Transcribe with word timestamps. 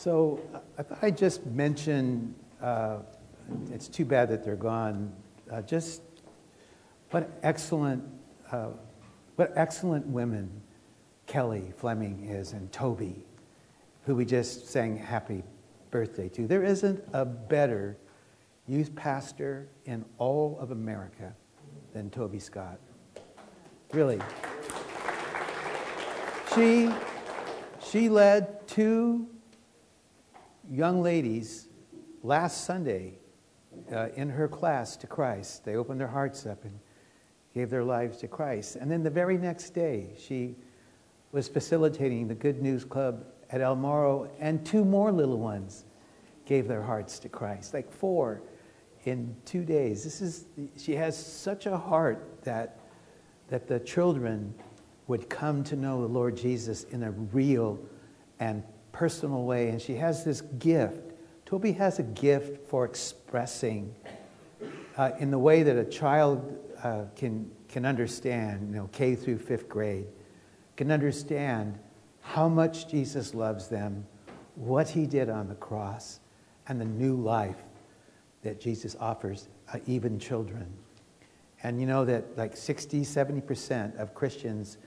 So 0.00 0.40
I 0.78 0.82
thought 0.82 0.98
I'd 1.02 1.18
just 1.18 1.44
mention, 1.44 2.34
uh, 2.62 3.00
it's 3.70 3.86
too 3.86 4.06
bad 4.06 4.30
that 4.30 4.42
they're 4.42 4.56
gone, 4.56 5.12
uh, 5.52 5.60
just 5.60 6.00
what 7.10 7.30
excellent, 7.42 8.02
uh, 8.50 8.68
what 9.36 9.52
excellent 9.56 10.06
women 10.06 10.50
Kelly 11.26 11.74
Fleming 11.76 12.24
is 12.30 12.54
and 12.54 12.72
Toby, 12.72 13.26
who 14.06 14.14
we 14.14 14.24
just 14.24 14.68
sang 14.68 14.96
happy 14.96 15.42
birthday 15.90 16.30
to. 16.30 16.46
There 16.46 16.64
isn't 16.64 17.04
a 17.12 17.26
better 17.26 17.98
youth 18.66 18.96
pastor 18.96 19.68
in 19.84 20.06
all 20.16 20.56
of 20.60 20.70
America 20.70 21.34
than 21.92 22.08
Toby 22.08 22.38
Scott. 22.38 22.78
Really. 23.92 24.18
She, 26.54 26.90
she 27.82 28.08
led 28.08 28.66
two 28.66 29.28
young 30.70 31.02
ladies 31.02 31.68
last 32.22 32.64
Sunday 32.64 33.14
uh, 33.92 34.08
in 34.14 34.28
her 34.28 34.46
class 34.46 34.96
to 34.98 35.06
Christ. 35.06 35.64
They 35.64 35.74
opened 35.74 36.00
their 36.00 36.08
hearts 36.08 36.46
up 36.46 36.64
and 36.64 36.78
gave 37.54 37.70
their 37.70 37.82
lives 37.82 38.18
to 38.18 38.28
Christ. 38.28 38.76
And 38.76 38.90
then 38.90 39.02
the 39.02 39.10
very 39.10 39.36
next 39.36 39.70
day, 39.70 40.10
she 40.16 40.54
was 41.32 41.48
facilitating 41.48 42.28
the 42.28 42.34
Good 42.34 42.62
News 42.62 42.84
Club 42.84 43.24
at 43.50 43.60
El 43.60 43.74
Morro, 43.74 44.30
and 44.38 44.64
two 44.64 44.84
more 44.84 45.10
little 45.10 45.38
ones 45.38 45.84
gave 46.46 46.68
their 46.68 46.82
hearts 46.82 47.18
to 47.20 47.28
Christ, 47.28 47.74
like 47.74 47.90
four 47.90 48.42
in 49.04 49.34
two 49.44 49.64
days. 49.64 50.04
This 50.04 50.20
is, 50.20 50.46
she 50.76 50.94
has 50.94 51.16
such 51.16 51.66
a 51.66 51.76
heart 51.76 52.42
that, 52.44 52.78
that 53.48 53.66
the 53.66 53.80
children 53.80 54.54
would 55.08 55.28
come 55.28 55.64
to 55.64 55.74
know 55.74 56.00
the 56.00 56.08
Lord 56.08 56.36
Jesus 56.36 56.84
in 56.84 57.02
a 57.02 57.10
real 57.10 57.80
and 58.38 58.62
personal 58.92 59.44
way. 59.44 59.68
And 59.68 59.80
she 59.80 59.94
has 59.96 60.24
this 60.24 60.40
gift. 60.40 61.12
Toby 61.46 61.72
has 61.72 61.98
a 61.98 62.02
gift 62.02 62.68
for 62.68 62.84
expressing 62.84 63.94
uh, 64.96 65.12
in 65.18 65.30
the 65.30 65.38
way 65.38 65.62
that 65.62 65.76
a 65.76 65.84
child 65.84 66.58
uh, 66.82 67.04
can, 67.16 67.50
can 67.68 67.84
understand, 67.84 68.68
you 68.68 68.76
know, 68.76 68.88
K 68.92 69.14
through 69.14 69.38
fifth 69.38 69.68
grade, 69.68 70.06
can 70.76 70.90
understand 70.90 71.78
how 72.20 72.48
much 72.48 72.88
Jesus 72.88 73.34
loves 73.34 73.68
them, 73.68 74.06
what 74.54 74.88
he 74.88 75.06
did 75.06 75.28
on 75.28 75.48
the 75.48 75.54
cross, 75.54 76.20
and 76.68 76.80
the 76.80 76.84
new 76.84 77.16
life 77.16 77.56
that 78.42 78.60
Jesus 78.60 78.96
offers 79.00 79.48
uh, 79.72 79.78
even 79.86 80.18
children. 80.18 80.66
And 81.62 81.80
you 81.80 81.86
know 81.86 82.04
that 82.04 82.36
like 82.38 82.56
60, 82.56 83.02
70% 83.02 83.96
of 83.98 84.14
Christians 84.14 84.78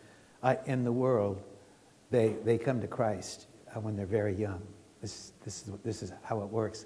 uh, 0.41 0.55
in 0.65 0.83
the 0.83 0.91
world, 0.91 1.41
they, 2.09 2.35
they 2.43 2.57
come 2.57 2.81
to 2.81 2.87
Christ 2.87 3.47
Uh, 3.75 3.79
when 3.79 3.95
they're 3.95 4.05
very 4.05 4.35
young. 4.35 4.61
This, 5.01 5.33
this, 5.43 5.67
is, 5.67 5.73
this 5.83 6.03
is 6.03 6.11
how 6.21 6.41
it 6.41 6.47
works. 6.47 6.85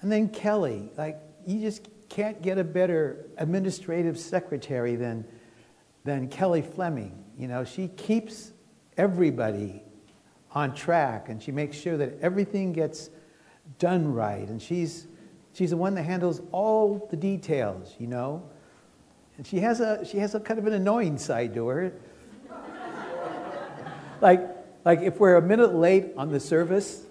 And 0.00 0.12
then 0.12 0.28
Kelly, 0.28 0.90
like, 0.96 1.18
you 1.46 1.60
just 1.60 1.88
can't 2.08 2.40
get 2.40 2.56
a 2.56 2.64
better 2.64 3.26
administrative 3.36 4.18
secretary 4.18 4.94
than, 4.96 5.24
than 6.04 6.28
Kelly 6.28 6.62
Fleming. 6.62 7.24
You 7.36 7.48
know, 7.48 7.64
she 7.64 7.88
keeps 7.88 8.52
everybody 8.96 9.82
on 10.52 10.74
track 10.74 11.28
and 11.28 11.42
she 11.42 11.52
makes 11.52 11.76
sure 11.76 11.96
that 11.96 12.18
everything 12.20 12.72
gets 12.72 13.10
done 13.78 14.12
right. 14.12 14.48
And 14.48 14.62
she's, 14.62 15.08
she's 15.52 15.70
the 15.70 15.76
one 15.76 15.94
that 15.96 16.04
handles 16.04 16.42
all 16.52 17.08
the 17.10 17.16
details, 17.16 17.94
you 17.98 18.06
know. 18.06 18.48
And 19.36 19.46
she 19.46 19.58
has 19.60 19.80
a, 19.80 20.04
she 20.04 20.18
has 20.18 20.34
a 20.34 20.40
kind 20.40 20.58
of 20.58 20.66
an 20.66 20.74
annoying 20.74 21.18
side 21.18 21.54
to 21.54 21.66
her. 21.68 21.92
like, 24.20 24.57
like 24.88 25.02
if 25.02 25.20
we're 25.20 25.36
a 25.36 25.42
minute 25.42 25.74
late 25.74 26.14
on 26.16 26.30
the 26.30 26.40
service, 26.40 27.04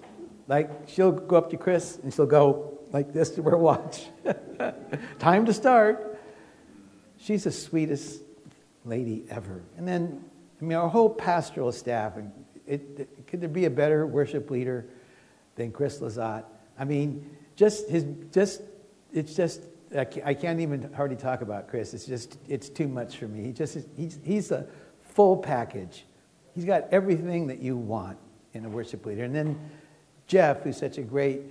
like 0.48 0.68
she'll 0.88 1.12
go 1.12 1.36
up 1.36 1.52
to 1.52 1.58
Chris 1.58 2.00
and 2.02 2.12
she'll 2.12 2.26
go 2.26 2.80
like 2.92 3.14
this 3.14 3.30
to 3.30 3.44
her 3.44 3.56
watch. 3.56 4.08
Time 5.20 5.46
to 5.46 5.54
start. 5.54 6.20
She's 7.20 7.44
the 7.44 7.52
sweetest 7.52 8.24
lady 8.84 9.26
ever. 9.30 9.62
And 9.78 9.88
then, 9.88 10.26
I 10.60 10.66
mean, 10.66 10.76
our 10.76 10.90
whole 10.90 11.08
pastoral 11.08 11.72
staff, 11.72 12.14
it, 12.66 12.82
it, 12.98 13.28
could 13.28 13.42
there 13.42 13.48
be 13.48 13.66
a 13.66 13.70
better 13.70 14.08
worship 14.08 14.50
leader 14.50 14.88
than 15.54 15.72
Chris 15.72 16.00
Lazat? 16.00 16.46
I 16.80 16.84
mean, 16.84 17.30
just 17.56 17.88
his, 17.90 18.08
just, 18.32 18.64
it's 19.14 19.36
just, 19.36 19.62
I 19.96 20.34
can't 20.34 20.62
even 20.62 20.92
hardly 20.94 21.16
talk 21.16 21.42
about 21.42 21.68
Chris. 21.68 21.94
It's 21.94 22.08
just, 22.08 22.40
it's 22.50 22.70
too 22.70 22.88
much 22.88 23.18
for 23.18 23.28
me. 23.28 23.44
He 23.44 23.52
just, 23.52 23.78
he's, 23.96 24.18
he's 24.24 24.50
a 24.50 24.66
full 25.14 25.38
package. 25.38 26.07
He's 26.58 26.66
got 26.66 26.86
everything 26.92 27.46
that 27.48 27.60
you 27.60 27.78
want 27.78 28.18
in 28.54 28.66
a 28.66 28.70
worship 28.70 29.06
leader. 29.06 29.24
And 29.24 29.36
then 29.36 29.60
Jeff, 30.26 30.64
who's 30.64 30.76
such 30.76 30.98
a 30.98 31.04
great 31.04 31.42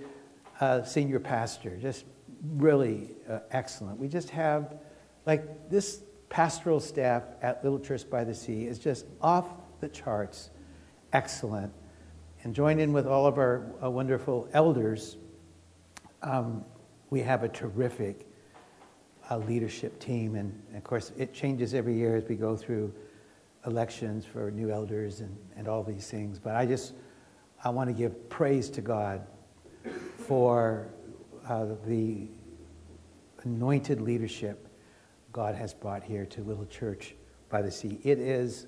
uh, 0.59 0.83
senior 0.83 1.21
pastor, 1.21 1.77
just 1.77 2.03
really 2.57 3.11
uh, 3.29 3.39
excellent. 3.51 3.97
We 3.97 4.09
just 4.09 4.29
have, 4.31 4.73
like, 5.25 5.69
this 5.69 6.01
pastoral 6.27 6.81
staff 6.81 7.23
at 7.41 7.63
Little 7.63 7.79
Church 7.79 8.09
by 8.09 8.25
the 8.25 8.35
Sea 8.35 8.67
is 8.67 8.79
just 8.79 9.05
off 9.21 9.45
the 9.79 9.87
charts, 9.87 10.49
excellent. 11.13 11.71
And 12.43 12.53
join 12.53 12.77
in 12.77 12.91
with 12.91 13.07
all 13.07 13.25
of 13.25 13.37
our 13.37 13.65
uh, 13.81 13.89
wonderful 13.89 14.49
elders. 14.51 15.15
Um, 16.21 16.65
we 17.11 17.21
have 17.21 17.43
a 17.43 17.49
terrific 17.49 18.27
uh, 19.31 19.37
leadership 19.37 20.01
team, 20.01 20.35
and, 20.35 20.51
and 20.67 20.75
of 20.75 20.83
course, 20.83 21.13
it 21.17 21.33
changes 21.33 21.73
every 21.73 21.95
year 21.95 22.17
as 22.17 22.25
we 22.27 22.35
go 22.35 22.57
through 22.57 22.93
elections 23.67 24.25
for 24.25 24.49
new 24.49 24.71
elders 24.71 25.19
and, 25.19 25.37
and 25.55 25.67
all 25.67 25.83
these 25.83 26.09
things. 26.09 26.39
But 26.39 26.55
I 26.55 26.65
just 26.65 26.93
I 27.63 27.69
want 27.69 27.89
to 27.89 27.93
give 27.93 28.29
praise 28.29 28.69
to 28.71 28.81
God 28.81 29.27
for 30.17 30.87
uh, 31.47 31.67
the 31.85 32.27
anointed 33.43 34.01
leadership 34.01 34.67
God 35.31 35.55
has 35.55 35.73
brought 35.73 36.03
here 36.03 36.25
to 36.25 36.41
Little 36.41 36.65
Church 36.65 37.15
by 37.49 37.61
the 37.61 37.71
Sea. 37.71 37.99
It 38.03 38.19
is, 38.19 38.67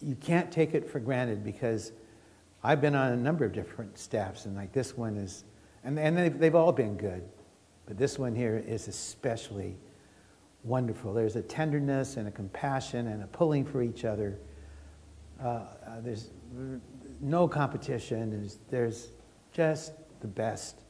you 0.00 0.14
can't 0.16 0.50
take 0.50 0.74
it 0.74 0.88
for 0.88 0.98
granted 0.98 1.44
because 1.44 1.92
I've 2.62 2.80
been 2.80 2.94
on 2.94 3.12
a 3.12 3.16
number 3.16 3.44
of 3.44 3.52
different 3.52 3.98
staffs, 3.98 4.46
and 4.46 4.56
like 4.56 4.72
this 4.72 4.96
one 4.96 5.16
is, 5.16 5.44
and, 5.84 5.98
and 5.98 6.16
they've, 6.16 6.38
they've 6.38 6.54
all 6.54 6.72
been 6.72 6.96
good, 6.96 7.22
but 7.86 7.98
this 7.98 8.18
one 8.18 8.34
here 8.34 8.62
is 8.66 8.88
especially 8.88 9.76
wonderful. 10.64 11.12
There's 11.12 11.36
a 11.36 11.42
tenderness 11.42 12.16
and 12.16 12.28
a 12.28 12.30
compassion 12.30 13.08
and 13.08 13.22
a 13.22 13.26
pulling 13.26 13.64
for 13.64 13.82
each 13.82 14.04
other. 14.04 14.38
Uh, 15.42 15.46
uh, 15.46 15.66
there's 16.00 16.30
no 17.20 17.48
competition. 17.48 18.30
There's, 18.30 18.58
there's 18.70 19.08
just 19.52 19.92
the 20.20 20.28
best 20.28 20.82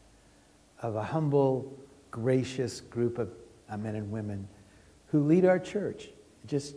of 0.81 0.97
a 0.97 1.03
humble, 1.03 1.79
gracious 2.11 2.81
group 2.81 3.19
of 3.19 3.31
uh, 3.71 3.77
men 3.77 3.95
and 3.95 4.11
women 4.11 4.47
who 5.07 5.25
lead 5.25 5.45
our 5.45 5.59
church. 5.59 6.05
It 6.05 6.49
just, 6.49 6.77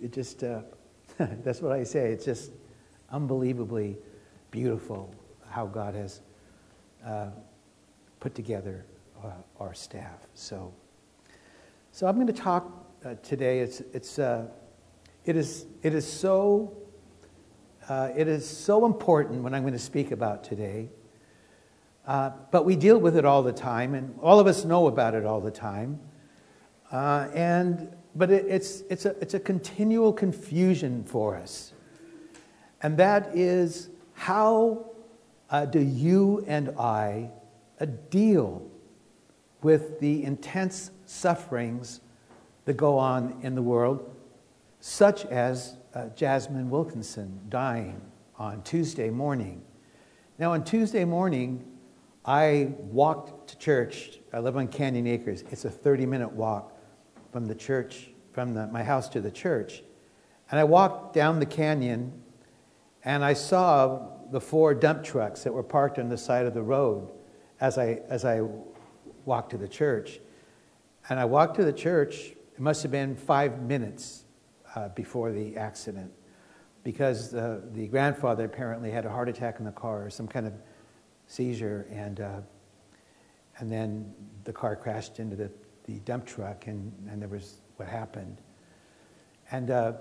it 0.00 0.12
just, 0.12 0.44
uh, 0.44 0.62
that's 1.18 1.60
what 1.60 1.72
I 1.72 1.84
say. 1.84 2.12
It's 2.12 2.24
just 2.24 2.52
unbelievably 3.10 3.96
beautiful 4.50 5.14
how 5.48 5.66
God 5.66 5.94
has 5.94 6.20
uh, 7.04 7.28
put 8.20 8.34
together 8.34 8.84
uh, 9.24 9.30
our 9.58 9.74
staff. 9.74 10.26
So, 10.34 10.72
so 11.92 12.06
I'm 12.06 12.14
going 12.14 12.26
to 12.26 12.32
talk 12.32 12.86
uh, 13.04 13.14
today. 13.22 13.60
It's, 13.60 13.80
it's, 13.92 14.18
uh, 14.18 14.46
it, 15.24 15.36
is, 15.36 15.66
it 15.82 15.94
is 15.94 16.10
so 16.10 16.76
uh, 17.88 18.10
it 18.14 18.28
is 18.28 18.46
so 18.46 18.84
important 18.84 19.42
what 19.42 19.54
I'm 19.54 19.62
going 19.62 19.72
to 19.72 19.78
speak 19.78 20.10
about 20.10 20.44
today. 20.44 20.90
Uh, 22.06 22.30
but 22.50 22.66
we 22.66 22.76
deal 22.76 22.98
with 22.98 23.16
it 23.16 23.24
all 23.24 23.42
the 23.42 23.52
time, 23.52 23.94
and 23.94 24.14
all 24.20 24.38
of 24.38 24.46
us 24.46 24.64
know 24.64 24.88
about 24.88 25.14
it 25.14 25.24
all 25.24 25.40
the 25.40 25.50
time. 25.50 25.98
Uh, 26.92 27.28
and, 27.34 27.94
but 28.14 28.30
it, 28.30 28.44
it's, 28.46 28.82
it's, 28.90 29.06
a, 29.06 29.16
it's 29.20 29.34
a 29.34 29.40
continual 29.40 30.12
confusion 30.12 31.02
for 31.04 31.36
us. 31.36 31.72
And 32.82 32.96
that 32.98 33.34
is 33.34 33.88
how 34.12 34.90
uh, 35.50 35.64
do 35.64 35.80
you 35.80 36.44
and 36.46 36.70
I 36.78 37.30
deal 38.10 38.70
with 39.62 39.98
the 40.00 40.24
intense 40.24 40.90
sufferings 41.08 42.00
that 42.64 42.76
go 42.76 42.98
on 42.98 43.38
in 43.42 43.54
the 43.54 43.62
world, 43.62 44.14
such 44.80 45.24
as 45.26 45.76
uh, 45.94 46.08
Jasmine 46.08 46.70
Wilkinson 46.70 47.40
dying 47.48 48.00
on 48.38 48.62
Tuesday 48.62 49.10
morning. 49.10 49.62
Now, 50.38 50.52
on 50.52 50.64
Tuesday 50.64 51.04
morning, 51.04 51.64
I 52.24 52.72
walked 52.78 53.48
to 53.48 53.58
church. 53.58 54.20
I 54.32 54.40
live 54.40 54.56
on 54.56 54.68
Canyon 54.68 55.06
Acres. 55.06 55.44
It's 55.50 55.64
a 55.64 55.70
30 55.70 56.06
minute 56.06 56.30
walk 56.30 56.76
from 57.32 57.46
the 57.46 57.54
church, 57.54 58.10
from 58.32 58.54
the, 58.54 58.66
my 58.66 58.84
house 58.84 59.08
to 59.10 59.20
the 59.20 59.30
church. 59.30 59.82
And 60.50 60.60
I 60.60 60.64
walked 60.64 61.14
down 61.14 61.40
the 61.40 61.46
canyon 61.46 62.12
and 63.04 63.24
I 63.24 63.32
saw 63.32 64.08
the 64.30 64.40
four 64.40 64.74
dump 64.74 65.02
trucks 65.02 65.42
that 65.44 65.52
were 65.52 65.62
parked 65.62 65.98
on 65.98 66.08
the 66.08 66.18
side 66.18 66.44
of 66.44 66.54
the 66.54 66.62
road 66.62 67.10
as 67.60 67.78
I, 67.78 68.00
as 68.08 68.24
I 68.24 68.42
walked 69.24 69.50
to 69.50 69.58
the 69.58 69.68
church. 69.68 70.20
And 71.08 71.18
I 71.18 71.24
walked 71.24 71.56
to 71.56 71.64
the 71.64 71.72
church, 71.72 72.32
it 72.54 72.60
must 72.60 72.82
have 72.82 72.92
been 72.92 73.16
five 73.16 73.62
minutes 73.62 74.24
uh, 74.74 74.88
before 74.90 75.32
the 75.32 75.56
accident 75.56 76.12
because 76.84 77.30
the, 77.30 77.62
the 77.72 77.86
grandfather 77.86 78.44
apparently 78.44 78.90
had 78.90 79.06
a 79.06 79.10
heart 79.10 79.28
attack 79.28 79.58
in 79.58 79.64
the 79.64 79.72
car 79.72 80.06
or 80.06 80.10
some 80.10 80.28
kind 80.28 80.46
of 80.46 80.52
seizure, 81.26 81.86
and, 81.90 82.20
uh, 82.20 82.40
and 83.58 83.70
then 83.70 84.12
the 84.44 84.52
car 84.52 84.76
crashed 84.76 85.18
into 85.18 85.36
the, 85.36 85.50
the 85.84 85.98
dump 86.00 86.26
truck, 86.26 86.66
and, 86.66 86.92
and 87.10 87.20
there 87.20 87.28
was 87.28 87.58
what 87.76 87.88
happened. 87.88 88.38
And, 89.50 89.70
uh, 89.70 89.92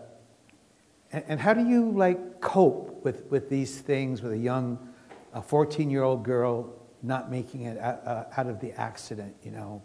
and, 1.12 1.24
and, 1.28 1.40
how 1.40 1.54
do 1.54 1.66
you 1.66 1.92
like 1.92 2.42
cope 2.42 3.04
with, 3.04 3.26
with 3.32 3.50
these 3.50 3.80
things 3.80 4.22
with 4.22 4.34
a 4.34 4.38
young, 4.38 4.94
a 5.34 5.42
14 5.42 5.90
year 5.90 6.04
old 6.04 6.24
girl 6.24 6.74
not 7.02 7.32
making 7.32 7.62
it 7.62 7.78
out, 7.80 8.06
uh, 8.06 8.24
out 8.36 8.48
of 8.48 8.60
the 8.60 8.74
accident, 8.74 9.36
you 9.44 9.52
know? 9.52 9.82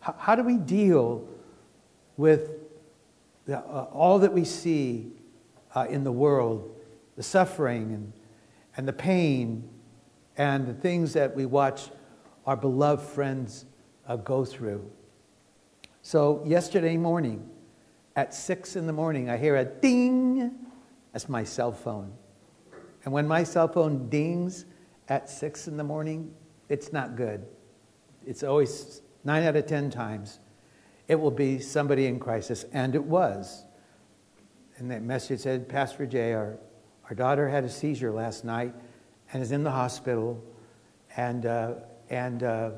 How, 0.00 0.14
how 0.18 0.34
do 0.34 0.42
we 0.42 0.56
deal 0.56 1.26
with 2.16 2.50
the, 3.46 3.58
uh, 3.58 3.88
all 3.92 4.18
that 4.18 4.32
we 4.32 4.44
see 4.44 5.12
uh, 5.74 5.86
in 5.88 6.04
the 6.04 6.12
world, 6.12 6.74
the 7.16 7.22
suffering 7.22 7.92
and, 7.92 8.12
and 8.76 8.88
the 8.88 8.92
pain 8.92 9.68
and 10.36 10.66
the 10.66 10.74
things 10.74 11.12
that 11.12 11.34
we 11.34 11.46
watch 11.46 11.90
our 12.46 12.56
beloved 12.56 13.02
friends 13.02 13.66
uh, 14.06 14.16
go 14.16 14.44
through? 14.44 14.90
So, 16.02 16.42
yesterday 16.46 16.96
morning, 16.96 17.48
at 18.16 18.34
six 18.34 18.74
in 18.74 18.86
the 18.86 18.92
morning, 18.92 19.28
I 19.28 19.36
hear 19.36 19.56
a 19.56 19.64
ding. 19.64 20.50
That's 21.12 21.28
my 21.28 21.44
cell 21.44 21.72
phone. 21.72 22.12
And 23.04 23.12
when 23.12 23.28
my 23.28 23.44
cell 23.44 23.68
phone 23.68 24.08
dings 24.08 24.64
at 25.08 25.28
six 25.28 25.68
in 25.68 25.76
the 25.76 25.84
morning, 25.84 26.34
it's 26.68 26.92
not 26.92 27.16
good. 27.16 27.46
It's 28.26 28.42
always 28.42 29.02
nine 29.24 29.44
out 29.44 29.56
of 29.56 29.66
ten 29.66 29.90
times, 29.90 30.38
it 31.10 31.18
will 31.18 31.32
be 31.32 31.58
somebody 31.58 32.06
in 32.06 32.20
crisis. 32.20 32.64
And 32.72 32.94
it 32.94 33.02
was. 33.02 33.64
And 34.76 34.90
that 34.92 35.02
message 35.02 35.40
said, 35.40 35.68
Pastor 35.68 36.06
Jay, 36.06 36.32
our, 36.32 36.56
our 37.08 37.16
daughter 37.16 37.48
had 37.48 37.64
a 37.64 37.68
seizure 37.68 38.12
last 38.12 38.44
night 38.44 38.72
and 39.32 39.42
is 39.42 39.50
in 39.50 39.64
the 39.64 39.70
hospital. 39.72 40.40
And, 41.16 41.46
uh, 41.46 41.72
and 42.10 42.44
uh, 42.44 42.70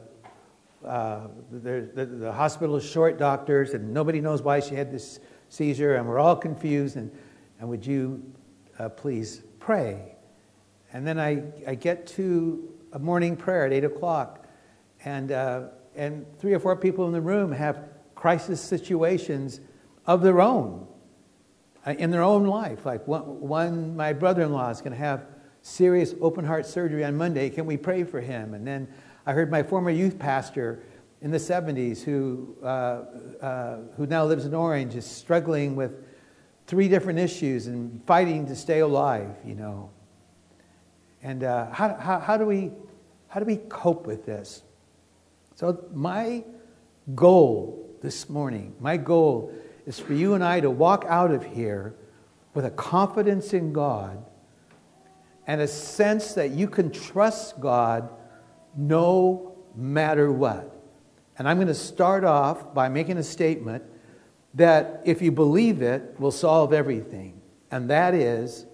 uh, 0.83 1.29
the, 1.50 1.91
the, 1.94 2.06
the, 2.06 2.33
hospital 2.33 2.77
is 2.77 2.88
short 2.88 3.19
doctors, 3.19 3.75
and 3.75 3.93
nobody 3.93 4.23
knows 4.23 4.41
why 4.41 4.61
she 4.61 4.75
had 4.75 4.91
this 4.91 5.21
seizure, 5.50 5.97
and 5.97 6.09
we're 6.09 6.19
all 6.19 6.35
confused. 6.35 6.97
And, 6.97 7.12
and 7.61 7.69
would 7.69 7.85
you 7.85 8.23
uh, 8.79 8.88
please 8.88 9.43
pray? 9.61 10.17
And 10.95 11.06
then 11.06 11.21
I, 11.21 11.43
I 11.67 11.75
get 11.75 12.06
to 12.09 12.73
a 12.95 12.99
morning 12.99 13.37
prayer 13.37 13.67
at 13.67 13.75
8 13.75 13.85
o'clock, 13.85 14.47
and, 15.05 15.33
uh, 15.33 15.62
and 15.97 16.27
three 16.39 16.55
or 16.55 16.59
four 16.59 16.77
people 16.77 17.06
in 17.06 17.12
the 17.12 17.21
room 17.21 17.53
have 17.53 17.89
crisis 18.15 18.61
situations 18.61 19.61
of 20.06 20.23
their 20.23 20.41
own 20.41 20.87
uh, 21.87 21.94
in 21.99 22.11
their 22.11 22.23
own 22.23 22.47
life. 22.47 22.87
Like 22.87 23.06
one, 23.06 23.41
one 23.41 23.97
my 23.97 24.12
brother 24.12 24.43
in 24.43 24.53
law 24.53 24.71
is 24.71 24.81
going 24.81 24.93
to 24.93 24.99
have 24.99 25.27
serious 25.62 26.15
open 26.21 26.44
heart 26.44 26.67
surgery 26.67 27.05
on 27.05 27.17
Monday. 27.17 27.50
Can 27.50 27.67
we 27.67 27.77
pray 27.77 28.05
for 28.05 28.21
him? 28.21 28.55
And 28.55 28.67
then 28.67 28.89
I 29.27 29.33
heard 29.33 29.50
my 29.50 29.62
former 29.62 29.91
youth 29.91 30.19
pastor 30.19 30.83
in 31.21 31.31
the 31.31 31.39
70s 31.39 32.03
who, 32.03 32.56
uh, 32.62 32.67
uh, 33.45 33.79
who 33.97 34.06
now 34.06 34.25
lives 34.25 34.45
in 34.45 34.55
Orange 34.55 34.97
is 34.97 35.06
struggling 35.06 35.77
with 35.77 35.93
three 36.67 36.88
different 36.88 37.19
issues 37.19 37.69
and 37.69 38.05
fighting 38.06 38.47
to 38.47 38.56
stay 38.56 38.81
alive, 38.81 39.31
you 39.45 39.55
know. 39.55 39.91
And 41.23 41.45
uh, 41.45 41.71
how, 41.71 41.95
how, 41.95 42.19
how, 42.19 42.37
do 42.37 42.45
we, 42.45 42.73
how 43.29 43.38
do 43.38 43.47
we 43.47 43.56
cope 43.56 44.06
with 44.06 44.27
this? 44.27 44.62
So, 45.54 45.84
my 45.93 46.44
goal 47.14 47.96
this 48.00 48.28
morning, 48.28 48.75
my 48.81 48.96
goal 48.96 49.52
is 49.87 49.99
for 49.99 50.14
you 50.14 50.34
and 50.34 50.43
I 50.43 50.60
to 50.60 50.70
walk 50.70 51.04
out 51.08 51.31
of 51.31 51.44
here 51.44 51.94
with 52.54 52.64
a 52.64 52.70
confidence 52.70 53.52
in 53.52 53.72
God 53.72 54.25
and 55.46 55.60
a 55.60 55.69
sense 55.69 56.34
that 56.34 56.50
you 56.50 56.69
can 56.69 56.90
trust 56.90 57.60
God 57.60 58.08
no 58.76 59.56
matter 59.75 60.32
what. 60.32 60.75
And 61.38 61.49
I'm 61.49 61.56
going 61.56 61.69
to 61.69 61.75
start 61.75 62.25
off 62.25 62.75
by 62.75 62.88
making 62.88 63.19
a 63.19 63.22
statement 63.22 63.82
that, 64.54 65.02
if 65.04 65.22
you 65.22 65.32
believe 65.32 65.82
it, 65.82 66.14
will 66.19 66.31
solve 66.31 66.72
everything. 66.72 67.40
And 67.70 67.88
that 67.90 68.14
is 68.14 68.66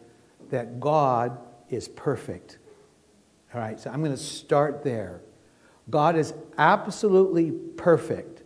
that 0.51 0.81
God 0.81 1.39
is 1.71 1.89
perfect. 1.89 2.59
All 3.55 3.61
right, 3.61 3.79
so 3.79 3.91
I'm 3.91 4.01
going 4.01 4.15
to 4.15 4.23
start 4.23 4.83
there. 4.83 5.23
God 5.91 6.17
is 6.17 6.35
absolutely 6.57 7.51
perfect. 7.51 8.43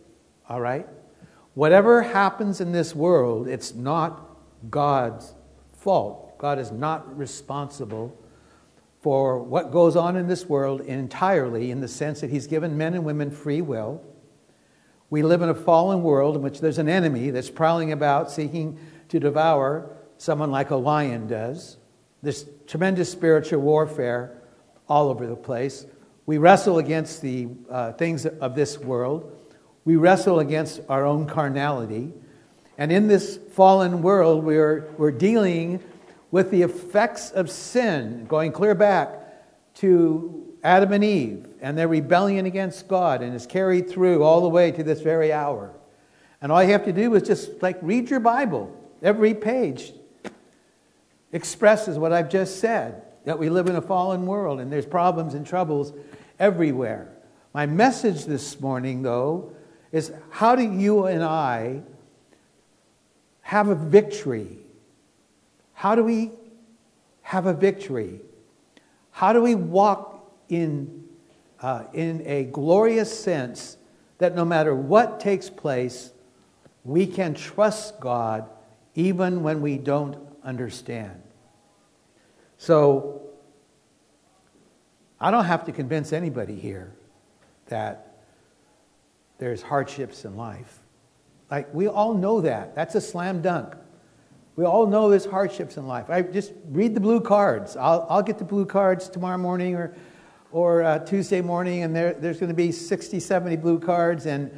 All 0.47 0.61
right? 0.61 0.87
Whatever 1.53 2.01
happens 2.01 2.61
in 2.61 2.71
this 2.71 2.95
world, 2.95 3.47
it's 3.47 3.73
not 3.73 4.37
God's 4.69 5.33
fault. 5.73 6.37
God 6.37 6.59
is 6.59 6.71
not 6.71 7.17
responsible 7.17 8.17
for 9.01 9.37
what 9.39 9.71
goes 9.71 9.95
on 9.95 10.15
in 10.15 10.27
this 10.27 10.45
world 10.45 10.81
entirely 10.81 11.71
in 11.71 11.81
the 11.81 11.87
sense 11.87 12.21
that 12.21 12.29
He's 12.29 12.47
given 12.47 12.77
men 12.77 12.93
and 12.93 13.03
women 13.03 13.29
free 13.29 13.61
will. 13.61 14.01
We 15.09 15.21
live 15.21 15.41
in 15.41 15.49
a 15.49 15.55
fallen 15.55 16.01
world 16.01 16.35
in 16.35 16.41
which 16.41 16.61
there's 16.61 16.79
an 16.79 16.89
enemy 16.89 17.29
that's 17.29 17.49
prowling 17.49 17.91
about 17.91 18.31
seeking 18.31 18.79
to 19.09 19.19
devour 19.19 19.89
someone 20.17 20.51
like 20.51 20.71
a 20.71 20.75
lion 20.75 21.27
does. 21.27 21.77
There's 22.21 22.45
tremendous 22.65 23.11
spiritual 23.11 23.61
warfare 23.61 24.41
all 24.87 25.09
over 25.09 25.27
the 25.27 25.35
place. 25.35 25.85
We 26.25 26.37
wrestle 26.37 26.77
against 26.77 27.21
the 27.21 27.49
uh, 27.69 27.91
things 27.93 28.25
of 28.25 28.55
this 28.55 28.77
world. 28.77 29.37
We 29.83 29.97
wrestle 29.97 30.39
against 30.39 30.81
our 30.87 31.05
own 31.05 31.27
carnality. 31.27 32.13
And 32.77 32.91
in 32.91 33.07
this 33.07 33.37
fallen 33.51 34.01
world, 34.01 34.43
we're, 34.43 34.93
we're 34.97 35.11
dealing 35.11 35.83
with 36.31 36.49
the 36.49 36.61
effects 36.61 37.31
of 37.31 37.51
sin, 37.51 38.25
going 38.25 38.53
clear 38.53 38.73
back 38.73 39.75
to 39.75 40.55
Adam 40.63 40.93
and 40.93 41.03
Eve 41.03 41.45
and 41.61 41.77
their 41.77 41.87
rebellion 41.87 42.45
against 42.45 42.87
God, 42.87 43.21
and 43.21 43.35
is 43.35 43.45
carried 43.45 43.89
through 43.89 44.23
all 44.23 44.41
the 44.41 44.49
way 44.49 44.71
to 44.71 44.83
this 44.83 45.01
very 45.01 45.31
hour. 45.31 45.73
And 46.41 46.51
all 46.51 46.63
you 46.63 46.71
have 46.71 46.85
to 46.85 46.93
do 46.93 47.13
is 47.15 47.23
just 47.23 47.61
like 47.61 47.77
read 47.81 48.09
your 48.09 48.19
Bible. 48.19 48.75
Every 49.01 49.33
page 49.33 49.93
expresses 51.31 51.97
what 51.97 52.13
I've 52.13 52.29
just 52.29 52.59
said 52.59 53.03
that 53.25 53.37
we 53.37 53.49
live 53.49 53.67
in 53.67 53.75
a 53.75 53.81
fallen 53.81 54.25
world 54.25 54.59
and 54.59 54.71
there's 54.71 54.85
problems 54.85 55.33
and 55.33 55.45
troubles 55.45 55.93
everywhere. 56.39 57.11
My 57.53 57.65
message 57.65 58.25
this 58.25 58.59
morning, 58.59 59.01
though, 59.01 59.53
is 59.91 60.11
how 60.29 60.55
do 60.55 60.63
you 60.63 61.05
and 61.05 61.23
I 61.23 61.83
have 63.41 63.67
a 63.69 63.75
victory 63.75 64.63
how 65.83 65.95
do 65.95 66.03
we 66.05 66.31
have 67.23 67.45
a 67.45 67.53
victory? 67.53 68.21
How 69.11 69.33
do 69.33 69.41
we 69.41 69.53
walk 69.53 70.31
in, 70.47 71.03
uh, 71.59 71.83
in 71.91 72.23
a 72.25 72.45
glorious 72.45 73.11
sense 73.19 73.75
that 74.19 74.33
no 74.33 74.45
matter 74.45 74.73
what 74.73 75.19
takes 75.19 75.49
place, 75.49 76.13
we 76.85 77.05
can 77.05 77.33
trust 77.33 77.99
God 77.99 78.49
even 78.95 79.43
when 79.43 79.61
we 79.61 79.77
don't 79.77 80.17
understand? 80.41 81.21
So, 82.57 83.22
I 85.23 85.31
don't 85.31 85.45
have 85.45 85.63
to 85.65 85.71
convince 85.71 86.11
anybody 86.11 86.59
here 86.59 86.91
that 87.67 88.17
there's 89.37 89.61
hardships 89.61 90.25
in 90.25 90.35
life. 90.35 90.81
Like, 91.49 91.73
we 91.73 91.87
all 91.87 92.13
know 92.13 92.41
that. 92.41 92.75
That's 92.75 92.95
a 92.95 92.99
slam 92.99 93.41
dunk. 93.41 93.73
We 94.57 94.65
all 94.65 94.85
know 94.85 95.09
there's 95.09 95.25
hardships 95.25 95.77
in 95.77 95.87
life. 95.87 96.09
I 96.09 96.23
just 96.23 96.51
read 96.65 96.93
the 96.93 96.99
blue 96.99 97.21
cards. 97.21 97.77
I'll, 97.77 98.05
I'll 98.09 98.21
get 98.21 98.37
the 98.37 98.43
blue 98.43 98.65
cards 98.65 99.07
tomorrow 99.07 99.37
morning 99.37 99.75
or, 99.75 99.95
or 100.51 100.83
uh, 100.83 100.99
Tuesday 100.99 101.39
morning, 101.39 101.83
and 101.83 101.95
there, 101.95 102.13
there's 102.15 102.37
going 102.37 102.49
to 102.49 102.53
be 102.53 102.73
60, 102.73 103.17
70 103.21 103.55
blue 103.55 103.79
cards, 103.79 104.25
and 104.25 104.51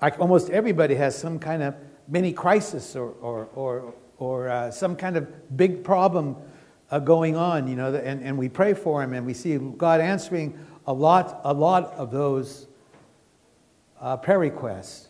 I, 0.00 0.10
almost 0.10 0.50
everybody 0.50 0.96
has 0.96 1.16
some 1.16 1.38
kind 1.38 1.62
of 1.62 1.74
mini 2.08 2.34
crisis 2.34 2.94
or, 2.94 3.12
or, 3.22 3.48
or, 3.54 3.94
or 4.18 4.48
uh, 4.50 4.70
some 4.70 4.96
kind 4.96 5.16
of 5.16 5.56
big 5.56 5.82
problem 5.82 6.36
uh, 6.90 6.98
going 6.98 7.36
on, 7.36 7.68
you 7.68 7.76
know, 7.76 7.94
and, 7.94 8.22
and 8.22 8.36
we 8.36 8.48
pray 8.48 8.74
for 8.74 9.02
him 9.02 9.12
and 9.12 9.24
we 9.24 9.34
see 9.34 9.56
God 9.56 10.00
answering 10.00 10.58
a 10.86 10.92
lot, 10.92 11.40
a 11.44 11.52
lot 11.52 11.92
of 11.94 12.10
those 12.10 12.66
uh, 14.00 14.16
prayer 14.16 14.38
requests. 14.38 15.08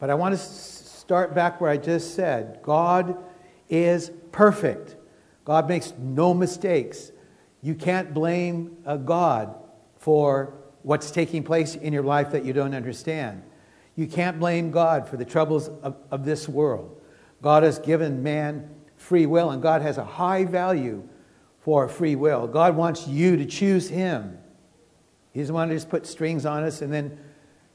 But 0.00 0.10
I 0.10 0.14
want 0.14 0.34
to 0.34 0.40
start 0.40 1.34
back 1.34 1.60
where 1.60 1.70
I 1.70 1.76
just 1.76 2.14
said 2.14 2.60
God 2.62 3.16
is 3.68 4.10
perfect, 4.32 4.96
God 5.44 5.68
makes 5.68 5.92
no 5.98 6.34
mistakes. 6.34 7.12
You 7.64 7.76
can't 7.76 8.12
blame 8.12 8.76
a 8.84 8.98
God 8.98 9.54
for 9.98 10.54
what's 10.82 11.12
taking 11.12 11.44
place 11.44 11.76
in 11.76 11.92
your 11.92 12.02
life 12.02 12.32
that 12.32 12.44
you 12.44 12.52
don't 12.52 12.74
understand. 12.74 13.44
You 13.94 14.08
can't 14.08 14.40
blame 14.40 14.72
God 14.72 15.08
for 15.08 15.16
the 15.16 15.24
troubles 15.24 15.68
of, 15.68 15.96
of 16.10 16.24
this 16.24 16.48
world. 16.48 17.00
God 17.40 17.62
has 17.62 17.78
given 17.78 18.22
man 18.22 18.68
free 19.12 19.26
will, 19.26 19.50
and 19.50 19.60
God 19.60 19.82
has 19.82 19.98
a 19.98 20.04
high 20.06 20.46
value 20.46 21.06
for 21.60 21.86
free 21.86 22.16
will. 22.16 22.46
God 22.46 22.76
wants 22.76 23.06
you 23.06 23.36
to 23.36 23.44
choose 23.44 23.90
Him. 23.90 24.38
He 25.32 25.40
doesn't 25.40 25.54
want 25.54 25.70
to 25.70 25.76
just 25.76 25.90
put 25.90 26.06
strings 26.06 26.46
on 26.46 26.64
us 26.64 26.80
and 26.80 26.90
then 26.90 27.18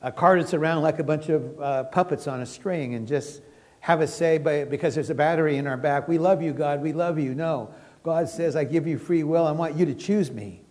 uh, 0.02 0.10
cart 0.10 0.40
us 0.40 0.56
around 0.56 0.82
like 0.82 0.98
a 0.98 1.04
bunch 1.04 1.30
of 1.30 1.62
uh, 1.62 1.84
puppets 1.84 2.28
on 2.28 2.42
a 2.42 2.46
string 2.48 2.96
and 2.96 3.08
just 3.08 3.44
have 3.82 4.02
us 4.02 4.12
say, 4.12 4.40
by, 4.40 4.64
because 4.64 4.96
there's 4.96 5.12
a 5.12 5.14
battery 5.14 5.58
in 5.58 5.68
our 5.68 5.78
back, 5.78 6.08
we 6.08 6.18
love 6.18 6.42
you, 6.42 6.54
God, 6.54 6.82
we 6.82 6.92
love 6.92 7.20
you. 7.20 7.36
No. 7.36 7.72
God 8.02 8.28
says, 8.28 8.56
I 8.56 8.64
give 8.64 8.88
you 8.88 8.98
free 8.98 9.22
will. 9.22 9.46
I 9.46 9.52
want 9.52 9.76
you 9.76 9.86
to 9.86 9.94
choose 9.94 10.32
me. 10.32 10.64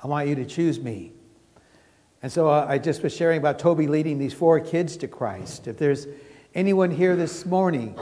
I 0.00 0.06
want 0.06 0.28
you 0.28 0.36
to 0.36 0.44
choose 0.44 0.78
me. 0.78 1.14
And 2.22 2.30
so 2.30 2.48
uh, 2.48 2.64
I 2.68 2.78
just 2.78 3.02
was 3.02 3.12
sharing 3.12 3.38
about 3.38 3.58
Toby 3.58 3.88
leading 3.88 4.20
these 4.20 4.34
four 4.34 4.60
kids 4.60 4.96
to 4.98 5.08
Christ. 5.08 5.66
If 5.66 5.78
there's 5.78 6.06
anyone 6.54 6.92
here 6.92 7.16
this 7.16 7.44
morning 7.44 7.98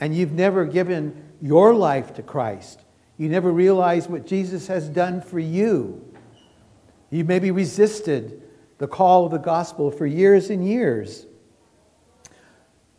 and 0.00 0.16
you've 0.16 0.32
never 0.32 0.64
given 0.64 1.22
your 1.40 1.74
life 1.74 2.14
to 2.14 2.22
Christ, 2.22 2.80
you 3.18 3.28
never 3.28 3.52
realize 3.52 4.08
what 4.08 4.26
Jesus 4.26 4.66
has 4.66 4.88
done 4.88 5.20
for 5.20 5.38
you, 5.38 6.04
you 7.10 7.24
maybe 7.24 7.50
resisted 7.50 8.42
the 8.78 8.88
call 8.88 9.26
of 9.26 9.32
the 9.32 9.38
gospel 9.38 9.90
for 9.90 10.06
years 10.06 10.48
and 10.48 10.66
years. 10.66 11.26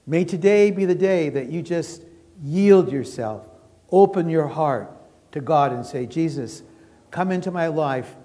May 0.05 0.25
today 0.25 0.69
be 0.69 0.85
the 0.85 0.95
day 0.95 1.29
that 1.29 1.49
you 1.49 1.61
just 1.61 2.03
yield 2.43 2.91
yourself, 2.91 3.47
open 3.91 4.29
your 4.29 4.47
heart 4.47 4.91
to 5.31 5.41
God 5.41 5.71
and 5.71 5.85
say, 5.85 6.05
Jesus, 6.05 6.61
come 7.09 7.31
into 7.31 7.51
my 7.51 7.67
life. 7.67 8.15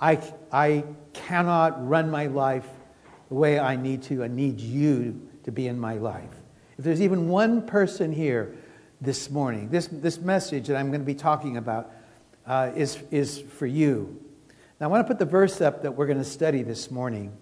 I, 0.00 0.20
I 0.52 0.84
cannot 1.12 1.88
run 1.88 2.10
my 2.10 2.26
life 2.26 2.66
the 3.28 3.34
way 3.34 3.58
I 3.58 3.76
need 3.76 4.02
to. 4.04 4.24
I 4.24 4.28
need 4.28 4.60
you 4.60 5.28
to 5.44 5.52
be 5.52 5.68
in 5.68 5.78
my 5.78 5.94
life. 5.94 6.35
If 6.78 6.84
there's 6.84 7.00
even 7.00 7.28
one 7.28 7.62
person 7.62 8.12
here 8.12 8.54
this 9.00 9.30
morning, 9.30 9.70
this, 9.70 9.88
this 9.90 10.18
message 10.18 10.66
that 10.66 10.76
I'm 10.76 10.88
going 10.88 11.00
to 11.00 11.06
be 11.06 11.14
talking 11.14 11.56
about 11.56 11.90
uh, 12.46 12.70
is, 12.76 12.98
is 13.10 13.38
for 13.40 13.66
you. 13.66 14.22
Now, 14.78 14.86
I 14.86 14.90
want 14.90 15.06
to 15.06 15.08
put 15.08 15.18
the 15.18 15.30
verse 15.30 15.62
up 15.62 15.82
that 15.82 15.92
we're 15.92 16.06
going 16.06 16.18
to 16.18 16.24
study 16.24 16.62
this 16.62 16.90
morning. 16.90 17.32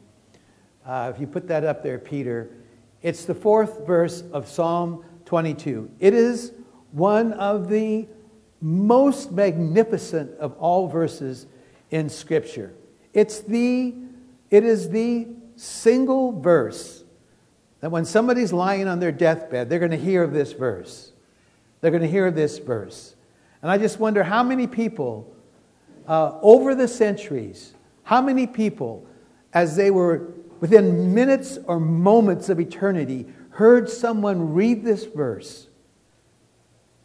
Uh, 0.87 1.11
if 1.13 1.21
you 1.21 1.27
put 1.27 1.49
that 1.49 1.65
up 1.65 1.83
there, 1.83 1.99
Peter, 1.99 2.51
it's 3.03 3.25
the 3.25 3.35
fourth 3.35 3.87
verse 3.87 4.23
of 4.33 4.49
Psalm 4.49 5.05
22. 5.25 5.91
It 5.99 6.15
is 6.15 6.53
one 6.93 7.33
of 7.33 7.69
the 7.69 8.07
most 8.61 9.33
magnificent 9.33 10.31
of 10.39 10.57
all 10.59 10.87
verses 10.87 11.47
in 11.91 12.09
Scripture. 12.09 12.73
It's 13.13 13.41
the, 13.41 13.95
it 14.51 14.65
is 14.65 14.91
the 14.91 15.27
single 15.57 16.41
verse 16.41 17.04
that 17.85 17.91
when 17.91 18.07
somebody's 18.07 18.51
lying 18.51 18.89
on 18.89 18.99
their 18.99 19.13
deathbed, 19.13 19.69
they're 19.69 19.79
going 19.79 19.91
to 19.91 19.99
hear 19.99 20.27
this 20.27 20.55
verse. 20.55 21.13
They're 21.83 21.91
going 21.91 22.03
to 22.03 22.09
hear 22.09 22.31
this 22.31 22.57
verse. 22.57 23.15
And 23.61 23.71
I 23.71 23.77
just 23.77 24.01
wonder 24.01 24.23
how 24.25 24.43
many 24.43 24.67
people 24.67 25.37
uh, 26.09 26.39
over 26.41 26.75
the 26.75 26.89
centuries, 26.89 27.75
how 28.03 28.23
many 28.23 28.47
people, 28.47 29.07
as 29.53 29.77
they 29.77 29.91
were 29.91 30.33
within 30.61 31.13
minutes 31.13 31.59
or 31.67 31.79
moments 31.79 32.49
of 32.49 32.59
eternity, 32.59 33.27
heard 33.51 33.91
someone 33.91 34.55
read 34.55 34.83
this 34.83 35.05
verse 35.05 35.69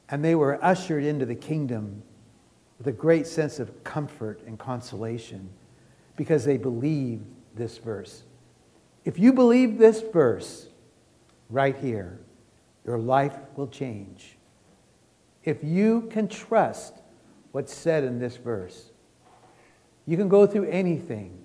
and 0.07 0.23
they 0.23 0.33
were 0.33 0.63
ushered 0.63 1.03
into 1.03 1.25
the 1.25 1.35
kingdom 1.35 2.01
with 2.77 2.87
a 2.87 2.93
great 2.93 3.27
sense 3.27 3.59
of 3.59 3.83
comfort 3.83 4.39
and 4.47 4.57
consolation 4.57 5.49
because 6.15 6.45
they 6.45 6.55
believed 6.55 7.25
this 7.53 7.77
verse. 7.79 8.23
If 9.03 9.19
you 9.19 9.33
believe 9.33 9.77
this 9.77 10.01
verse 10.13 10.67
right 11.49 11.75
here, 11.77 12.19
your 12.85 12.97
life 12.97 13.35
will 13.55 13.67
change. 13.67 14.37
If 15.43 15.63
you 15.63 16.07
can 16.11 16.27
trust 16.27 16.93
what's 17.51 17.73
said 17.73 18.03
in 18.03 18.19
this 18.19 18.37
verse, 18.37 18.91
you 20.05 20.17
can 20.17 20.29
go 20.29 20.45
through 20.45 20.69
anything 20.69 21.37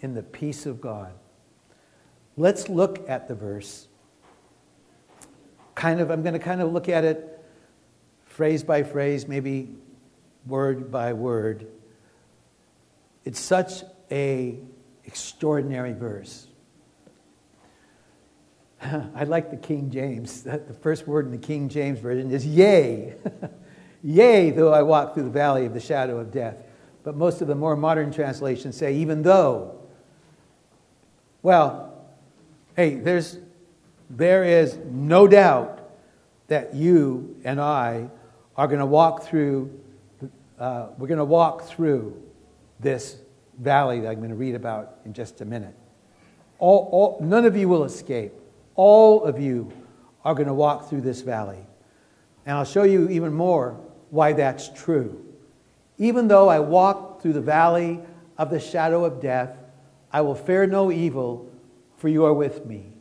in 0.00 0.14
the 0.14 0.22
peace 0.22 0.66
of 0.66 0.80
God. 0.80 1.12
Let's 2.36 2.68
look 2.68 3.08
at 3.08 3.28
the 3.28 3.34
verse. 3.34 3.88
Kind 5.74 6.00
of, 6.00 6.10
I'm 6.10 6.22
going 6.22 6.34
to 6.34 6.38
kind 6.38 6.60
of 6.60 6.72
look 6.72 6.88
at 6.88 7.04
it 7.04 7.28
phrase 8.26 8.62
by 8.62 8.82
phrase, 8.82 9.28
maybe 9.28 9.68
word 10.46 10.90
by 10.90 11.12
word. 11.12 11.66
It's 13.24 13.40
such 13.40 13.84
a 14.10 14.58
extraordinary 15.04 15.92
verse. 15.92 16.48
I 19.14 19.24
like 19.24 19.50
the 19.50 19.56
King 19.56 19.90
James. 19.90 20.42
The 20.52 20.74
first 20.80 21.06
word 21.06 21.26
in 21.26 21.32
the 21.32 21.38
King 21.38 21.68
James 21.68 21.98
version 21.98 22.30
is 22.30 22.46
yea. 22.46 23.14
yea, 24.02 24.50
though 24.50 24.72
I 24.72 24.82
walk 24.82 25.14
through 25.14 25.24
the 25.24 25.30
valley 25.30 25.66
of 25.66 25.74
the 25.74 25.80
shadow 25.80 26.18
of 26.18 26.32
death. 26.32 26.56
But 27.04 27.16
most 27.16 27.40
of 27.42 27.48
the 27.48 27.54
more 27.54 27.76
modern 27.76 28.12
translations 28.12 28.76
say, 28.76 28.94
even 28.96 29.22
though. 29.22 29.80
Well, 31.42 32.06
hey, 32.76 32.96
there's, 32.96 33.38
there 34.10 34.44
is 34.44 34.78
no 34.90 35.26
doubt 35.26 35.90
that 36.48 36.74
you 36.74 37.36
and 37.44 37.60
I 37.60 38.08
are 38.56 38.66
going 38.66 38.80
to 38.80 38.86
walk 38.86 39.24
through, 39.24 39.80
uh, 40.58 40.88
we're 40.98 41.08
going 41.08 41.18
to 41.18 41.24
walk 41.24 41.62
through 41.62 42.20
this 42.78 43.16
valley 43.58 44.00
that 44.00 44.08
I'm 44.08 44.18
going 44.18 44.30
to 44.30 44.36
read 44.36 44.54
about 44.54 44.98
in 45.04 45.12
just 45.12 45.40
a 45.40 45.44
minute. 45.44 45.74
All, 46.58 46.88
all, 46.92 47.18
none 47.20 47.44
of 47.44 47.56
you 47.56 47.68
will 47.68 47.84
escape. 47.84 48.32
All 48.74 49.24
of 49.24 49.40
you 49.40 49.72
are 50.24 50.34
going 50.34 50.46
to 50.46 50.54
walk 50.54 50.88
through 50.88 51.02
this 51.02 51.20
valley. 51.20 51.66
And 52.46 52.56
I'll 52.56 52.64
show 52.64 52.82
you 52.82 53.08
even 53.08 53.32
more 53.32 53.78
why 54.10 54.32
that's 54.32 54.68
true. 54.70 55.24
Even 55.98 56.28
though 56.28 56.48
I 56.48 56.58
walk 56.58 57.22
through 57.22 57.34
the 57.34 57.40
valley 57.40 58.00
of 58.38 58.50
the 58.50 58.60
shadow 58.60 59.04
of 59.04 59.20
death, 59.20 59.56
I 60.12 60.20
will 60.20 60.34
fear 60.34 60.66
no 60.66 60.90
evil, 60.90 61.50
for 61.96 62.08
you 62.08 62.24
are 62.24 62.34
with 62.34 62.66
me. 62.66 62.92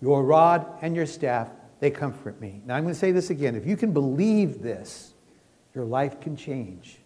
Your 0.00 0.24
rod 0.24 0.66
and 0.80 0.96
your 0.96 1.06
staff, 1.06 1.48
they 1.78 1.90
comfort 1.90 2.40
me. 2.40 2.62
Now 2.64 2.76
I'm 2.76 2.82
going 2.82 2.94
to 2.94 2.98
say 2.98 3.12
this 3.12 3.30
again. 3.30 3.54
If 3.54 3.66
you 3.66 3.76
can 3.76 3.92
believe 3.92 4.62
this, 4.62 5.14
your 5.74 5.84
life 5.84 6.20
can 6.20 6.36
change. 6.36 6.98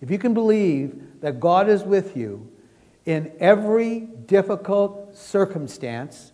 If 0.00 0.10
you 0.10 0.18
can 0.18 0.34
believe 0.34 1.20
that 1.20 1.40
God 1.40 1.68
is 1.68 1.82
with 1.82 2.16
you 2.16 2.50
in 3.06 3.32
every 3.38 4.00
difficult 4.00 5.16
circumstance, 5.16 6.32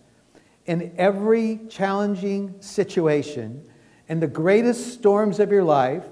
in 0.65 0.93
every 0.97 1.59
challenging 1.69 2.55
situation, 2.61 3.67
in 4.07 4.19
the 4.19 4.27
greatest 4.27 4.93
storms 4.93 5.39
of 5.39 5.51
your 5.51 5.63
life, 5.63 6.05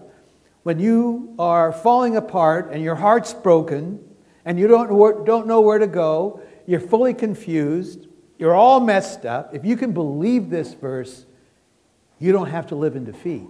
when 0.63 0.79
you 0.79 1.33
are 1.39 1.71
falling 1.71 2.15
apart 2.17 2.71
and 2.71 2.83
your 2.83 2.95
heart's 2.95 3.33
broken 3.33 3.99
and 4.45 4.59
you 4.59 4.67
don't, 4.67 5.25
don't 5.25 5.47
know 5.47 5.61
where 5.61 5.79
to 5.79 5.87
go, 5.87 6.41
you're 6.67 6.79
fully 6.79 7.13
confused, 7.13 8.07
you're 8.37 8.53
all 8.53 8.79
messed 8.79 9.25
up, 9.25 9.53
if 9.55 9.65
you 9.65 9.75
can 9.75 9.91
believe 9.91 10.49
this 10.49 10.73
verse, 10.73 11.25
you 12.19 12.31
don't 12.31 12.49
have 12.49 12.67
to 12.67 12.75
live 12.75 12.95
in 12.95 13.03
defeat. 13.03 13.47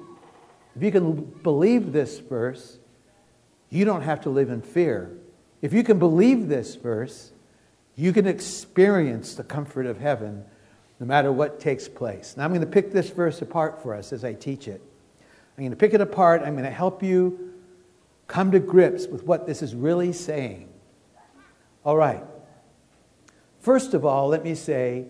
If 0.75 0.84
you 0.84 0.91
can 0.91 1.15
believe 1.43 1.91
this 1.91 2.20
verse, 2.20 2.77
you 3.70 3.86
don't 3.86 4.01
have 4.01 4.22
to 4.22 4.29
live 4.29 4.50
in 4.50 4.62
fear. 4.62 5.17
If 5.62 5.74
you 5.74 5.84
can 5.84 6.00
believe 6.00 6.48
this 6.48 6.75
verse, 6.75 7.31
you 7.96 8.13
can 8.13 8.25
experience 8.25 9.36
the 9.36 9.43
comfort 9.43 9.86
of 9.86 10.00
heaven 10.00 10.46
no 11.01 11.08
matter 11.08 11.31
what 11.31 11.60
takes 11.60 11.88
place. 11.88 12.36
Now, 12.38 12.46
I'm 12.46 12.51
going 12.51 12.62
to 12.62 12.67
pick 12.67 12.91
this 12.91 13.10
verse 13.10 13.41
apart 13.41 13.81
for 13.81 13.96
us 13.96 14.13
as 14.13 14.24
I 14.24 14.34
teach 14.34 14.67
it. 14.67 14.84
I'm 15.58 15.63
going 15.63 15.72
to 15.72 15.75
pick 15.75 15.96
it 15.96 16.00
apart. 16.00 16.43
I'm 16.46 16.53
going 16.53 16.63
to 16.63 16.70
help 16.70 17.01
you 17.01 17.55
come 18.27 18.51
to 18.51 18.60
grips 18.60 19.08
with 19.08 19.24
what 19.24 19.48
this 19.48 19.63
is 19.63 19.74
really 19.74 20.13
saying. 20.13 20.70
All 21.84 21.98
right. 21.98 22.24
First 23.62 23.96
of 23.96 24.05
all, 24.05 24.27
let 24.27 24.43
me 24.43 24.53
say 24.53 25.08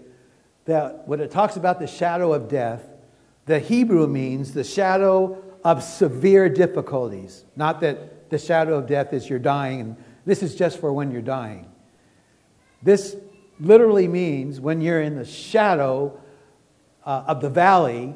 that 0.63 1.05
when 1.09 1.19
it 1.19 1.29
talks 1.29 1.57
about 1.57 1.77
the 1.77 1.87
shadow 1.87 2.31
of 2.31 2.47
death, 2.47 2.87
the 3.45 3.59
Hebrew 3.59 4.07
means 4.07 4.53
the 4.53 4.63
shadow 4.63 5.43
of 5.65 5.83
severe 5.83 6.47
difficulties. 6.47 7.43
Not 7.57 7.81
that 7.81 8.29
the 8.29 8.37
shadow 8.37 8.75
of 8.75 8.87
death 8.87 9.11
is 9.11 9.29
you're 9.29 9.39
dying, 9.39 9.81
and 9.81 9.97
this 10.25 10.41
is 10.41 10.55
just 10.55 10.79
for 10.79 10.93
when 10.93 11.11
you're 11.11 11.21
dying. 11.21 11.69
This 12.81 13.17
literally 13.61 14.07
means 14.07 14.59
when 14.59 14.81
you're 14.81 15.01
in 15.01 15.15
the 15.15 15.25
shadow 15.25 16.19
uh, 17.05 17.23
of 17.27 17.41
the 17.41 17.49
valley 17.49 18.13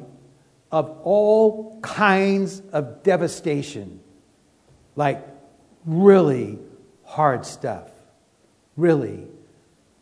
of 0.72 0.90
all 1.04 1.80
kinds 1.80 2.60
of 2.72 3.02
devastation, 3.02 4.00
like 4.96 5.26
really 5.84 6.58
hard 7.04 7.46
stuff, 7.46 7.90
really 8.76 9.26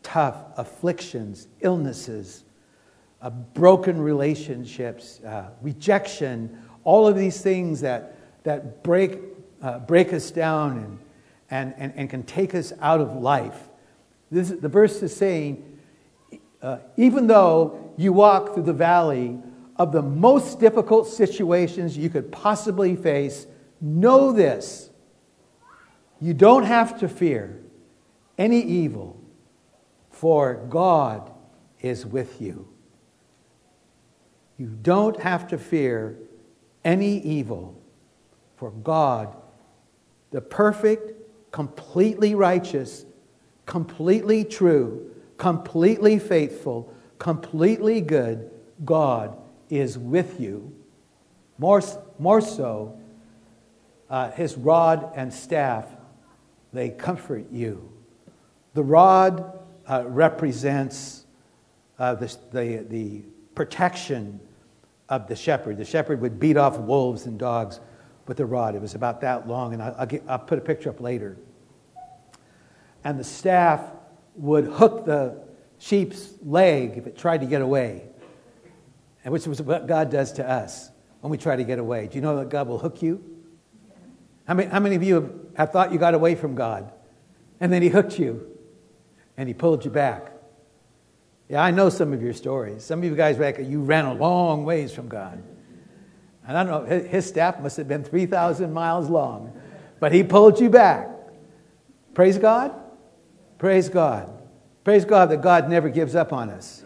tough 0.01 0.35
afflictions, 0.57 1.47
illnesses, 1.61 2.43
uh, 3.21 3.29
broken 3.29 4.01
relationships, 4.01 5.21
uh, 5.23 5.49
rejection, 5.61 6.57
all 6.83 7.07
of 7.07 7.15
these 7.15 7.41
things 7.41 7.81
that, 7.81 8.17
that 8.43 8.83
break, 8.83 9.19
uh, 9.61 9.79
break 9.79 10.13
us 10.13 10.31
down 10.31 10.77
and, 10.77 10.99
and, 11.49 11.73
and, 11.77 11.93
and 11.95 12.09
can 12.09 12.23
take 12.23 12.53
us 12.55 12.73
out 12.81 13.01
of 13.01 13.15
life. 13.15 13.69
This, 14.31 14.49
the 14.49 14.69
verse 14.69 15.01
is 15.01 15.15
saying, 15.15 15.79
uh, 16.61 16.79
even 16.97 17.27
though 17.27 17.93
you 17.97 18.11
walk 18.11 18.53
through 18.53 18.63
the 18.63 18.73
valley 18.73 19.37
of 19.75 19.91
the 19.91 20.01
most 20.01 20.59
difficult 20.59 21.07
situations 21.07 21.97
you 21.97 22.09
could 22.09 22.31
possibly 22.31 22.95
face, 22.95 23.45
know 23.81 24.31
this. 24.31 24.89
You 26.19 26.33
don't 26.33 26.63
have 26.63 26.99
to 26.99 27.07
fear 27.07 27.61
any 28.37 28.61
evil, 28.61 29.21
for 30.09 30.55
God 30.69 31.31
is 31.81 32.05
with 32.05 32.41
you. 32.41 32.67
You 34.57 34.67
don't 34.81 35.19
have 35.19 35.47
to 35.49 35.57
fear 35.57 36.17
any 36.83 37.19
evil, 37.19 37.79
for 38.55 38.71
God, 38.71 39.35
the 40.31 40.41
perfect, 40.41 41.11
completely 41.51 42.35
righteous, 42.35 43.05
completely 43.65 44.43
true, 44.43 45.11
completely 45.37 46.19
faithful, 46.19 46.93
completely 47.19 48.01
good 48.01 48.51
God 48.83 49.37
is 49.69 49.97
with 49.97 50.39
you. 50.39 50.73
More, 51.57 51.81
more 52.19 52.41
so, 52.41 52.99
uh, 54.09 54.31
his 54.31 54.55
rod 54.55 55.11
and 55.15 55.33
staff, 55.33 55.87
they 56.73 56.89
comfort 56.89 57.45
you. 57.51 57.91
The 58.73 58.83
rod 58.83 59.59
uh, 59.87 60.03
represents 60.05 61.25
uh, 61.97 62.15
the, 62.15 62.37
the, 62.51 62.77
the 62.89 63.21
protection 63.55 64.39
of 65.07 65.27
the 65.27 65.35
shepherd. 65.35 65.77
The 65.77 65.85
shepherd 65.85 66.19
would 66.21 66.39
beat 66.39 66.57
off 66.57 66.77
wolves 66.77 67.25
and 67.25 67.39
dogs 67.39 67.79
with 68.27 68.37
the 68.37 68.45
rod. 68.45 68.75
It 68.75 68.81
was 68.81 68.95
about 68.95 69.21
that 69.21 69.47
long, 69.47 69.73
and 69.73 69.81
I'll, 69.81 69.95
I'll, 69.99 70.05
get, 70.05 70.23
I'll 70.27 70.39
put 70.39 70.57
a 70.57 70.61
picture 70.61 70.89
up 70.89 70.99
later. 70.99 71.37
And 73.05 73.17
the 73.17 73.23
staff 73.23 73.79
would 74.35 74.65
hook 74.65 75.05
the 75.05 75.45
sheep's 75.77 76.33
leg 76.41 76.97
if 76.97 77.07
it 77.07 77.17
tried 77.17 77.41
to 77.41 77.45
get 77.45 77.61
away, 77.61 78.07
and 79.23 79.31
which 79.31 79.47
was 79.47 79.61
what 79.61 79.87
God 79.87 80.11
does 80.11 80.33
to 80.33 80.49
us 80.49 80.89
when 81.21 81.31
we 81.31 81.37
try 81.37 81.55
to 81.55 81.63
get 81.63 81.79
away. 81.79 82.07
Do 82.07 82.15
you 82.15 82.21
know 82.21 82.35
that 82.37 82.49
God 82.49 82.67
will 82.67 82.79
hook 82.79 83.01
you? 83.01 83.23
How 84.47 84.55
many, 84.55 84.69
how 84.69 84.79
many 84.79 84.95
of 84.95 85.03
you 85.03 85.51
have 85.55 85.71
thought 85.71 85.93
you 85.93 85.99
got 85.99 86.13
away 86.15 86.35
from 86.35 86.55
God, 86.55 86.91
and 87.59 87.71
then 87.71 87.81
He 87.81 87.89
hooked 87.89 88.19
you, 88.19 88.45
and 89.37 89.47
He 89.47 89.53
pulled 89.53 89.85
you 89.85 89.91
back? 89.91 90.31
Yeah, 91.47 91.63
I 91.63 91.69
know 91.69 91.89
some 91.89 92.11
of 92.11 92.23
your 92.23 92.33
stories. 92.33 92.83
Some 92.83 92.99
of 92.99 93.05
you 93.05 93.15
guys 93.15 93.37
back, 93.37 93.59
you 93.59 93.81
ran 93.81 94.05
a 94.05 94.13
long 94.15 94.65
ways 94.65 94.91
from 94.91 95.07
God. 95.07 95.43
And 96.47 96.57
I 96.57 96.63
don't 96.63 96.89
know, 96.89 96.99
his 97.07 97.27
staff 97.27 97.59
must 97.59 97.77
have 97.77 97.87
been 97.87 98.03
3,000 98.03 98.73
miles 98.73 99.09
long, 99.09 99.53
but 99.99 100.11
he 100.11 100.23
pulled 100.23 100.59
you 100.59 100.71
back. 100.71 101.07
Praise 102.15 102.39
God. 102.39 102.73
Praise 103.65 103.89
God. 103.89 104.29
Praise 104.83 105.05
God 105.05 105.31
that 105.31 105.41
God 105.41 105.71
never 105.71 105.89
gives 105.89 106.13
up 106.13 106.31
on 106.31 106.51
us. 106.51 106.83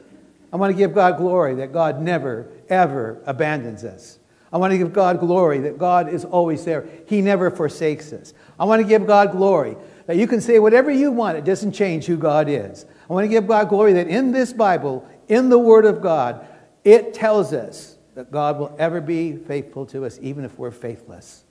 I 0.53 0.55
want 0.55 0.71
to 0.71 0.77
give 0.77 0.95
God 0.95 1.17
glory 1.17 1.55
that 1.55 1.73
God 1.73 2.01
never, 2.01 2.47
ever 2.69 3.21
abandons 3.25 3.83
us. 3.83 4.17
I 4.49 4.57
want 4.59 4.71
to 4.71 4.77
give 4.77 4.93
God 4.93 5.19
glory 5.19 5.59
that 5.59 5.77
God 5.77 6.07
is 6.07 6.23
always 6.23 6.63
there. 6.63 6.87
He 7.05 7.19
never 7.19 7.51
forsakes 7.51 8.13
us. 8.13 8.33
I 8.57 8.63
want 8.63 8.81
to 8.81 8.87
give 8.87 9.05
God 9.05 9.31
glory 9.31 9.75
that 10.05 10.15
you 10.15 10.25
can 10.25 10.39
say 10.39 10.57
whatever 10.57 10.89
you 10.89 11.11
want, 11.11 11.37
it 11.37 11.43
doesn't 11.43 11.73
change 11.73 12.05
who 12.05 12.15
God 12.15 12.47
is. 12.47 12.85
I 13.09 13.13
want 13.13 13.25
to 13.25 13.29
give 13.29 13.45
God 13.45 13.67
glory 13.67 13.91
that 13.91 14.07
in 14.07 14.31
this 14.31 14.53
Bible, 14.53 15.05
in 15.27 15.49
the 15.49 15.59
Word 15.59 15.83
of 15.83 16.01
God, 16.01 16.47
it 16.85 17.13
tells 17.13 17.51
us 17.51 17.97
that 18.15 18.31
God 18.31 18.57
will 18.57 18.73
ever 18.79 19.01
be 19.01 19.35
faithful 19.35 19.85
to 19.87 20.05
us, 20.05 20.17
even 20.21 20.45
if 20.45 20.57
we're 20.57 20.71
faithless. 20.71 21.43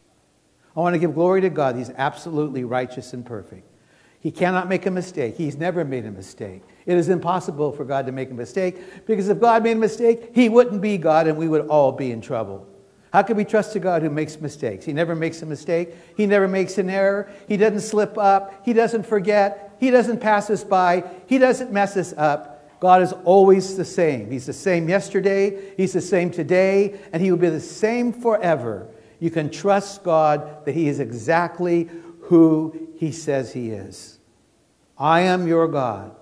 I 0.75 0.81
want 0.81 0.95
to 0.95 0.99
give 0.99 1.13
glory 1.13 1.43
to 1.43 1.51
God. 1.51 1.77
He's 1.77 1.91
absolutely 1.91 2.65
righteous 2.65 3.13
and 3.13 3.27
perfect. 3.27 3.71
He 4.29 4.33
cannot 4.33 4.69
make 4.69 4.85
a 4.85 4.91
mistake. 4.91 5.39
He's 5.39 5.57
never 5.57 5.87
made 5.87 6.05
a 6.05 6.11
mistake. 6.11 6.61
It 6.85 6.99
is 6.99 7.09
impossible 7.09 7.73
for 7.73 7.87
God 7.87 8.05
to 8.05 8.13
make 8.13 8.31
a 8.31 8.35
mistake 8.35 9.07
because 9.07 9.31
if 9.31 9.41
God 9.41 9.63
made 9.63 9.79
a 9.79 9.81
mistake, 9.81 10.33
He 10.35 10.51
wouldn't 10.51 10.83
be 10.83 10.99
God 10.99 11.27
and 11.29 11.39
we 11.39 11.49
would 11.49 11.67
all 11.69 11.93
be 11.93 12.13
in 12.13 12.21
trouble. 12.21 12.69
How 13.11 13.23
can 13.23 13.39
we 13.39 13.47
trust 13.47 13.75
a 13.75 13.79
God 13.79 14.03
who 14.03 14.11
makes 14.11 14.39
mistakes? 14.39 14.85
He 14.85 14.93
never 14.93 15.15
makes 15.15 15.41
a 15.41 15.47
mistake. 15.47 15.95
He 16.15 16.27
never 16.27 16.47
makes 16.47 16.77
an 16.77 16.91
error. 16.91 17.31
He 17.49 17.57
doesn't 17.57 17.81
slip 17.81 18.19
up. 18.19 18.67
He 18.67 18.75
doesn't 18.75 19.07
forget. 19.07 19.75
He 19.81 19.91
doesn't 19.91 20.21
pass 20.21 20.51
us 20.51 20.63
by. 20.63 21.05
He 21.27 21.39
doesn't 21.39 21.73
mess 21.73 21.97
us 21.97 22.13
up. 22.13 22.81
God 22.81 23.01
is 23.01 23.15
always 23.25 23.79
the 23.79 23.85
same. 23.87 24.31
He's 24.31 24.45
the 24.45 24.53
same 24.53 24.91
yesterday, 24.91 25.73
He's 25.79 25.95
the 25.95 26.03
same 26.03 26.31
today, 26.31 27.01
and 27.15 27.23
He 27.23 27.31
will 27.31 27.39
be 27.39 27.49
the 27.49 27.61
same 27.61 28.13
forever. 28.13 28.89
You 29.21 29.31
can 29.31 29.49
trust 29.49 30.05
God 30.05 30.67
that 30.67 30.73
He 30.73 30.87
is 30.87 31.01
exactly 31.01 31.89
who 32.25 32.91
He 32.99 33.11
says 33.11 33.55
He 33.55 33.71
is. 33.71 34.18
I 34.99 35.21
am 35.21 35.47
your 35.47 35.69
God. 35.69 36.15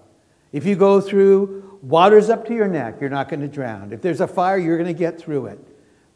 If 0.53 0.67
you 0.67 0.77
go 0.77 1.01
through 1.01 1.79
waters 1.83 2.31
up 2.31 2.47
to 2.47 2.55
your 2.55 2.69
neck, 2.69 2.97
you're 3.01 3.11
not 3.11 3.29
going 3.29 3.41
to 3.41 3.49
drown. 3.49 3.93
If 3.93 4.03
there's 4.03 4.21
a 4.21 4.29
fire, 4.29 4.59
you're 4.59 4.77
going 4.77 4.93
to 4.93 4.99
get 4.99 5.19
through 5.19 5.47
it. 5.47 5.59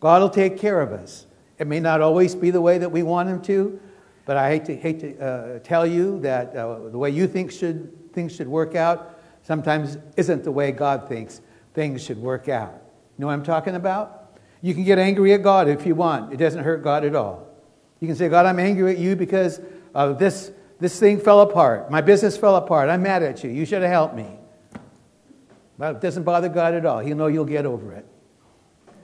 God 0.01 0.23
will 0.23 0.31
take 0.31 0.59
care 0.59 0.81
of 0.81 0.93
us. 0.93 1.27
It 1.59 1.67
may 1.67 1.81
not 1.81 2.01
always 2.01 2.35
be 2.35 2.51
the 2.51 2.61
way 2.61 2.79
that 2.79 2.91
we 2.91 3.03
want 3.03 3.29
Him 3.29 3.43
to, 3.43 3.81
but 4.25 4.37
I 4.37 4.49
hate 4.51 4.65
to, 4.67 4.77
hate 4.77 5.01
to 5.01 5.19
uh, 5.19 5.59
tell 5.61 5.87
you 5.87 6.21
that 6.21 6.55
uh, 6.55 6.89
the 6.89 6.99
way 6.99 7.11
you 7.11 7.27
think 7.27 7.53
should, 7.53 8.13
things 8.13 8.35
should 8.35 8.49
work 8.49 8.75
out 8.75 9.19
sometimes 9.43 9.99
isn't 10.17 10.45
the 10.45 10.53
way 10.53 10.73
God 10.73 11.09
thinks 11.09 11.41
things 11.75 12.03
should 12.03 12.19
work 12.19 12.49
out. 12.49 12.73
You 12.73 13.23
know 13.23 13.27
what 13.27 13.35
I'm 13.35 13.45
talking 13.45 13.75
about? 13.75 14.37
You 14.63 14.75
can 14.75 14.85
get 14.85 14.99
angry 14.99 15.33
at 15.33 15.43
God 15.43 15.69
if 15.69 15.87
you 15.87 15.95
want, 15.95 16.33
it 16.33 16.37
doesn't 16.37 16.63
hurt 16.63 16.83
God 16.83 17.05
at 17.05 17.15
all. 17.15 17.47
You 18.01 18.07
can 18.07 18.17
say, 18.17 18.29
God, 18.29 18.47
I'm 18.47 18.59
angry 18.59 18.93
at 18.93 18.99
you 18.99 19.17
because 19.17 19.61
of 19.95 20.19
this, 20.19 20.53
this 20.81 20.99
thing 20.99 21.21
fell 21.21 21.43
apart. 21.43 21.91
My 21.91 22.01
business 22.01 22.37
fell 22.37 22.57
apart. 22.57 22.89
I'm 22.89 23.03
mad 23.03 23.23
at 23.23 23.45
you. 23.45 23.51
You 23.51 23.67
should 23.67 23.83
have 23.83 23.91
helped 23.91 24.15
me. 24.15 24.39
Well, 25.77 25.93
it 25.93 26.01
doesn't 26.01 26.25
bother 26.25 26.49
God 26.49 26.75
at 26.75 26.85
all. 26.85 26.99
He'll 27.01 27.17
know 27.17 27.27
you'll 27.27 27.45
get 27.45 27.67
over 27.67 27.93
it. 27.93 28.07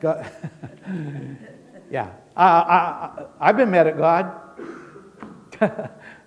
God, 0.01 0.31
yeah. 1.91 2.11
I, 2.37 3.27
I, 3.41 3.47
have 3.47 3.57
been 3.57 3.71
mad 3.71 3.87
at 3.87 3.97
God. 3.97 4.41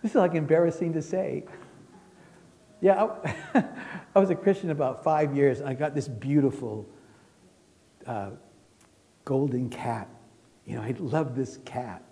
this 0.02 0.12
is 0.12 0.16
like 0.16 0.34
embarrassing 0.34 0.94
to 0.94 1.02
say. 1.02 1.46
Yeah, 2.82 3.10
I, 3.54 3.64
I, 4.16 4.20
was 4.20 4.30
a 4.30 4.36
Christian 4.36 4.72
about 4.72 5.04
five 5.04 5.36
years, 5.36 5.60
and 5.60 5.70
I 5.70 5.74
got 5.74 5.94
this 5.94 6.08
beautiful 6.08 6.88
uh, 8.08 8.32
golden 9.26 9.70
cat. 9.70 10.10
You 10.66 10.76
know, 10.76 10.82
I 10.82 10.96
loved 10.98 11.36
this 11.36 11.60
cat. 11.66 12.04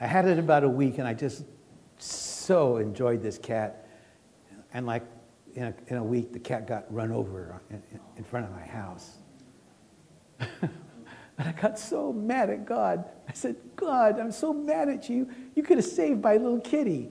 I 0.00 0.06
had 0.06 0.26
it 0.26 0.38
about 0.38 0.64
a 0.64 0.68
week, 0.68 0.98
and 0.98 1.06
I 1.06 1.12
just 1.12 1.44
so 2.02 2.76
enjoyed 2.78 3.22
this 3.22 3.38
cat. 3.38 3.86
And 4.74 4.86
like 4.86 5.04
in 5.54 5.64
a, 5.64 5.74
in 5.88 5.96
a 5.96 6.04
week, 6.04 6.32
the 6.32 6.38
cat 6.38 6.66
got 6.66 6.92
run 6.92 7.12
over 7.12 7.60
in, 7.70 7.82
in 8.16 8.24
front 8.24 8.46
of 8.46 8.52
my 8.52 8.64
house. 8.64 9.18
and 10.40 10.70
I 11.38 11.52
got 11.52 11.78
so 11.78 12.12
mad 12.12 12.50
at 12.50 12.64
God. 12.64 13.04
I 13.28 13.32
said, 13.32 13.56
God, 13.76 14.18
I'm 14.18 14.32
so 14.32 14.52
mad 14.52 14.88
at 14.88 15.08
you. 15.08 15.28
You 15.54 15.62
could 15.62 15.78
have 15.78 15.86
saved 15.86 16.22
my 16.22 16.36
little 16.36 16.60
kitty. 16.60 17.10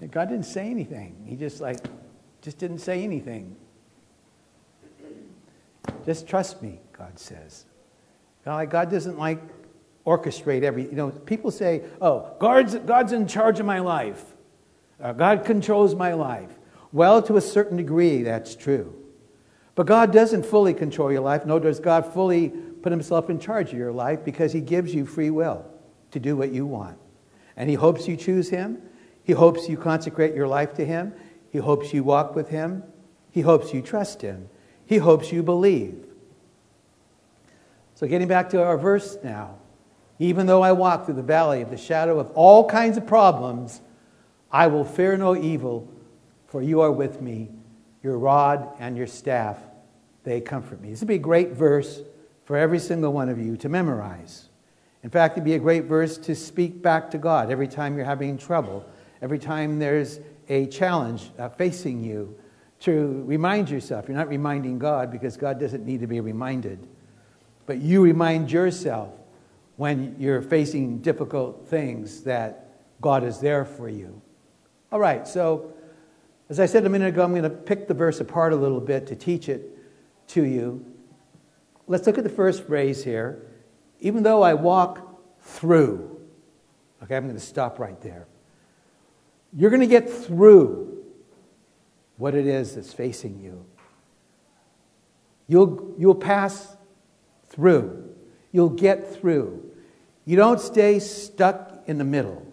And 0.00 0.10
God 0.10 0.28
didn't 0.28 0.46
say 0.46 0.70
anything. 0.70 1.16
He 1.26 1.36
just 1.36 1.60
like, 1.60 1.84
just 2.40 2.58
didn't 2.58 2.78
say 2.78 3.02
anything. 3.02 3.56
Just 6.06 6.26
trust 6.28 6.62
me, 6.62 6.80
God 6.92 7.18
says. 7.18 7.66
God 8.44 8.90
doesn't 8.90 9.18
like 9.18 9.40
orchestrate 10.06 10.62
every, 10.62 10.84
you 10.84 10.92
know, 10.92 11.10
people 11.10 11.50
say, 11.50 11.82
oh, 12.00 12.34
God's, 12.40 12.74
God's 12.76 13.12
in 13.12 13.26
charge 13.26 13.60
of 13.60 13.66
my 13.66 13.80
life. 13.80 14.22
Uh, 15.00 15.12
God 15.12 15.44
controls 15.44 15.94
my 15.94 16.14
life. 16.14 16.50
Well, 16.92 17.22
to 17.22 17.36
a 17.36 17.40
certain 17.40 17.76
degree, 17.76 18.22
that's 18.22 18.56
true. 18.56 18.94
But 19.74 19.86
God 19.86 20.12
doesn't 20.12 20.44
fully 20.44 20.74
control 20.74 21.12
your 21.12 21.20
life, 21.20 21.44
nor 21.46 21.60
does 21.60 21.78
God 21.78 22.12
fully 22.12 22.48
put 22.48 22.90
himself 22.90 23.30
in 23.30 23.38
charge 23.38 23.72
of 23.72 23.78
your 23.78 23.92
life 23.92 24.24
because 24.24 24.52
he 24.52 24.60
gives 24.60 24.94
you 24.94 25.04
free 25.04 25.30
will 25.30 25.64
to 26.10 26.18
do 26.18 26.36
what 26.36 26.52
you 26.52 26.66
want. 26.66 26.98
And 27.56 27.68
he 27.68 27.76
hopes 27.76 28.08
you 28.08 28.16
choose 28.16 28.48
him, 28.48 28.80
he 29.28 29.34
hopes 29.34 29.68
you 29.68 29.76
consecrate 29.76 30.34
your 30.34 30.48
life 30.48 30.72
to 30.76 30.86
Him. 30.86 31.12
He 31.52 31.58
hopes 31.58 31.92
you 31.92 32.02
walk 32.02 32.34
with 32.34 32.48
Him. 32.48 32.82
He 33.30 33.42
hopes 33.42 33.74
you 33.74 33.82
trust 33.82 34.22
Him. 34.22 34.48
He 34.86 34.96
hopes 34.96 35.30
you 35.30 35.42
believe. 35.42 36.06
So, 37.94 38.06
getting 38.06 38.26
back 38.26 38.48
to 38.50 38.64
our 38.64 38.78
verse 38.78 39.18
now. 39.22 39.57
Even 40.18 40.46
though 40.46 40.62
I 40.62 40.72
walk 40.72 41.04
through 41.04 41.14
the 41.14 41.22
valley 41.22 41.62
of 41.62 41.70
the 41.70 41.76
shadow 41.76 42.18
of 42.18 42.30
all 42.32 42.68
kinds 42.68 42.96
of 42.96 43.06
problems, 43.06 43.80
I 44.50 44.66
will 44.66 44.84
fear 44.84 45.16
no 45.16 45.36
evil, 45.36 45.88
for 46.46 46.62
you 46.62 46.80
are 46.80 46.90
with 46.92 47.20
me. 47.20 47.50
Your 48.02 48.18
rod 48.18 48.68
and 48.78 48.96
your 48.96 49.06
staff, 49.06 49.58
they 50.24 50.40
comfort 50.40 50.80
me. 50.80 50.90
This 50.90 51.00
would 51.00 51.08
be 51.08 51.16
a 51.16 51.18
great 51.18 51.52
verse 51.52 52.00
for 52.44 52.56
every 52.56 52.78
single 52.78 53.12
one 53.12 53.28
of 53.28 53.38
you 53.38 53.56
to 53.58 53.68
memorize. 53.68 54.48
In 55.02 55.10
fact, 55.10 55.34
it'd 55.34 55.44
be 55.44 55.54
a 55.54 55.58
great 55.58 55.84
verse 55.84 56.18
to 56.18 56.34
speak 56.34 56.82
back 56.82 57.10
to 57.10 57.18
God 57.18 57.50
every 57.50 57.68
time 57.68 57.96
you're 57.96 58.04
having 58.04 58.38
trouble 58.38 58.84
every 59.22 59.38
time 59.38 59.78
there's 59.78 60.20
a 60.48 60.66
challenge 60.66 61.30
uh, 61.38 61.48
facing 61.48 62.02
you, 62.02 62.36
to 62.80 63.24
remind 63.26 63.68
yourself. 63.68 64.06
You're 64.06 64.16
not 64.16 64.28
reminding 64.28 64.78
God 64.78 65.10
because 65.10 65.36
God 65.36 65.58
doesn't 65.58 65.84
need 65.84 66.00
to 66.00 66.06
be 66.06 66.20
reminded, 66.20 66.86
but 67.66 67.78
you 67.78 68.00
remind 68.00 68.52
yourself 68.52 69.12
when 69.78 70.16
you're 70.18 70.42
facing 70.42 70.98
difficult 70.98 71.68
things 71.68 72.24
that 72.24 72.82
God 73.00 73.22
is 73.22 73.38
there 73.38 73.64
for 73.64 73.88
you. 73.88 74.20
All 74.90 74.98
right, 74.98 75.26
so 75.26 75.72
as 76.48 76.58
I 76.58 76.66
said 76.66 76.84
a 76.84 76.88
minute 76.88 77.10
ago, 77.10 77.22
I'm 77.22 77.30
going 77.30 77.44
to 77.44 77.50
pick 77.50 77.86
the 77.86 77.94
verse 77.94 78.18
apart 78.18 78.52
a 78.52 78.56
little 78.56 78.80
bit 78.80 79.06
to 79.06 79.14
teach 79.14 79.48
it 79.48 79.78
to 80.28 80.42
you. 80.44 80.84
Let's 81.86 82.08
look 82.08 82.18
at 82.18 82.24
the 82.24 82.30
first 82.30 82.66
phrase 82.66 83.04
here. 83.04 83.46
Even 84.00 84.24
though 84.24 84.42
I 84.42 84.54
walk 84.54 85.20
through, 85.42 86.26
okay, 87.04 87.16
I'm 87.16 87.24
going 87.24 87.36
to 87.36 87.40
stop 87.40 87.78
right 87.78 88.00
there. 88.00 88.26
You're 89.52 89.70
going 89.70 89.80
to 89.80 89.86
get 89.86 90.10
through 90.10 91.04
what 92.16 92.34
it 92.34 92.48
is 92.48 92.74
that's 92.74 92.92
facing 92.92 93.38
you. 93.38 93.64
You'll, 95.46 95.94
you'll 95.96 96.16
pass 96.16 96.76
through. 97.48 98.12
You'll 98.50 98.70
get 98.70 99.14
through. 99.14 99.67
You 100.28 100.36
don't 100.36 100.60
stay 100.60 100.98
stuck 100.98 101.84
in 101.86 101.96
the 101.96 102.04
middle 102.04 102.46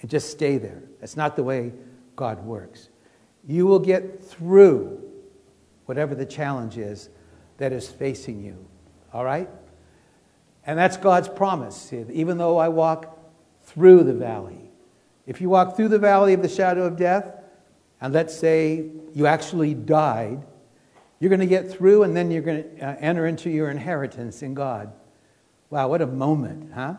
and 0.00 0.10
just 0.10 0.32
stay 0.32 0.58
there. 0.58 0.82
That's 0.98 1.16
not 1.16 1.36
the 1.36 1.44
way 1.44 1.72
God 2.16 2.44
works. 2.44 2.88
You 3.46 3.68
will 3.68 3.78
get 3.78 4.24
through 4.24 5.00
whatever 5.86 6.16
the 6.16 6.26
challenge 6.26 6.78
is 6.78 7.08
that 7.58 7.72
is 7.72 7.88
facing 7.88 8.42
you. 8.42 8.66
All 9.12 9.24
right? 9.24 9.48
And 10.66 10.76
that's 10.76 10.96
God's 10.96 11.28
promise. 11.28 11.92
Even 11.92 12.36
though 12.36 12.58
I 12.58 12.68
walk 12.68 13.16
through 13.62 14.02
the 14.02 14.14
valley, 14.14 14.72
if 15.24 15.40
you 15.40 15.48
walk 15.50 15.76
through 15.76 15.86
the 15.86 16.00
valley 16.00 16.34
of 16.34 16.42
the 16.42 16.48
shadow 16.48 16.82
of 16.82 16.96
death, 16.96 17.32
and 18.00 18.12
let's 18.12 18.36
say 18.36 18.90
you 19.14 19.26
actually 19.26 19.74
died, 19.74 20.44
you're 21.20 21.30
going 21.30 21.38
to 21.38 21.46
get 21.46 21.70
through 21.70 22.02
and 22.02 22.16
then 22.16 22.32
you're 22.32 22.42
going 22.42 22.64
to 22.64 22.84
uh, 22.84 22.96
enter 22.98 23.28
into 23.28 23.50
your 23.50 23.70
inheritance 23.70 24.42
in 24.42 24.54
God. 24.54 24.92
Wow, 25.72 25.88
what 25.88 26.02
a 26.02 26.06
moment, 26.06 26.70
huh? 26.74 26.96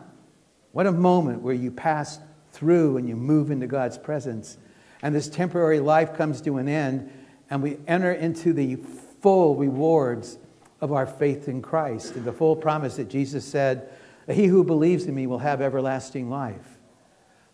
What 0.72 0.88
a 0.88 0.90
moment 0.90 1.42
where 1.42 1.54
you 1.54 1.70
pass 1.70 2.18
through 2.50 2.96
and 2.96 3.08
you 3.08 3.14
move 3.14 3.52
into 3.52 3.68
God's 3.68 3.96
presence. 3.96 4.58
And 5.00 5.14
this 5.14 5.28
temporary 5.28 5.78
life 5.78 6.16
comes 6.16 6.40
to 6.40 6.58
an 6.58 6.66
end, 6.66 7.08
and 7.50 7.62
we 7.62 7.78
enter 7.86 8.10
into 8.10 8.52
the 8.52 8.74
full 9.20 9.54
rewards 9.54 10.38
of 10.80 10.90
our 10.90 11.06
faith 11.06 11.46
in 11.46 11.62
Christ 11.62 12.16
and 12.16 12.24
the 12.24 12.32
full 12.32 12.56
promise 12.56 12.96
that 12.96 13.08
Jesus 13.08 13.44
said, 13.44 13.92
He 14.28 14.46
who 14.46 14.64
believes 14.64 15.06
in 15.06 15.14
me 15.14 15.28
will 15.28 15.38
have 15.38 15.60
everlasting 15.60 16.28
life. 16.28 16.80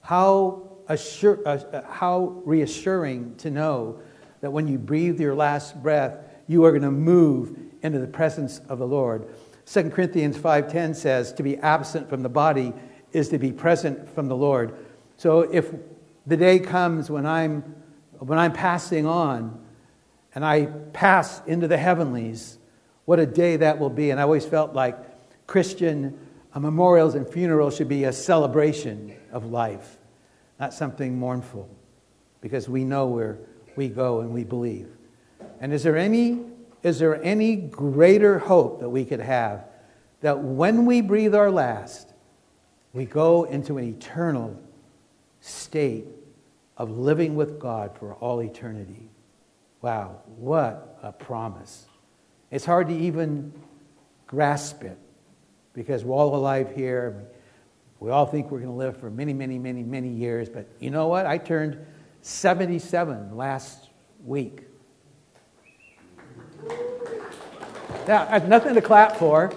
How, 0.00 0.70
assure, 0.88 1.46
uh, 1.46 1.82
how 1.86 2.40
reassuring 2.46 3.34
to 3.36 3.50
know 3.50 4.00
that 4.40 4.52
when 4.52 4.66
you 4.66 4.78
breathe 4.78 5.20
your 5.20 5.34
last 5.34 5.82
breath, 5.82 6.16
you 6.46 6.64
are 6.64 6.70
going 6.70 6.80
to 6.80 6.90
move 6.90 7.58
into 7.82 7.98
the 7.98 8.06
presence 8.06 8.60
of 8.70 8.78
the 8.78 8.86
Lord. 8.86 9.28
2 9.72 9.90
Corinthians 9.90 10.36
5:10 10.36 10.94
says 10.94 11.32
to 11.34 11.44
be 11.44 11.56
absent 11.58 12.08
from 12.08 12.24
the 12.24 12.28
body 12.28 12.72
is 13.12 13.28
to 13.28 13.38
be 13.38 13.52
present 13.52 14.08
from 14.10 14.26
the 14.26 14.34
Lord. 14.34 14.74
So 15.16 15.42
if 15.42 15.72
the 16.26 16.36
day 16.36 16.58
comes 16.58 17.08
when 17.08 17.24
I'm 17.24 17.62
when 18.18 18.36
I'm 18.36 18.52
passing 18.52 19.06
on 19.06 19.64
and 20.34 20.44
I 20.44 20.66
pass 20.92 21.40
into 21.46 21.68
the 21.68 21.76
heavenlies, 21.76 22.58
what 23.04 23.20
a 23.20 23.26
day 23.26 23.56
that 23.58 23.78
will 23.78 23.90
be. 23.90 24.10
And 24.10 24.18
I 24.18 24.24
always 24.24 24.44
felt 24.44 24.74
like 24.74 24.96
Christian 25.46 26.18
uh, 26.52 26.58
memorials 26.58 27.14
and 27.14 27.28
funerals 27.28 27.76
should 27.76 27.88
be 27.88 28.04
a 28.04 28.12
celebration 28.12 29.14
of 29.30 29.46
life, 29.46 29.98
not 30.58 30.74
something 30.74 31.16
mournful, 31.16 31.68
because 32.40 32.68
we 32.68 32.84
know 32.84 33.06
where 33.06 33.38
we 33.76 33.88
go 33.88 34.20
and 34.20 34.34
we 34.34 34.42
believe. 34.42 34.88
And 35.60 35.72
is 35.72 35.84
there 35.84 35.96
any, 35.96 36.40
is 36.82 36.98
there 36.98 37.22
any 37.22 37.56
greater 37.56 38.38
hope 38.38 38.80
that 38.80 38.88
we 38.88 39.04
could 39.04 39.20
have 39.20 39.64
that 40.20 40.38
when 40.38 40.86
we 40.86 41.00
breathe 41.00 41.34
our 41.34 41.50
last, 41.50 42.12
we 42.92 43.04
go 43.04 43.44
into 43.44 43.78
an 43.78 43.84
eternal 43.84 44.60
state 45.40 46.06
of 46.76 46.90
living 46.90 47.34
with 47.34 47.58
God 47.58 47.96
for 47.98 48.14
all 48.14 48.40
eternity? 48.40 49.10
Wow, 49.82 50.22
what 50.36 50.98
a 51.02 51.12
promise. 51.12 51.86
It's 52.50 52.64
hard 52.64 52.88
to 52.88 52.96
even 52.96 53.52
grasp 54.26 54.82
it 54.82 54.98
because 55.72 56.04
we're 56.04 56.16
all 56.16 56.34
alive 56.34 56.72
here. 56.74 57.26
We 58.00 58.10
all 58.10 58.26
think 58.26 58.50
we're 58.50 58.58
going 58.58 58.70
to 58.70 58.76
live 58.76 58.96
for 58.96 59.10
many, 59.10 59.32
many, 59.32 59.58
many, 59.58 59.82
many 59.82 60.08
years. 60.08 60.48
But 60.48 60.66
you 60.80 60.90
know 60.90 61.08
what? 61.08 61.26
I 61.26 61.38
turned 61.38 61.78
77 62.22 63.36
last 63.36 63.88
week. 64.24 64.62
Have 68.06 68.48
nothing 68.48 68.74
to 68.74 68.80
clap 68.80 69.16
for, 69.16 69.52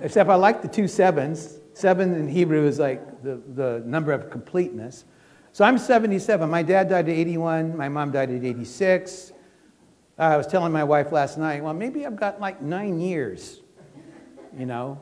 except 0.00 0.30
I 0.30 0.34
like 0.34 0.62
the 0.62 0.68
two 0.68 0.88
sevens. 0.88 1.58
Seven 1.74 2.14
in 2.14 2.28
Hebrew 2.28 2.66
is 2.66 2.78
like 2.78 3.22
the, 3.22 3.42
the 3.54 3.82
number 3.84 4.12
of 4.12 4.30
completeness. 4.30 5.04
So 5.52 5.64
I'm 5.64 5.78
77. 5.78 6.48
My 6.48 6.62
dad 6.62 6.88
died 6.88 7.08
at 7.08 7.14
81. 7.14 7.76
My 7.76 7.88
mom 7.88 8.12
died 8.12 8.30
at 8.30 8.44
86. 8.44 9.32
Uh, 10.18 10.22
I 10.22 10.36
was 10.36 10.46
telling 10.46 10.72
my 10.72 10.84
wife 10.84 11.12
last 11.12 11.36
night, 11.36 11.62
well, 11.62 11.74
maybe 11.74 12.06
I've 12.06 12.16
got 12.16 12.40
like 12.40 12.62
nine 12.62 13.00
years, 13.00 13.60
you 14.56 14.64
know, 14.64 14.98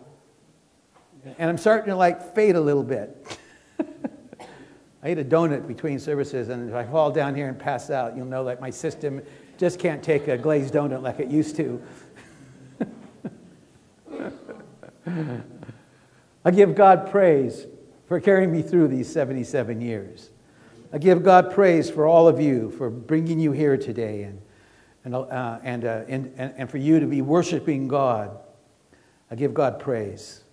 and 1.38 1.48
I'm 1.48 1.58
starting 1.58 1.90
to 1.90 1.96
like 1.96 2.34
fade 2.34 2.56
a 2.56 2.60
little 2.60 2.82
bit. 2.82 3.38
I 3.80 5.08
ate 5.08 5.18
a 5.18 5.24
donut 5.24 5.68
between 5.68 5.98
services, 5.98 6.48
and 6.48 6.68
if 6.68 6.74
I 6.74 6.84
fall 6.84 7.12
down 7.12 7.34
here 7.34 7.48
and 7.48 7.58
pass 7.58 7.90
out, 7.90 8.16
you'll 8.16 8.26
know 8.26 8.44
that 8.46 8.60
my 8.60 8.70
system 8.70 9.22
just 9.56 9.78
can't 9.78 10.02
take 10.02 10.28
a 10.28 10.36
glazed 10.36 10.74
donut 10.74 11.02
like 11.02 11.20
it 11.20 11.30
used 11.30 11.54
to. 11.56 11.80
I 15.06 16.50
give 16.50 16.74
God 16.74 17.10
praise 17.10 17.66
for 18.06 18.20
carrying 18.20 18.52
me 18.52 18.62
through 18.62 18.88
these 18.88 19.10
77 19.10 19.80
years. 19.80 20.30
I 20.92 20.98
give 20.98 21.22
God 21.22 21.52
praise 21.52 21.90
for 21.90 22.06
all 22.06 22.28
of 22.28 22.40
you 22.40 22.70
for 22.70 22.90
bringing 22.90 23.40
you 23.40 23.52
here 23.52 23.76
today 23.76 24.22
and, 24.22 24.40
and, 25.04 25.14
uh, 25.14 25.58
and, 25.62 25.84
uh, 25.84 26.02
and, 26.06 26.32
and 26.36 26.70
for 26.70 26.78
you 26.78 27.00
to 27.00 27.06
be 27.06 27.20
worshiping 27.22 27.88
God. 27.88 28.38
I 29.30 29.34
give 29.34 29.54
God 29.54 29.80
praise. 29.80 30.44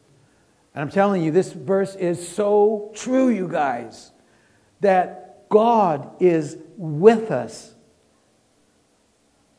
And 0.73 0.81
I'm 0.81 0.89
telling 0.89 1.21
you, 1.21 1.31
this 1.31 1.51
verse 1.51 1.95
is 1.95 2.25
so 2.25 2.91
true, 2.95 3.29
you 3.29 3.47
guys, 3.47 4.11
that 4.79 5.47
God 5.49 6.15
is 6.19 6.57
with 6.77 7.29
us. 7.29 7.75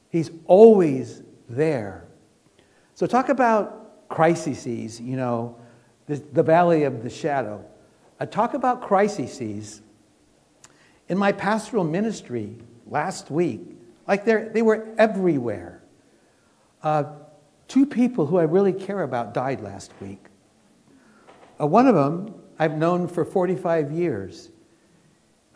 He's 0.09 0.31
always 0.47 1.23
there. 1.49 2.09
So, 2.95 3.07
talk 3.07 3.29
about 3.29 3.82
crises, 4.13 5.01
you 5.01 5.17
know, 5.17 5.57
the, 6.07 6.17
the 6.33 6.43
valley 6.43 6.85
of 6.85 7.03
the 7.03 7.09
shadow. 7.09 7.65
I 8.21 8.27
talk 8.27 8.53
about 8.53 8.83
crises. 8.83 9.81
In 11.09 11.17
my 11.17 11.33
pastoral 11.33 11.83
ministry 11.83 12.57
last 12.87 13.31
week, 13.31 13.63
like 14.07 14.25
they 14.27 14.61
were 14.63 14.87
everywhere. 14.99 15.83
Uh, 16.83 17.05
two 17.69 17.87
people 17.87 18.27
who 18.27 18.39
I 18.39 18.43
really 18.43 18.75
care 18.75 19.03
about 19.03 19.33
died 19.33 19.63
last 19.63 19.93
week. 20.01 20.27
Uh, 21.59 21.67
one 21.67 21.87
of 21.87 21.95
them 21.95 22.35
I've 22.59 22.77
known 22.77 23.09
for 23.09 23.25
45 23.25 23.93
years. 23.93 24.51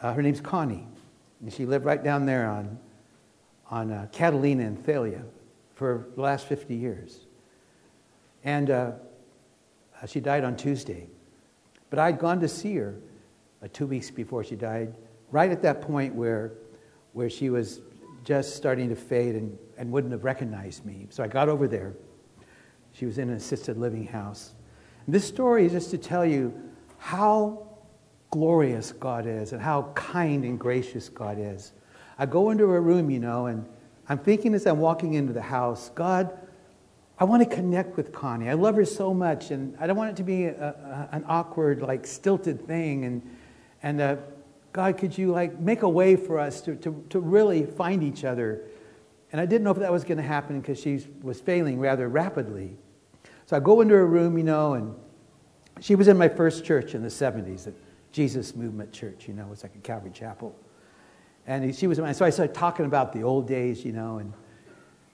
Uh, 0.00 0.14
her 0.14 0.22
name's 0.22 0.40
Connie. 0.40 0.86
And 1.42 1.52
she 1.52 1.66
lived 1.66 1.84
right 1.84 2.02
down 2.02 2.24
there 2.24 2.48
on, 2.48 2.78
on 3.70 3.92
uh, 3.92 4.08
Catalina 4.12 4.64
and 4.64 4.82
Thalia 4.82 5.22
for 5.74 6.08
the 6.14 6.22
last 6.22 6.46
50 6.46 6.74
years. 6.74 7.25
And 8.46 8.70
uh, 8.70 8.92
uh, 10.00 10.06
she 10.06 10.20
died 10.20 10.44
on 10.44 10.56
Tuesday. 10.56 11.08
But 11.90 11.98
I'd 11.98 12.18
gone 12.18 12.40
to 12.40 12.48
see 12.48 12.76
her 12.76 12.94
uh, 13.62 13.66
two 13.72 13.86
weeks 13.86 14.10
before 14.10 14.44
she 14.44 14.54
died, 14.54 14.94
right 15.32 15.50
at 15.50 15.62
that 15.62 15.82
point 15.82 16.14
where, 16.14 16.52
where 17.12 17.28
she 17.28 17.50
was 17.50 17.80
just 18.24 18.56
starting 18.56 18.88
to 18.88 18.96
fade 18.96 19.34
and, 19.34 19.58
and 19.76 19.90
wouldn't 19.90 20.12
have 20.12 20.24
recognized 20.24 20.86
me. 20.86 21.08
So 21.10 21.24
I 21.24 21.26
got 21.26 21.48
over 21.48 21.66
there. 21.66 21.94
She 22.92 23.04
was 23.04 23.18
in 23.18 23.28
an 23.28 23.36
assisted 23.36 23.76
living 23.76 24.06
house. 24.06 24.54
And 25.04 25.14
this 25.14 25.26
story 25.26 25.66
is 25.66 25.72
just 25.72 25.90
to 25.90 25.98
tell 25.98 26.24
you 26.24 26.54
how 26.98 27.66
glorious 28.30 28.92
God 28.92 29.26
is 29.26 29.52
and 29.52 29.60
how 29.60 29.90
kind 29.94 30.44
and 30.44 30.58
gracious 30.58 31.08
God 31.08 31.38
is. 31.38 31.72
I 32.16 32.26
go 32.26 32.50
into 32.50 32.68
her 32.68 32.80
room, 32.80 33.10
you 33.10 33.18
know, 33.18 33.46
and 33.46 33.66
I'm 34.08 34.18
thinking 34.18 34.54
as 34.54 34.66
I'm 34.66 34.78
walking 34.78 35.14
into 35.14 35.32
the 35.32 35.42
house, 35.42 35.90
God, 35.94 36.32
I 37.18 37.24
want 37.24 37.48
to 37.48 37.54
connect 37.54 37.96
with 37.96 38.12
Connie. 38.12 38.50
I 38.50 38.54
love 38.54 38.76
her 38.76 38.84
so 38.84 39.14
much, 39.14 39.50
and 39.50 39.74
I 39.80 39.86
don't 39.86 39.96
want 39.96 40.10
it 40.10 40.16
to 40.16 40.22
be 40.22 40.44
a, 40.44 40.68
a, 40.68 41.08
an 41.12 41.24
awkward, 41.26 41.80
like 41.80 42.06
stilted 42.06 42.66
thing. 42.66 43.04
And, 43.06 43.22
and 43.82 44.00
uh, 44.00 44.16
God, 44.72 44.98
could 44.98 45.16
you 45.16 45.32
like 45.32 45.58
make 45.58 45.82
a 45.82 45.88
way 45.88 46.16
for 46.16 46.38
us 46.38 46.60
to, 46.62 46.76
to, 46.76 47.04
to 47.08 47.18
really 47.18 47.64
find 47.64 48.02
each 48.02 48.24
other? 48.24 48.62
And 49.32 49.40
I 49.40 49.46
didn't 49.46 49.64
know 49.64 49.70
if 49.70 49.78
that 49.78 49.90
was 49.90 50.04
going 50.04 50.18
to 50.18 50.22
happen 50.22 50.60
because 50.60 50.78
she 50.78 51.06
was 51.22 51.40
failing 51.40 51.80
rather 51.80 52.06
rapidly. 52.08 52.76
So 53.46 53.56
I 53.56 53.60
go 53.60 53.80
into 53.80 53.94
her 53.94 54.06
room, 54.06 54.36
you 54.36 54.44
know, 54.44 54.74
and 54.74 54.94
she 55.80 55.94
was 55.94 56.08
in 56.08 56.18
my 56.18 56.28
first 56.28 56.66
church 56.66 56.94
in 56.94 57.02
the 57.02 57.08
70s, 57.08 57.64
the 57.64 57.72
Jesus 58.12 58.54
Movement 58.54 58.92
Church, 58.92 59.26
you 59.26 59.34
know, 59.34 59.44
it 59.44 59.50
was 59.50 59.62
like 59.62 59.74
a 59.74 59.78
Calvary 59.78 60.10
Chapel. 60.12 60.54
And 61.46 61.74
she 61.74 61.86
was, 61.86 61.98
my. 61.98 62.12
so 62.12 62.24
I 62.24 62.30
started 62.30 62.54
talking 62.54 62.86
about 62.86 63.12
the 63.12 63.22
old 63.22 63.46
days, 63.46 63.84
you 63.84 63.92
know, 63.92 64.18
and, 64.18 64.32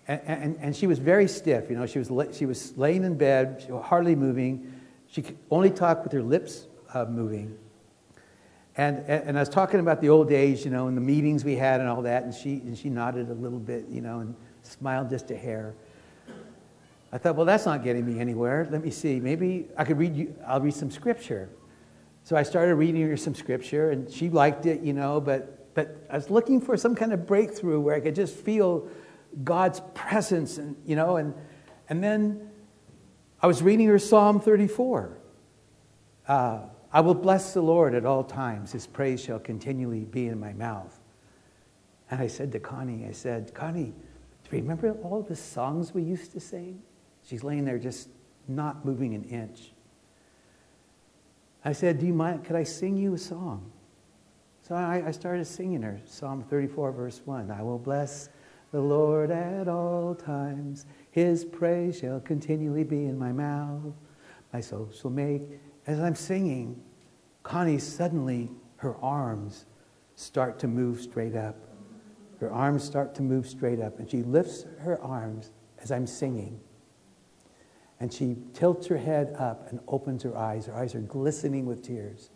and, 0.09 0.21
and, 0.27 0.59
and 0.61 0.77
she 0.77 0.87
was 0.87 0.99
very 0.99 1.29
stiff, 1.29 1.71
you 1.71 1.77
know, 1.77 1.87
she 1.87 1.99
was, 1.99 2.37
she 2.37 2.47
was 2.47 2.77
laying 2.77 3.05
in 3.05 3.17
bed, 3.17 3.67
hardly 3.85 4.17
moving. 4.17 4.73
She 5.09 5.23
could 5.23 5.39
only 5.51 5.71
talk 5.71 6.03
with 6.03 6.13
her 6.13 6.23
lips 6.23 6.67
uh, 6.93 7.05
moving. 7.05 7.57
And, 8.77 8.99
and 9.07 9.37
I 9.37 9.41
was 9.41 9.51
talking 9.51 9.81
about 9.81 10.01
the 10.01 10.09
old 10.09 10.29
days, 10.29 10.65
you 10.65 10.71
know, 10.71 10.87
and 10.89 10.97
the 10.97 11.03
meetings 11.03 11.45
we 11.45 11.57
had 11.57 11.81
and 11.81 11.89
all 11.89 12.03
that, 12.03 12.25
and 12.25 12.35
she, 12.35 12.55
and 12.55 12.77
she 12.77 12.89
nodded 12.89 13.29
a 13.29 13.35
little 13.35 13.59
bit, 13.59 13.87
you 13.89 14.01
know, 14.01 14.21
and 14.21 14.35
smiled 14.63 15.11
just 15.11 15.31
a 15.31 15.37
hair. 15.37 15.75
I 17.13 17.19
thought, 17.19 17.37
well, 17.37 17.45
that's 17.45 17.67
not 17.67 17.85
getting 17.85 18.07
me 18.07 18.19
anywhere. 18.19 18.67
Let 18.71 18.83
me 18.83 18.91
see. 18.91 19.21
Maybe 19.21 19.69
I 19.77 19.85
could 19.85 19.99
read 19.99 20.17
you, 20.17 20.35
I'll 20.47 20.63
read 20.63 20.75
some 20.75 20.91
scripture. 20.91 21.51
So 22.25 22.35
I 22.37 22.43
started 22.43 22.77
reading 22.77 23.07
her 23.09 23.17
some 23.17 23.35
scripture, 23.35 23.91
and 23.91 24.11
she 24.11 24.31
liked 24.31 24.65
it, 24.65 24.81
you 24.81 24.95
know, 24.95 25.21
but, 25.21 25.75
but 25.75 26.07
I 26.11 26.17
was 26.17 26.31
looking 26.31 26.61
for 26.61 26.77
some 26.77 26.95
kind 26.95 27.13
of 27.13 27.27
breakthrough 27.27 27.81
where 27.81 27.95
I 27.95 28.01
could 28.01 28.15
just 28.15 28.35
feel 28.35 28.89
God's 29.45 29.81
presence, 29.95 30.59
and, 30.59 30.77
you 30.85 30.97
know, 30.97 31.17
and, 31.17 31.35
and 31.89 32.03
then 32.03 32.51
I 33.41 33.47
was 33.47 33.63
reading 33.63 33.89
her 33.89 33.99
Psalm 33.99 34.41
34. 34.41 35.19
Uh, 36.29 36.61
I 36.93 37.01
will 37.01 37.15
bless 37.15 37.55
the 37.55 37.63
Lord 37.63 37.95
at 37.95 38.05
all 38.05 38.23
times. 38.23 38.73
His 38.73 38.87
praise 38.87 39.23
shall 39.23 39.39
continually 39.39 40.05
be 40.05 40.29
in 40.29 40.39
my 40.39 40.53
mouth. 40.53 41.01
And 42.11 42.21
I 42.21 42.27
said 42.27 42.53
to 42.53 42.61
Connie, 42.61 43.07
I 43.09 43.13
said, 43.13 43.55
Connie, 43.55 43.95
do 44.45 44.57
you 44.57 44.63
remember 44.63 44.93
all 45.03 45.23
the 45.23 45.37
songs 45.37 45.95
we 45.95 46.03
used 46.03 46.33
to 46.33 46.41
sing? 46.41 46.83
She's 47.25 47.43
laying 47.43 47.65
there 47.65 47.79
just 47.79 48.09
not 48.47 48.85
moving 48.85 49.15
an 49.15 49.25
inch. 49.25 49.73
I 51.65 51.73
said, 51.73 52.01
Do 52.01 52.07
you 52.07 52.13
mind? 52.13 52.45
Could 52.45 52.57
I 52.57 52.65
sing 52.65 52.97
you 52.97 53.15
a 53.15 53.19
song? 53.19 53.71
So 54.69 54.75
I, 54.75 55.05
I 55.07 55.11
started 55.11 55.47
singing 55.47 55.83
her 55.83 56.01
Psalm 56.05 56.45
34, 56.45 56.93
verse 56.93 57.23
1. 57.25 57.51
I 57.51 57.63
will 57.63 57.79
bless 57.79 58.29
the 58.73 58.81
Lord 58.81 59.31
at 59.31 59.69
all 59.69 60.15
times. 60.15 60.87
His 61.11 61.45
praise 61.45 61.99
shall 61.99 62.21
continually 62.21 62.85
be 62.85 63.05
in 63.05 63.19
my 63.19 63.31
mouth. 63.31 63.95
My 64.53 64.61
soul 64.61 64.91
shall 64.99 65.11
make. 65.11 65.43
As 65.87 66.01
I'm 66.01 66.15
singing, 66.15 66.83
Connie 67.43 67.79
suddenly, 67.79 68.51
her 68.77 68.97
arms 68.97 69.67
start 70.17 70.59
to 70.61 70.69
move 70.69 71.01
straight 71.01 71.37
up. 71.37 71.57
Her 72.41 72.51
arms 72.51 72.83
start 72.83 73.15
to 73.17 73.23
move 73.23 73.47
straight 73.47 73.81
up, 73.81 73.99
and 73.99 74.11
she 74.11 74.23
lifts 74.23 74.65
her 74.81 75.01
arms 75.01 75.53
as 75.81 75.93
I'm 75.93 76.07
singing. 76.07 76.61
And 78.01 78.13
she 78.13 78.37
tilts 78.53 78.89
her 78.89 78.97
head 78.97 79.35
up 79.39 79.71
and 79.71 79.79
opens 79.87 80.25
her 80.25 80.37
eyes. 80.37 80.67
Her 80.67 80.75
eyes 80.75 80.95
are 80.95 81.01
glistening 81.01 81.67
with 81.67 81.85
tears. 81.85 82.31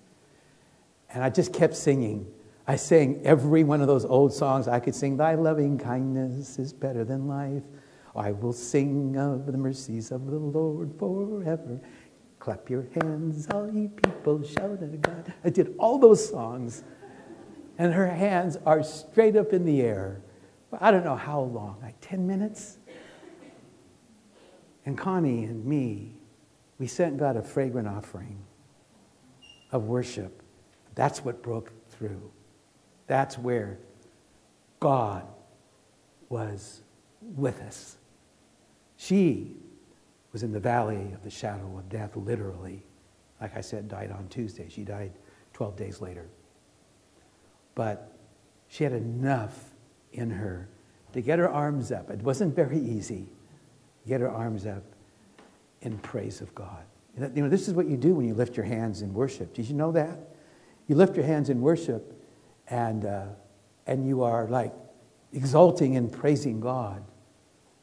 And 1.12 1.25
I 1.25 1.31
just 1.31 1.53
kept 1.53 1.75
singing. 1.75 2.27
I 2.69 2.77
sang 2.77 3.21
every 3.25 3.63
one 3.63 3.81
of 3.81 3.87
those 3.87 4.05
old 4.05 4.33
songs 4.33 4.67
I 4.67 4.81
could 4.81 4.95
sing. 4.95 5.17
Thy 5.17 5.35
loving 5.35 5.79
kindness 5.79 6.59
is 6.59 6.73
better 6.73 7.05
than 7.05 7.29
life. 7.29 7.63
I 8.15 8.33
will 8.33 8.53
sing 8.53 9.17
of 9.17 9.47
the 9.47 9.59
mercies 9.59 10.11
of 10.11 10.27
the 10.27 10.39
Lord 10.39 10.99
forever. 10.99 11.81
Clap 12.39 12.69
your 12.69 12.87
hands, 13.01 13.47
all 13.53 13.71
ye 13.71 13.89
people, 13.89 14.43
shout 14.43 14.83
at 14.83 15.01
God. 15.01 15.33
I 15.45 15.51
did 15.51 15.75
all 15.79 15.99
those 15.99 16.29
songs, 16.29 16.83
and 17.79 17.93
her 17.93 18.09
hands 18.09 18.57
are 18.67 18.83
straight 18.83 19.37
up 19.37 19.53
in 19.53 19.65
the 19.65 19.83
air. 19.83 20.23
I 20.81 20.91
don't 20.91 21.05
know 21.05 21.17
how 21.17 21.41
long, 21.41 21.79
like 21.83 21.97
10 22.01 22.27
minutes? 22.27 22.79
And 24.85 24.97
Connie 24.97 25.45
and 25.45 25.65
me, 25.65 26.15
we 26.79 26.87
sent 26.87 27.19
God 27.19 27.37
a 27.37 27.43
fragrant 27.43 27.89
offering 27.89 28.45
of 29.73 29.85
worship. 29.85 30.43
That's 30.95 31.25
what 31.25 31.43
broke 31.43 31.73
through. 31.91 32.31
That's 33.07 33.38
where 33.38 33.79
God 34.81 35.27
was 36.29 36.83
with 37.21 37.61
us. 37.62 37.97
She 38.97 39.57
was 40.33 40.42
in 40.42 40.53
the 40.53 40.61
valley 40.61 41.12
of 41.14 41.23
the 41.23 41.31
shadow 41.31 41.77
of 41.79 41.88
death, 41.88 42.16
literally. 42.16 42.83
Like 43.40 43.57
I 43.57 43.61
said, 43.61 43.88
died 43.88 44.11
on 44.11 44.29
Tuesday. 44.29 44.69
She 44.69 44.83
died 44.83 45.12
12 45.53 45.77
days 45.77 46.01
later. 46.01 46.27
But 47.75 48.12
she 48.69 48.85
had 48.85 48.92
enough 48.92 49.71
in 50.12 50.31
her 50.31 50.69
to 51.12 51.21
get 51.21 51.38
her 51.38 51.49
arms 51.49 51.92
up. 51.92 52.11
It 52.11 52.23
wasn't 52.23 52.55
very 52.55 52.79
easy. 52.79 53.29
Get 54.07 54.21
her 54.21 54.31
arms 54.31 54.66
up 54.66 54.83
in 55.83 55.99
praise 55.99 56.40
of 56.40 56.55
God. 56.55 56.85
You 57.19 57.42
know, 57.42 57.49
this 57.49 57.69
is 57.69 57.75
what 57.75 57.87
you 57.87 57.97
do 57.97 58.14
when 58.14 58.27
you 58.27 58.35
lift 58.35 58.57
your 58.57 58.66
hands 58.66 59.03
in 59.03 59.14
worship. 59.14 59.55
Did 59.55 59.69
you 59.69 59.75
know 59.75 59.92
that? 59.92 60.19
You 60.87 60.97
lift 60.97 61.16
your 61.16 61.25
hands 61.25 61.49
in 61.49 61.61
worship 61.61 62.12
and, 62.69 63.05
uh, 63.05 63.27
and 63.87 64.07
you 64.07 64.23
are 64.23 64.47
like 64.49 64.73
exalting 65.33 65.97
and 65.97 66.11
praising 66.11 66.61
God. 66.61 67.05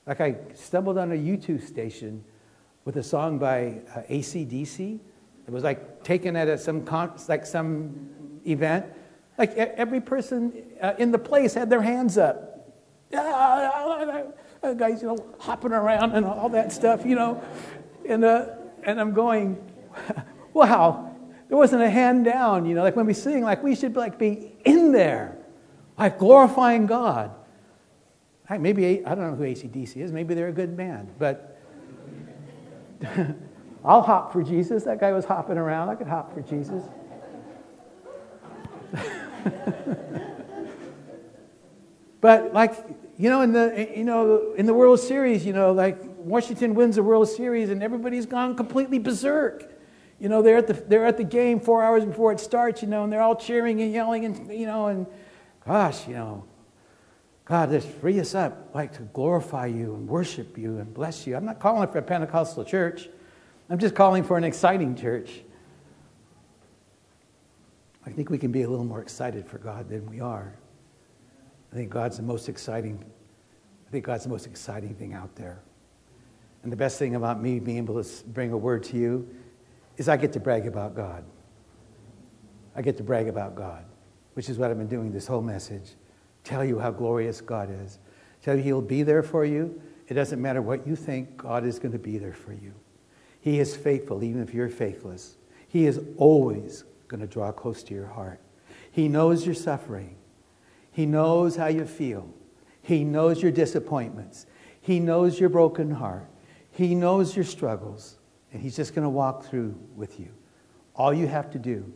Like 0.05 0.21
I 0.21 0.35
stumbled 0.53 0.97
on 0.97 1.11
a 1.11 1.15
YouTube 1.15 1.65
station 1.65 2.23
with 2.85 2.97
a 2.97 3.03
song 3.03 3.39
by 3.39 3.81
uh, 3.95 4.01
ACDC. 4.09 4.99
It 5.47 5.51
was 5.51 5.63
like 5.63 6.03
taken 6.03 6.35
at 6.35 6.47
a, 6.47 6.57
some 6.57 6.83
con- 6.83 7.17
like 7.27 7.45
some 7.45 8.09
event. 8.45 8.85
Like 9.37 9.53
every 9.55 10.01
person 10.01 10.63
uh, 10.81 10.93
in 10.97 11.11
the 11.11 11.17
place 11.17 11.53
had 11.53 11.69
their 11.69 11.81
hands 11.81 12.17
up. 12.17 12.49
guys, 14.73 15.01
you 15.01 15.07
know, 15.07 15.33
hopping 15.39 15.71
around 15.71 16.11
and 16.13 16.25
all 16.25 16.49
that 16.49 16.71
stuff, 16.71 17.05
you 17.05 17.15
know. 17.15 17.41
And, 18.07 18.23
uh, 18.23 18.47
and 18.83 18.99
I'm 18.99 19.13
going, 19.13 19.63
wow, 20.53 21.13
there 21.47 21.57
wasn't 21.57 21.83
a 21.83 21.89
hand 21.89 22.25
down, 22.25 22.65
you 22.65 22.75
know, 22.75 22.83
like 22.83 22.95
when 22.95 23.05
we 23.05 23.13
sing, 23.13 23.43
like 23.43 23.63
we 23.63 23.75
should 23.75 23.95
like 23.95 24.17
be 24.17 24.52
in 24.65 24.91
there, 24.91 25.37
like 25.97 26.19
glorifying 26.19 26.85
God. 26.85 27.31
Maybe, 28.49 29.03
I 29.05 29.15
don't 29.15 29.31
know 29.31 29.35
who 29.35 29.43
ACDC 29.43 29.97
is, 29.97 30.11
maybe 30.11 30.33
they're 30.35 30.49
a 30.49 30.53
good 30.53 30.77
band, 30.77 31.09
but 31.17 31.59
I'll 33.85 34.01
hop 34.01 34.31
for 34.31 34.43
Jesus. 34.43 34.83
That 34.83 34.99
guy 34.99 35.11
was 35.11 35.25
hopping 35.25 35.57
around. 35.57 35.89
I 35.89 35.95
could 35.95 36.07
hop 36.07 36.33
for 36.33 36.41
Jesus. 36.41 36.83
but 42.21 42.53
like, 42.53 42.75
you 43.17 43.29
know, 43.29 43.41
in 43.41 43.51
the, 43.51 43.91
you 43.95 44.03
know, 44.03 44.53
in 44.55 44.65
the 44.65 44.73
World 44.73 44.99
Series, 44.99 45.45
you 45.45 45.53
know, 45.53 45.71
like 45.71 45.99
Washington 46.17 46.75
wins 46.75 46.95
the 46.95 47.03
World 47.03 47.27
Series 47.27 47.69
and 47.69 47.83
everybody's 47.83 48.25
gone 48.25 48.55
completely 48.55 48.99
berserk. 48.99 49.72
You 50.19 50.29
know, 50.29 50.41
they're 50.41 50.57
at 50.57 50.67
the, 50.67 50.73
they're 50.73 51.05
at 51.05 51.17
the 51.17 51.23
game 51.23 51.59
four 51.59 51.83
hours 51.83 52.05
before 52.05 52.31
it 52.31 52.39
starts, 52.39 52.81
you 52.81 52.87
know, 52.87 53.03
and 53.03 53.11
they're 53.11 53.21
all 53.21 53.35
cheering 53.35 53.81
and 53.81 53.91
yelling 53.91 54.25
and, 54.25 54.53
you 54.57 54.65
know, 54.65 54.87
and 54.87 55.05
gosh, 55.65 56.07
you 56.07 56.13
know, 56.13 56.45
God, 57.45 57.71
just 57.71 57.87
free 57.87 58.19
us 58.19 58.35
up, 58.35 58.69
like 58.73 58.93
to 58.93 59.01
glorify 59.01 59.65
you 59.65 59.95
and 59.95 60.07
worship 60.07 60.57
you 60.57 60.77
and 60.77 60.93
bless 60.93 61.27
you. 61.27 61.35
I'm 61.35 61.45
not 61.45 61.59
calling 61.59 61.89
for 61.89 61.97
a 61.97 62.01
Pentecostal 62.01 62.63
church. 62.63 63.09
I'm 63.69 63.79
just 63.79 63.95
calling 63.95 64.23
for 64.23 64.37
an 64.37 64.43
exciting 64.43 64.95
church. 64.95 65.41
I 68.05 68.11
think 68.11 68.29
we 68.29 68.37
can 68.37 68.51
be 68.51 68.63
a 68.63 68.69
little 68.69 68.85
more 68.85 69.01
excited 69.01 69.45
for 69.45 69.57
God 69.57 69.89
than 69.89 70.05
we 70.09 70.19
are. 70.19 70.53
I 71.71 71.75
think 71.75 71.89
God's 71.89 72.17
the 72.17 72.23
most 72.23 72.49
exciting. 72.49 73.03
I 73.87 73.91
think 73.91 74.05
God's 74.05 74.23
the 74.23 74.29
most 74.29 74.45
exciting 74.45 74.93
thing 74.95 75.13
out 75.13 75.35
there. 75.35 75.59
And 76.63 76.71
the 76.71 76.77
best 76.77 76.97
thing 76.97 77.15
about 77.15 77.41
me 77.41 77.59
being 77.59 77.77
able 77.77 78.01
to 78.01 78.23
bring 78.27 78.51
a 78.51 78.57
word 78.57 78.83
to 78.85 78.97
you 78.97 79.27
is 79.97 80.09
I 80.09 80.17
get 80.17 80.33
to 80.33 80.39
brag 80.39 80.67
about 80.67 80.95
God. 80.95 81.23
I 82.75 82.81
get 82.81 82.97
to 82.97 83.03
brag 83.03 83.27
about 83.27 83.55
God, 83.55 83.85
which 84.33 84.49
is 84.49 84.57
what 84.57 84.71
I've 84.71 84.77
been 84.77 84.87
doing 84.87 85.11
this 85.11 85.27
whole 85.27 85.41
message. 85.41 85.91
Tell 86.43 86.65
you 86.65 86.79
how 86.79 86.91
glorious 86.91 87.41
God 87.41 87.69
is. 87.69 87.99
Tell 88.41 88.55
you 88.55 88.63
He'll 88.63 88.81
be 88.81 89.03
there 89.03 89.23
for 89.23 89.45
you. 89.45 89.81
It 90.07 90.15
doesn't 90.15 90.41
matter 90.41 90.61
what 90.61 90.85
you 90.85 90.95
think, 90.95 91.37
God 91.37 91.65
is 91.65 91.79
going 91.79 91.93
to 91.93 91.99
be 91.99 92.17
there 92.17 92.33
for 92.33 92.53
you. 92.53 92.73
He 93.39 93.59
is 93.59 93.75
faithful, 93.75 94.23
even 94.23 94.41
if 94.41 94.53
you're 94.53 94.69
faithless. 94.69 95.37
He 95.67 95.85
is 95.85 96.01
always 96.17 96.83
going 97.07 97.21
to 97.21 97.27
draw 97.27 97.51
close 97.51 97.83
to 97.83 97.93
your 97.93 98.07
heart. 98.07 98.39
He 98.91 99.07
knows 99.07 99.45
your 99.45 99.55
suffering. 99.55 100.15
He 100.91 101.05
knows 101.05 101.55
how 101.55 101.67
you 101.67 101.85
feel. 101.85 102.29
He 102.81 103.03
knows 103.03 103.41
your 103.41 103.51
disappointments. 103.51 104.45
He 104.81 104.99
knows 104.99 105.39
your 105.39 105.49
broken 105.49 105.91
heart. 105.91 106.29
He 106.71 106.95
knows 106.95 107.35
your 107.35 107.45
struggles 107.45 108.17
and 108.53 108.61
He's 108.61 108.75
just 108.75 108.95
going 108.95 109.03
to 109.03 109.09
walk 109.09 109.43
through 109.43 109.75
with 109.95 110.19
you. 110.19 110.29
All 110.95 111.13
you 111.13 111.27
have 111.27 111.49
to 111.51 111.59
do 111.59 111.91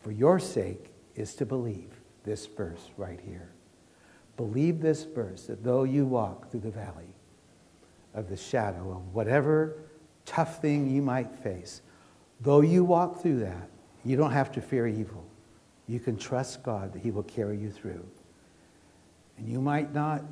for 0.00 0.12
your 0.12 0.38
sake 0.38 0.92
is 1.16 1.34
to 1.34 1.44
believe 1.44 1.90
this 2.24 2.46
verse 2.46 2.90
right 2.96 3.20
here. 3.20 3.50
Believe 4.36 4.80
this 4.80 5.02
verse 5.02 5.46
that 5.46 5.64
though 5.64 5.82
you 5.82 6.06
walk 6.06 6.50
through 6.50 6.60
the 6.60 6.70
valley 6.70 7.14
of 8.14 8.28
the 8.28 8.36
shadow 8.36 8.92
of 8.92 9.14
whatever 9.14 9.78
tough 10.24 10.62
thing 10.62 10.88
you 10.88 11.02
might 11.02 11.34
face, 11.34 11.82
though 12.40 12.60
you 12.60 12.84
walk 12.84 13.20
through 13.20 13.40
that, 13.40 13.68
you 14.04 14.16
don't 14.16 14.32
have 14.32 14.52
to 14.52 14.60
fear 14.60 14.86
evil. 14.86 15.24
You 15.88 15.98
can 15.98 16.16
trust 16.16 16.62
God 16.62 16.92
that 16.92 17.00
He 17.00 17.10
will 17.10 17.24
carry 17.24 17.58
you 17.58 17.70
through. 17.70 18.06
And 19.38 19.48
you 19.48 19.60
might 19.60 19.92
not 19.92 20.22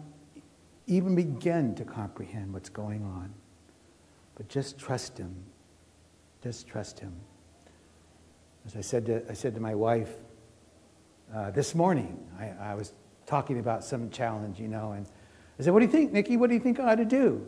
even 0.87 1.15
begin 1.15 1.75
to 1.77 1.85
comprehend 1.85 2.53
what's 2.53 2.69
going 2.69 3.03
on, 3.03 3.33
but 4.37 4.49
just 4.49 4.79
trust 4.79 5.19
Him 5.19 5.35
just 6.45 6.69
trust 6.69 7.01
Him. 7.01 7.15
As 8.67 8.77
I 8.77 8.83
said 8.83 9.07
to, 9.07 9.23
I 9.31 9.33
said 9.33 9.55
to 9.55 9.63
my 9.63 9.75
wife 9.75 10.11
uh, 11.35 11.51
this 11.53 11.75
morning, 11.75 12.23
I, 12.39 12.53
I 12.61 12.75
was 12.75 12.93
talking 13.25 13.59
about 13.59 13.83
some 13.83 14.11
challenge, 14.11 14.61
you 14.61 14.69
know, 14.69 14.93
and 14.93 15.07
I 15.59 15.63
said, 15.63 15.73
What 15.73 15.81
do 15.81 15.87
you 15.87 15.91
think, 15.91 16.13
Nikki? 16.13 16.37
What 16.37 16.49
do 16.49 16.55
you 16.55 16.61
think 16.61 16.79
I 16.79 16.93
ought 16.93 16.97
to 16.97 17.07
do? 17.07 17.47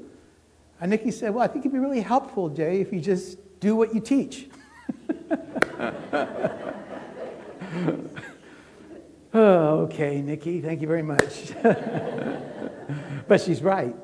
And 0.80 0.90
Nikki 0.90 1.11
said, 1.11 1.35
Well, 1.35 1.44
I 1.44 1.46
think 1.46 1.66
it'd 1.66 1.74
be 1.74 1.78
really 1.78 2.00
helpful, 2.00 2.48
Jay, 2.48 2.80
if 2.80 2.90
you 2.90 3.02
just 3.02 3.38
do 3.61 3.76
what 3.76 3.94
you 3.94 4.00
teach. 4.00 4.48
oh, 9.35 9.80
okay, 9.80 10.22
Nikki, 10.22 10.62
thank 10.62 10.80
you 10.80 10.88
very 10.88 11.02
much. 11.02 11.52
but 13.28 13.42
she's 13.42 13.61
right. 13.62 13.94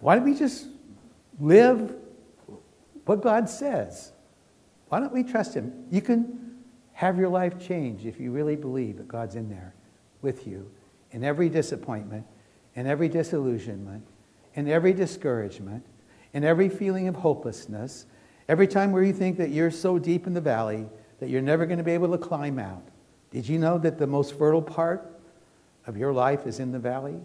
Why 0.00 0.16
don't 0.16 0.24
we 0.24 0.34
just 0.34 0.66
live 1.40 2.03
what 3.04 3.22
God 3.22 3.48
says. 3.48 4.12
Why 4.88 5.00
don't 5.00 5.12
we 5.12 5.22
trust 5.22 5.54
Him? 5.54 5.86
You 5.90 6.00
can 6.00 6.56
have 6.92 7.18
your 7.18 7.28
life 7.28 7.58
change 7.58 8.06
if 8.06 8.20
you 8.20 8.30
really 8.30 8.56
believe 8.56 8.98
that 8.98 9.08
God's 9.08 9.34
in 9.34 9.48
there 9.48 9.74
with 10.22 10.46
you 10.46 10.70
in 11.10 11.24
every 11.24 11.48
disappointment, 11.48 12.26
in 12.74 12.86
every 12.86 13.08
disillusionment, 13.08 14.04
in 14.54 14.68
every 14.68 14.92
discouragement, 14.92 15.84
in 16.32 16.44
every 16.44 16.68
feeling 16.68 17.08
of 17.08 17.14
hopelessness, 17.16 18.06
Every 18.48 18.66
time 18.66 18.92
where 18.92 19.02
you 19.02 19.12
think 19.12 19.38
that 19.38 19.50
you're 19.50 19.70
so 19.70 19.98
deep 19.98 20.26
in 20.26 20.34
the 20.34 20.40
valley 20.40 20.86
that 21.20 21.30
you're 21.30 21.42
never 21.42 21.64
going 21.64 21.78
to 21.78 21.84
be 21.84 21.92
able 21.92 22.10
to 22.10 22.18
climb 22.18 22.58
out, 22.58 22.82
did 23.30 23.48
you 23.48 23.58
know 23.58 23.78
that 23.78 23.98
the 23.98 24.06
most 24.06 24.38
fertile 24.38 24.62
part 24.62 25.18
of 25.86 25.96
your 25.96 26.12
life 26.12 26.46
is 26.46 26.60
in 26.60 26.70
the 26.70 26.78
valley? 26.78 27.16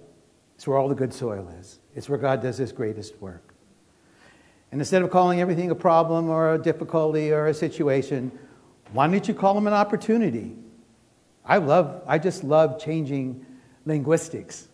It's 0.56 0.68
where 0.68 0.78
all 0.78 0.88
the 0.88 0.96
good 0.96 1.14
soil 1.14 1.50
is. 1.60 1.80
It's 1.96 2.08
where 2.08 2.18
God 2.18 2.42
does 2.42 2.58
his 2.58 2.72
greatest 2.72 3.22
work. 3.22 3.49
And 4.72 4.80
instead 4.82 5.02
of 5.02 5.10
calling 5.10 5.42
everything 5.42 5.72
a 5.72 5.76
problem 5.76 6.30
or 6.30 6.54
a 6.54 6.58
difficulty 6.58 7.32
or 7.32 7.48
a 7.48 7.54
situation, 7.54 8.32
why 8.92 9.08
don't 9.08 9.28
you 9.28 9.34
call 9.34 9.54
them 9.54 9.68
an 9.68 9.74
opportunity? 9.74 10.56
I 11.46 11.58
love, 11.58 12.04
I 12.06 12.20
just 12.20 12.44
love 12.44 12.80
changing 12.80 13.46
linguistics. 13.86 14.68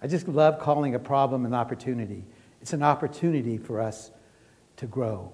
I 0.00 0.06
just 0.06 0.28
love 0.28 0.60
calling 0.60 0.94
a 0.94 0.98
problem 0.98 1.44
an 1.46 1.54
opportunity. 1.54 2.24
It's 2.60 2.72
an 2.72 2.82
opportunity 2.82 3.58
for 3.58 3.80
us 3.80 4.10
to 4.76 4.86
grow. 4.86 5.32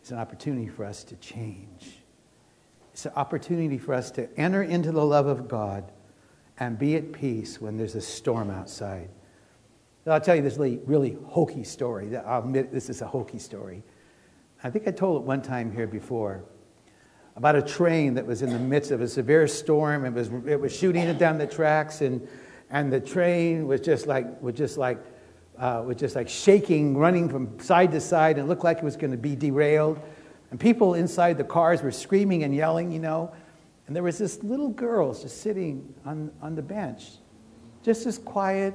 It's 0.00 0.10
an 0.10 0.18
opportunity 0.18 0.68
for 0.68 0.84
us 0.84 1.04
to 1.04 1.16
change. 1.16 1.98
It's 2.92 3.06
an 3.06 3.12
opportunity 3.16 3.78
for 3.78 3.94
us 3.94 4.10
to 4.12 4.28
enter 4.38 4.62
into 4.62 4.92
the 4.92 5.04
love 5.04 5.26
of 5.26 5.48
God 5.48 5.90
and 6.58 6.78
be 6.78 6.96
at 6.96 7.12
peace 7.12 7.60
when 7.60 7.76
there's 7.76 7.94
a 7.94 8.00
storm 8.00 8.50
outside. 8.50 9.08
I'll 10.06 10.20
tell 10.20 10.34
you 10.34 10.42
this 10.42 10.56
really, 10.56 10.80
really 10.84 11.16
hokey 11.26 11.62
story. 11.62 12.16
I'll 12.16 12.40
admit 12.40 12.72
this 12.72 12.90
is 12.90 13.02
a 13.02 13.06
hokey 13.06 13.38
story. 13.38 13.82
I 14.64 14.70
think 14.70 14.88
I 14.88 14.90
told 14.90 15.22
it 15.22 15.26
one 15.26 15.42
time 15.42 15.72
here 15.72 15.86
before 15.86 16.44
about 17.36 17.56
a 17.56 17.62
train 17.62 18.14
that 18.14 18.26
was 18.26 18.42
in 18.42 18.50
the 18.50 18.58
midst 18.58 18.90
of 18.90 19.00
a 19.00 19.08
severe 19.08 19.46
storm. 19.46 20.04
It 20.04 20.12
was, 20.12 20.28
it 20.46 20.60
was 20.60 20.76
shooting 20.76 21.02
it 21.02 21.18
down 21.18 21.38
the 21.38 21.46
tracks, 21.46 22.00
and, 22.00 22.26
and 22.70 22.92
the 22.92 23.00
train 23.00 23.66
was 23.66 23.80
just 23.80 24.06
like, 24.06 24.42
was 24.42 24.54
just 24.54 24.76
like, 24.76 24.98
uh, 25.56 25.82
was 25.86 25.96
just 25.96 26.16
like 26.16 26.28
shaking, 26.28 26.96
running 26.96 27.28
from 27.28 27.58
side 27.60 27.92
to 27.92 28.00
side, 28.00 28.38
and 28.38 28.48
looked 28.48 28.64
like 28.64 28.78
it 28.78 28.84
was 28.84 28.96
going 28.96 29.12
to 29.12 29.16
be 29.16 29.36
derailed. 29.36 30.00
And 30.50 30.60
people 30.60 30.94
inside 30.94 31.38
the 31.38 31.44
cars 31.44 31.80
were 31.80 31.92
screaming 31.92 32.42
and 32.42 32.54
yelling, 32.54 32.92
you 32.92 32.98
know. 32.98 33.32
And 33.86 33.96
there 33.96 34.02
was 34.02 34.18
this 34.18 34.42
little 34.42 34.68
girl 34.68 35.14
just 35.14 35.40
sitting 35.40 35.94
on, 36.04 36.30
on 36.42 36.54
the 36.54 36.62
bench, 36.62 37.12
just 37.82 38.06
as 38.06 38.18
quiet 38.18 38.74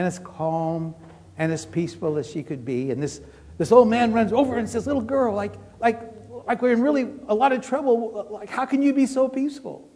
and 0.00 0.06
as 0.06 0.18
calm 0.18 0.94
and 1.36 1.52
as 1.52 1.66
peaceful 1.66 2.16
as 2.16 2.26
she 2.26 2.42
could 2.42 2.64
be. 2.64 2.90
And 2.90 3.02
this, 3.02 3.20
this 3.58 3.70
old 3.70 3.88
man 3.88 4.14
runs 4.14 4.32
over 4.32 4.56
and 4.56 4.66
says, 4.66 4.86
Little 4.86 5.02
girl, 5.02 5.34
like, 5.34 5.52
like, 5.78 6.00
like 6.46 6.62
we're 6.62 6.72
in 6.72 6.80
really 6.80 7.06
a 7.28 7.34
lot 7.34 7.52
of 7.52 7.60
trouble. 7.60 8.26
Like, 8.30 8.48
how 8.48 8.64
can 8.64 8.82
you 8.82 8.94
be 8.94 9.04
so 9.04 9.28
peaceful? 9.28 9.86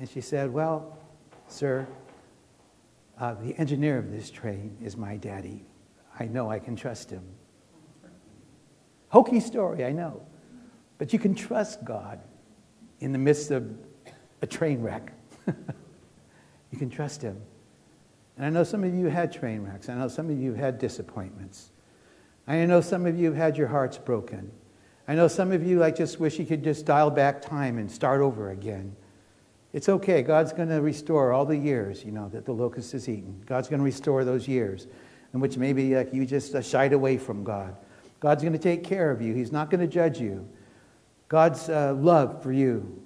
And 0.00 0.08
she 0.08 0.22
said, 0.22 0.50
Well, 0.50 0.98
sir, 1.46 1.86
uh, 3.20 3.34
the 3.34 3.54
engineer 3.58 3.98
of 3.98 4.10
this 4.10 4.30
train 4.30 4.78
is 4.82 4.96
my 4.96 5.18
daddy. 5.18 5.66
I 6.18 6.24
know 6.24 6.50
I 6.50 6.58
can 6.58 6.74
trust 6.74 7.10
him. 7.10 7.22
Hokey 9.08 9.40
story, 9.40 9.84
I 9.84 9.92
know. 9.92 10.22
But 10.96 11.12
you 11.12 11.18
can 11.18 11.34
trust 11.34 11.84
God 11.84 12.20
in 13.00 13.12
the 13.12 13.18
midst 13.18 13.50
of 13.50 13.76
a 14.40 14.46
train 14.46 14.80
wreck. 14.80 15.12
you 15.46 16.78
can 16.78 16.88
trust 16.88 17.20
him. 17.20 17.38
And 18.36 18.44
I 18.44 18.50
know 18.50 18.64
some 18.64 18.84
of 18.84 18.94
you 18.94 19.06
had 19.06 19.32
train 19.32 19.62
wrecks. 19.62 19.88
I 19.88 19.94
know 19.94 20.08
some 20.08 20.30
of 20.30 20.38
you 20.38 20.54
had 20.54 20.78
disappointments. 20.78 21.70
I 22.46 22.64
know 22.66 22.80
some 22.80 23.06
of 23.06 23.18
you 23.18 23.26
have 23.26 23.36
had 23.36 23.56
your 23.56 23.68
hearts 23.68 23.98
broken. 23.98 24.52
I 25.08 25.14
know 25.14 25.28
some 25.28 25.52
of 25.52 25.64
you, 25.64 25.82
I 25.82 25.90
just 25.90 26.20
wish 26.20 26.38
you 26.38 26.44
could 26.44 26.62
just 26.62 26.84
dial 26.84 27.10
back 27.10 27.40
time 27.40 27.78
and 27.78 27.90
start 27.90 28.20
over 28.20 28.50
again. 28.50 28.94
It's 29.72 29.88
okay. 29.88 30.22
God's 30.22 30.52
going 30.52 30.68
to 30.68 30.80
restore 30.80 31.32
all 31.32 31.44
the 31.44 31.56
years, 31.56 32.04
you 32.04 32.12
know, 32.12 32.28
that 32.30 32.44
the 32.44 32.52
locust 32.52 32.92
has 32.92 33.08
eaten. 33.08 33.42
God's 33.46 33.68
going 33.68 33.78
to 33.78 33.84
restore 33.84 34.24
those 34.24 34.48
years 34.48 34.86
in 35.32 35.40
which 35.40 35.56
maybe 35.56 35.94
like, 35.94 36.12
you 36.12 36.24
just 36.26 36.54
uh, 36.54 36.62
shied 36.62 36.92
away 36.92 37.18
from 37.18 37.44
God. 37.44 37.76
God's 38.20 38.42
going 38.42 38.52
to 38.52 38.58
take 38.58 38.84
care 38.84 39.10
of 39.10 39.20
you. 39.20 39.34
He's 39.34 39.52
not 39.52 39.70
going 39.70 39.80
to 39.80 39.86
judge 39.86 40.20
you. 40.20 40.48
God's 41.28 41.68
uh, 41.68 41.94
love 41.94 42.42
for 42.42 42.52
you 42.52 43.02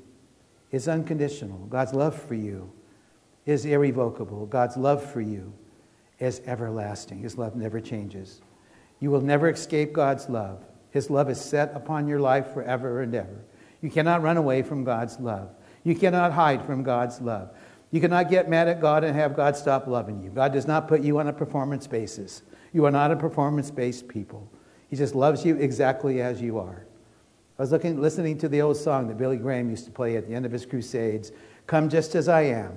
is 0.71 0.87
unconditional. 0.87 1.59
God's 1.67 1.93
love 1.93 2.21
for 2.21 2.35
you 2.35 2.71
is 3.51 3.65
irrevocable. 3.65 4.47
God's 4.47 4.77
love 4.77 5.05
for 5.05 5.21
you 5.21 5.53
is 6.19 6.41
everlasting. 6.47 7.21
His 7.21 7.37
love 7.37 7.57
never 7.57 7.81
changes. 7.81 8.41
You 9.01 9.11
will 9.11 9.21
never 9.21 9.51
escape 9.51 9.93
God's 9.93 10.29
love. 10.29 10.63
His 10.91 11.11
love 11.11 11.31
is 11.31 11.41
set 11.41 11.73
upon 11.75 12.07
your 12.07 12.21
life 12.21 12.53
forever 12.53 13.03
and 13.03 13.15
ever. 13.15 13.45
You 13.81 13.91
cannot 13.91 14.23
run 14.23 14.37
away 14.37 14.63
from 14.63 14.85
God's 14.85 15.19
love. 15.19 15.51
You 15.85 15.95
cannot 15.95 16.33
hide 16.33 16.65
from 16.65 16.83
God's 16.83 17.21
love. 17.21 17.51
You 17.91 18.01
cannot 18.01 18.29
get 18.29 18.49
mad 18.49 18.69
at 18.69 18.81
God 18.81 19.03
and 19.03 19.17
have 19.17 19.35
God 19.35 19.57
stop 19.57 19.87
loving 19.87 20.23
you. 20.23 20.31
God 20.31 20.53
does 20.53 20.67
not 20.67 20.87
put 20.87 21.03
you 21.03 21.19
on 21.19 21.29
a 21.29 21.33
performance 21.33 21.87
basis. 21.87 22.43
You 22.73 22.85
are 22.85 22.91
not 22.91 23.11
a 23.11 23.17
performance 23.17 23.71
based 23.71 24.07
people. 24.07 24.49
He 24.89 24.97
just 24.97 25.15
loves 25.15 25.45
you 25.45 25.57
exactly 25.57 26.21
as 26.21 26.41
you 26.41 26.59
are. 26.59 26.87
I 27.59 27.63
was 27.63 27.73
looking, 27.73 28.01
listening 28.01 28.39
to 28.39 28.49
the 28.49 28.63
old 28.63 28.77
song 28.77 29.09
that 29.09 29.19
Billy 29.19 29.37
Graham 29.37 29.71
used 29.71 29.87
to 29.87 29.91
play 29.91 30.17
at 30.17 30.27
the 30.29 30.35
end 30.35 30.47
of 30.47 30.53
his 30.53 30.67
crusades 30.67 31.33
Come 31.67 31.89
just 31.89 32.17
as 32.17 32.29
I 32.29 32.43
am. 32.43 32.73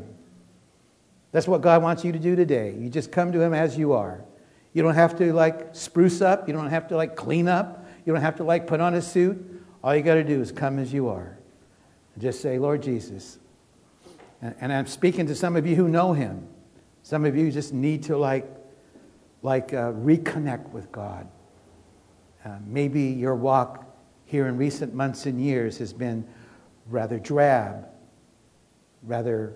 That's 1.33 1.47
what 1.47 1.61
God 1.61 1.81
wants 1.81 2.05
you 2.05 2.11
to 2.11 2.19
do 2.19 2.35
today. 2.35 2.75
You 2.77 2.89
just 2.89 3.11
come 3.11 3.31
to 3.31 3.41
Him 3.41 3.53
as 3.53 3.75
you 3.77 3.93
are. 3.93 4.23
You 4.71 4.83
don't 4.83 4.93
have 4.93 5.17
to 5.17 5.33
like 5.33 5.75
spruce 5.75 6.21
up. 6.21 6.47
You 6.47 6.53
don't 6.53 6.69
have 6.69 6.87
to 6.89 6.95
like 6.95 7.15
clean 7.15 7.47
up. 7.47 7.85
You 8.05 8.13
don't 8.13 8.21
have 8.21 8.37
to 8.37 8.43
like 8.43 8.67
put 8.67 8.79
on 8.79 8.93
a 8.93 9.01
suit. 9.01 9.63
All 9.83 9.95
you 9.95 10.03
got 10.03 10.15
to 10.15 10.23
do 10.23 10.39
is 10.39 10.51
come 10.51 10.77
as 10.79 10.93
you 10.93 11.09
are. 11.09 11.37
And 12.13 12.21
just 12.21 12.39
say, 12.39 12.59
Lord 12.59 12.83
Jesus. 12.83 13.39
And, 14.41 14.55
and, 14.61 14.71
I'm 14.71 14.85
speaking 14.85 15.25
to 15.27 15.35
some 15.35 15.55
of 15.55 15.65
you 15.65 15.75
who 15.75 15.87
know 15.87 16.13
Him. 16.13 16.47
Some 17.01 17.25
of 17.25 17.35
you 17.35 17.51
just 17.51 17.73
need 17.73 18.03
to 18.03 18.17
like, 18.17 18.45
like 19.41 19.73
uh, 19.73 19.91
reconnect 19.93 20.69
with 20.69 20.91
God. 20.91 21.27
Uh, 22.45 22.57
maybe 22.65 23.01
your 23.01 23.35
walk 23.35 23.85
here 24.25 24.47
in 24.47 24.57
recent 24.57 24.93
months 24.93 25.25
and 25.25 25.41
years 25.41 25.79
has 25.79 25.93
been 25.93 26.27
rather 26.89 27.19
drab, 27.19 27.87
rather 29.01 29.53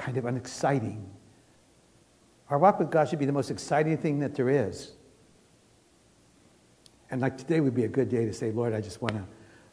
kind 0.00 0.16
of 0.16 0.24
unexciting. 0.24 1.08
Our 2.48 2.58
walk 2.58 2.80
with 2.80 2.90
God 2.90 3.08
should 3.08 3.18
be 3.18 3.26
the 3.26 3.32
most 3.32 3.50
exciting 3.50 3.96
thing 3.98 4.18
that 4.20 4.34
there 4.34 4.48
is. 4.48 4.92
And 7.10 7.20
like 7.20 7.38
today 7.38 7.60
would 7.60 7.74
be 7.74 7.84
a 7.84 7.88
good 7.88 8.08
day 8.08 8.24
to 8.24 8.32
say, 8.32 8.50
Lord, 8.50 8.72
I 8.72 8.80
just 8.80 9.02
want 9.02 9.14
to 9.14 9.24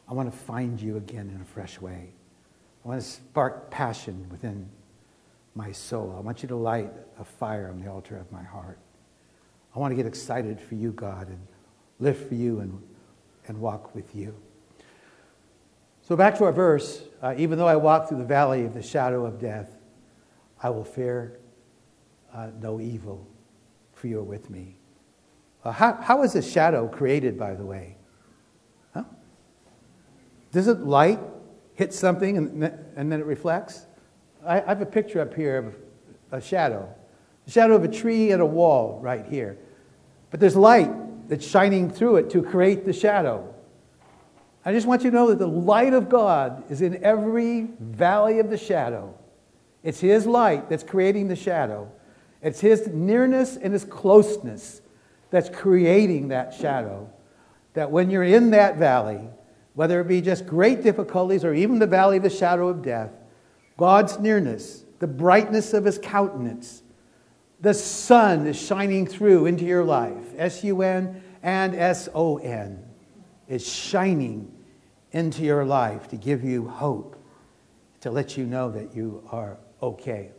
I 0.08 0.14
want 0.14 0.30
to 0.32 0.38
find 0.38 0.80
you 0.80 0.96
again 0.96 1.30
in 1.34 1.40
a 1.40 1.44
fresh 1.44 1.80
way. 1.80 2.08
I 2.84 2.88
want 2.88 3.00
to 3.00 3.06
spark 3.06 3.70
passion 3.70 4.26
within 4.30 4.68
my 5.54 5.70
soul. 5.70 6.14
I 6.16 6.20
want 6.20 6.42
you 6.42 6.48
to 6.48 6.56
light 6.56 6.90
a 7.18 7.24
fire 7.24 7.68
on 7.68 7.82
the 7.82 7.90
altar 7.90 8.16
of 8.16 8.30
my 8.32 8.42
heart. 8.42 8.78
I 9.76 9.78
want 9.78 9.92
to 9.92 9.96
get 9.96 10.06
excited 10.06 10.60
for 10.60 10.76
you, 10.76 10.92
God, 10.92 11.28
and 11.28 11.46
live 11.98 12.16
for 12.26 12.34
you 12.34 12.60
and, 12.60 12.82
and 13.48 13.60
walk 13.60 13.94
with 13.94 14.14
you. 14.16 14.34
So, 16.00 16.16
back 16.16 16.38
to 16.38 16.44
our 16.44 16.52
verse 16.52 17.02
uh, 17.20 17.34
even 17.36 17.58
though 17.58 17.66
I 17.66 17.76
walk 17.76 18.08
through 18.08 18.18
the 18.18 18.24
valley 18.24 18.64
of 18.64 18.74
the 18.74 18.82
shadow 18.82 19.26
of 19.26 19.38
death, 19.38 19.77
I 20.62 20.70
will 20.70 20.84
fear 20.84 21.38
uh, 22.34 22.48
no 22.60 22.80
evil, 22.80 23.26
for 23.92 24.06
you 24.06 24.18
are 24.18 24.24
with 24.24 24.50
me. 24.50 24.76
Uh, 25.64 25.72
how, 25.72 25.94
how 25.94 26.22
is 26.22 26.34
a 26.34 26.42
shadow 26.42 26.88
created, 26.88 27.38
by 27.38 27.54
the 27.54 27.64
way? 27.64 27.96
Huh? 28.94 29.04
Does 30.52 30.68
it 30.68 30.80
light 30.80 31.20
hit 31.74 31.92
something 31.92 32.36
and, 32.36 32.64
and 32.96 33.12
then 33.12 33.20
it 33.20 33.26
reflects? 33.26 33.86
I, 34.44 34.60
I 34.60 34.66
have 34.66 34.80
a 34.80 34.86
picture 34.86 35.20
up 35.20 35.34
here 35.34 35.58
of 35.58 35.76
a 36.32 36.40
shadow. 36.40 36.92
The 37.46 37.52
shadow 37.52 37.74
of 37.74 37.84
a 37.84 37.88
tree 37.88 38.32
and 38.32 38.42
a 38.42 38.46
wall 38.46 38.98
right 39.02 39.26
here. 39.26 39.58
But 40.30 40.40
there's 40.40 40.56
light 40.56 40.90
that's 41.28 41.46
shining 41.46 41.90
through 41.90 42.16
it 42.16 42.30
to 42.30 42.42
create 42.42 42.84
the 42.84 42.92
shadow. 42.92 43.54
I 44.64 44.72
just 44.72 44.86
want 44.86 45.02
you 45.04 45.10
to 45.10 45.16
know 45.16 45.28
that 45.28 45.38
the 45.38 45.48
light 45.48 45.94
of 45.94 46.08
God 46.08 46.70
is 46.70 46.82
in 46.82 47.02
every 47.02 47.68
valley 47.80 48.38
of 48.38 48.50
the 48.50 48.58
shadow. 48.58 49.14
It's 49.82 50.00
His 50.00 50.26
light 50.26 50.68
that's 50.68 50.82
creating 50.82 51.28
the 51.28 51.36
shadow. 51.36 51.90
It's 52.42 52.60
His 52.60 52.88
nearness 52.88 53.56
and 53.56 53.72
His 53.72 53.84
closeness 53.84 54.80
that's 55.30 55.50
creating 55.50 56.28
that 56.28 56.54
shadow. 56.54 57.10
That 57.74 57.90
when 57.90 58.10
you're 58.10 58.24
in 58.24 58.50
that 58.50 58.76
valley, 58.76 59.20
whether 59.74 60.00
it 60.00 60.08
be 60.08 60.20
just 60.20 60.46
great 60.46 60.82
difficulties 60.82 61.44
or 61.44 61.54
even 61.54 61.78
the 61.78 61.86
valley 61.86 62.16
of 62.16 62.22
the 62.22 62.30
shadow 62.30 62.68
of 62.68 62.82
death, 62.82 63.12
God's 63.76 64.18
nearness, 64.18 64.84
the 64.98 65.06
brightness 65.06 65.72
of 65.72 65.84
His 65.84 65.98
countenance, 65.98 66.82
the 67.60 67.74
sun 67.74 68.46
is 68.46 68.60
shining 68.60 69.06
through 69.06 69.46
into 69.46 69.64
your 69.64 69.84
life. 69.84 70.34
S 70.36 70.64
U 70.64 70.82
N 70.82 71.22
and 71.42 71.74
S 71.74 72.08
O 72.14 72.38
N 72.38 72.84
is 73.48 73.66
shining 73.66 74.52
into 75.12 75.42
your 75.42 75.64
life 75.64 76.08
to 76.08 76.16
give 76.16 76.44
you 76.44 76.68
hope, 76.68 77.16
to 78.00 78.10
let 78.10 78.36
you 78.36 78.46
know 78.46 78.70
that 78.70 78.94
you 78.94 79.26
are 79.30 79.58
okay. 79.82 80.30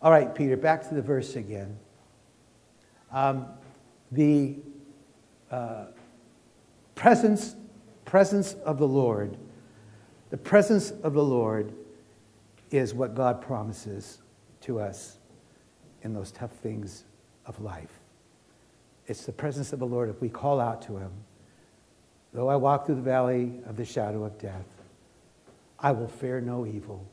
All 0.00 0.10
right, 0.10 0.34
Peter, 0.34 0.56
back 0.56 0.88
to 0.88 0.94
the 0.94 1.02
verse 1.02 1.36
again. 1.36 1.78
Um, 3.10 3.46
the 4.10 4.56
uh, 5.50 5.86
presence, 6.94 7.54
presence 8.04 8.54
of 8.64 8.78
the 8.78 8.88
Lord, 8.88 9.36
the 10.30 10.38
presence 10.38 10.90
of 11.02 11.12
the 11.14 11.24
Lord 11.24 11.72
is 12.70 12.94
what 12.94 13.14
God 13.14 13.42
promises 13.42 14.18
to 14.62 14.80
us 14.80 15.18
in 16.02 16.14
those 16.14 16.32
tough 16.32 16.52
things 16.52 17.04
of 17.46 17.60
life. 17.60 18.00
It's 19.06 19.26
the 19.26 19.32
presence 19.32 19.72
of 19.72 19.78
the 19.78 19.86
Lord. 19.86 20.08
If 20.08 20.20
we 20.20 20.28
call 20.28 20.58
out 20.58 20.80
to 20.82 20.96
Him, 20.96 21.12
Though 22.32 22.48
I 22.48 22.56
walk 22.56 22.86
through 22.86 22.94
the 22.96 23.02
valley 23.02 23.52
of 23.66 23.76
the 23.76 23.84
shadow 23.84 24.24
of 24.24 24.38
death, 24.38 24.66
I 25.78 25.92
will 25.92 26.08
fear 26.08 26.40
no 26.40 26.66
evil, 26.66 27.06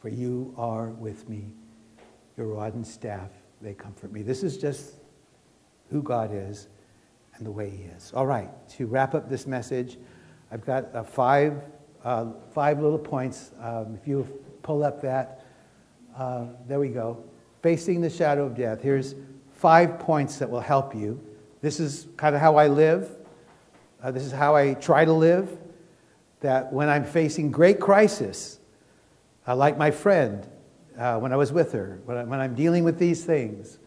for 0.00 0.08
you 0.08 0.54
are 0.56 0.88
with 0.88 1.28
me. 1.28 1.52
Your 2.36 2.48
rod 2.48 2.74
and 2.74 2.86
staff, 2.86 3.30
they 3.62 3.74
comfort 3.74 4.12
me. 4.12 4.22
This 4.22 4.42
is 4.42 4.58
just 4.58 4.94
who 5.90 6.02
God 6.02 6.30
is 6.32 6.68
and 7.36 7.46
the 7.46 7.50
way 7.50 7.70
He 7.70 7.84
is. 7.84 8.12
All 8.14 8.26
right, 8.26 8.48
to 8.70 8.86
wrap 8.86 9.14
up 9.14 9.28
this 9.28 9.46
message, 9.46 9.98
I've 10.50 10.64
got 10.64 10.94
uh, 10.94 11.02
five, 11.02 11.62
uh, 12.04 12.26
five 12.52 12.80
little 12.80 12.98
points. 12.98 13.52
Um, 13.60 13.98
if 14.00 14.06
you 14.06 14.26
pull 14.62 14.84
up 14.84 15.00
that, 15.02 15.44
uh, 16.16 16.46
there 16.66 16.80
we 16.80 16.88
go. 16.88 17.24
Facing 17.62 18.00
the 18.00 18.10
shadow 18.10 18.46
of 18.46 18.54
death. 18.54 18.82
Here's 18.82 19.14
five 19.52 19.98
points 19.98 20.38
that 20.38 20.48
will 20.48 20.60
help 20.60 20.94
you. 20.94 21.20
This 21.62 21.80
is 21.80 22.06
kind 22.16 22.34
of 22.34 22.40
how 22.40 22.56
I 22.56 22.68
live. 22.68 23.10
Uh, 24.02 24.10
this 24.10 24.24
is 24.24 24.32
how 24.32 24.54
I 24.54 24.74
try 24.74 25.04
to 25.04 25.12
live. 25.12 25.58
That 26.40 26.72
when 26.72 26.88
I'm 26.88 27.04
facing 27.04 27.50
great 27.50 27.80
crisis, 27.80 28.60
uh, 29.46 29.54
like 29.54 29.78
my 29.78 29.90
friend 29.90 30.46
uh, 30.98 31.18
when 31.18 31.32
I 31.32 31.36
was 31.36 31.52
with 31.52 31.72
her, 31.72 32.00
when, 32.04 32.16
I, 32.16 32.44
I'm 32.44 32.54
dealing 32.54 32.84
with 32.84 32.98
these 32.98 33.24
things, 33.24 33.78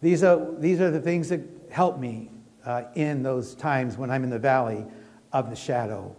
these 0.00 0.22
are, 0.22 0.54
these 0.58 0.80
are 0.80 0.90
the 0.90 1.00
things 1.00 1.28
that 1.28 1.40
help 1.70 1.98
me 1.98 2.30
uh, 2.64 2.84
in 2.94 3.22
those 3.22 3.54
times 3.54 3.96
when 3.96 4.10
I'm 4.10 4.24
in 4.24 4.30
the 4.30 4.38
valley 4.38 4.84
of 5.32 5.50
the 5.50 5.56
shadow. 5.56 6.14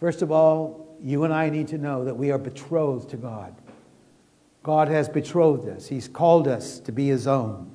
First 0.00 0.22
of 0.22 0.30
all, 0.30 0.96
you 1.00 1.24
and 1.24 1.32
I 1.32 1.50
need 1.50 1.68
to 1.68 1.78
know 1.78 2.04
that 2.04 2.14
we 2.14 2.30
are 2.30 2.38
betrothed 2.38 3.10
to 3.10 3.16
God. 3.16 3.54
God 4.62 4.88
has 4.88 5.08
betrothed 5.08 5.68
us, 5.68 5.88
He's 5.88 6.08
called 6.08 6.46
us 6.46 6.78
to 6.80 6.92
be 6.92 7.08
His 7.08 7.26
own. 7.26 7.74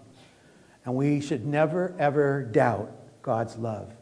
And 0.86 0.96
we 0.96 1.20
should 1.20 1.46
never, 1.46 1.94
ever 2.00 2.44
doubt 2.44 2.92
God's 3.22 3.58
love, 3.58 3.94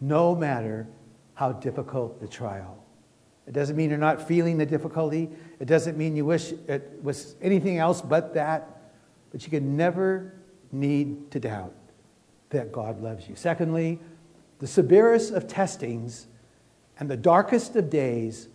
no 0.00 0.34
matter 0.34 0.86
how 1.34 1.52
difficult 1.52 2.20
the 2.20 2.28
trial. 2.28 2.79
It 3.50 3.54
doesn't 3.54 3.74
mean 3.74 3.90
you're 3.90 3.98
not 3.98 4.28
feeling 4.28 4.58
the 4.58 4.64
difficulty. 4.64 5.28
It 5.58 5.64
doesn't 5.64 5.98
mean 5.98 6.14
you 6.14 6.24
wish 6.24 6.52
it 6.68 7.00
was 7.02 7.34
anything 7.42 7.78
else 7.78 8.00
but 8.00 8.32
that. 8.34 8.92
But 9.32 9.42
you 9.42 9.50
can 9.50 9.76
never 9.76 10.34
need 10.70 11.32
to 11.32 11.40
doubt 11.40 11.74
that 12.50 12.70
God 12.70 13.02
loves 13.02 13.28
you. 13.28 13.34
Secondly, 13.34 13.98
the 14.60 14.68
severest 14.68 15.32
of 15.32 15.48
testings 15.48 16.28
and 17.00 17.10
the 17.10 17.16
darkest 17.16 17.74
of 17.74 17.90
days 17.90 18.46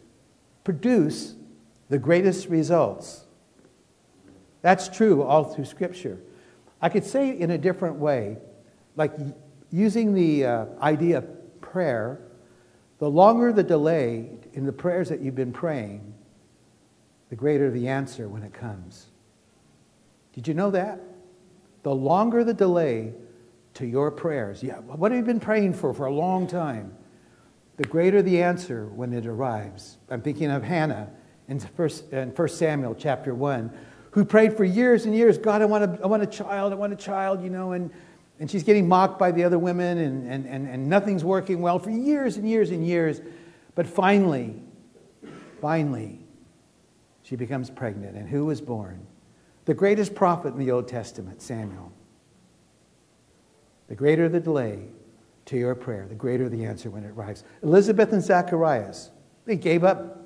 produce 0.63 1.35
the 1.89 1.99
greatest 1.99 2.47
results. 2.47 3.25
That's 4.61 4.87
true 4.87 5.23
all 5.23 5.43
through 5.43 5.65
Scripture. 5.65 6.19
I 6.81 6.87
could 6.87 7.03
say 7.03 7.31
it 7.31 7.41
in 7.41 7.51
a 7.51 7.57
different 7.57 7.97
way, 7.97 8.37
like 8.95 9.11
using 9.73 10.13
the 10.13 10.45
uh, 10.45 10.65
idea 10.79 11.17
of 11.17 11.59
prayer, 11.59 12.21
the 12.99 13.09
longer 13.09 13.51
the 13.51 13.61
delay 13.61 14.29
in 14.55 14.65
the 14.65 14.71
prayers 14.71 15.09
that 15.09 15.21
you've 15.21 15.35
been 15.35 15.51
praying, 15.51 16.13
the 17.29 17.35
greater 17.35 17.69
the 17.69 17.87
answer 17.87 18.27
when 18.27 18.41
it 18.41 18.53
comes. 18.53 19.07
Did 20.33 20.47
you 20.47 20.53
know 20.53 20.71
that? 20.71 21.01
The 21.83 21.93
longer 21.93 22.43
the 22.43 22.53
delay 22.53 23.13
to 23.75 23.85
your 23.85 24.09
prayers, 24.09 24.63
yeah, 24.63 24.77
what 24.79 25.11
have 25.11 25.19
you 25.19 25.25
been 25.25 25.41
praying 25.41 25.73
for 25.73 25.93
for 25.93 26.05
a 26.05 26.13
long 26.13 26.47
time? 26.47 26.95
The 27.77 27.83
greater 27.83 28.21
the 28.21 28.41
answer 28.41 28.87
when 28.87 29.11
it 29.11 29.25
arrives. 29.25 29.97
I'm 30.09 30.21
thinking 30.21 30.49
of 30.49 30.63
Hannah 30.63 31.09
in 31.49 31.59
1 31.59 32.47
Samuel 32.47 32.95
chapter 32.95 33.35
1, 33.35 33.71
who 34.11 34.23
prayed 34.23 34.55
for 34.55 34.63
years 34.63 35.05
and 35.05 35.13
years 35.13 35.37
God, 35.37 35.61
I 35.61 35.65
want 35.65 35.83
a, 35.83 36.03
I 36.03 36.07
want 36.07 36.23
a 36.23 36.27
child, 36.27 36.71
I 36.71 36.75
want 36.77 36.93
a 36.93 36.95
child, 36.95 37.43
you 37.43 37.49
know, 37.49 37.73
and 37.73 37.91
and 38.39 38.51
she's 38.51 38.63
getting 38.63 38.87
mocked 38.87 39.17
by 39.17 39.31
the 39.31 39.45
other 39.45 39.57
women, 39.57 39.97
and, 39.97 40.29
and, 40.29 40.45
and, 40.45 40.67
and 40.67 40.89
nothing's 40.89 41.23
working 41.23 41.61
well 41.61 41.79
for 41.79 41.89
years 41.89 42.35
and 42.35 42.49
years 42.49 42.69
and 42.69 42.85
years. 42.85 43.21
But 43.75 43.85
finally, 43.85 44.55
finally, 45.61 46.19
she 47.23 47.35
becomes 47.35 47.69
pregnant. 47.69 48.15
And 48.15 48.27
who 48.27 48.45
was 48.45 48.61
born? 48.61 49.05
The 49.65 49.73
greatest 49.73 50.15
prophet 50.15 50.53
in 50.53 50.59
the 50.59 50.71
Old 50.71 50.87
Testament, 50.87 51.41
Samuel. 51.41 51.91
The 53.87 53.95
greater 53.95 54.29
the 54.29 54.39
delay 54.39 54.87
to 55.45 55.57
your 55.57 55.75
prayer, 55.75 56.07
the 56.07 56.15
greater 56.15 56.49
the 56.49 56.65
answer 56.65 56.89
when 56.89 57.03
it 57.03 57.11
arrives. 57.11 57.43
Elizabeth 57.61 58.11
and 58.13 58.23
Zacharias, 58.23 59.11
they 59.45 59.55
gave 59.55 59.83
up. 59.83 60.21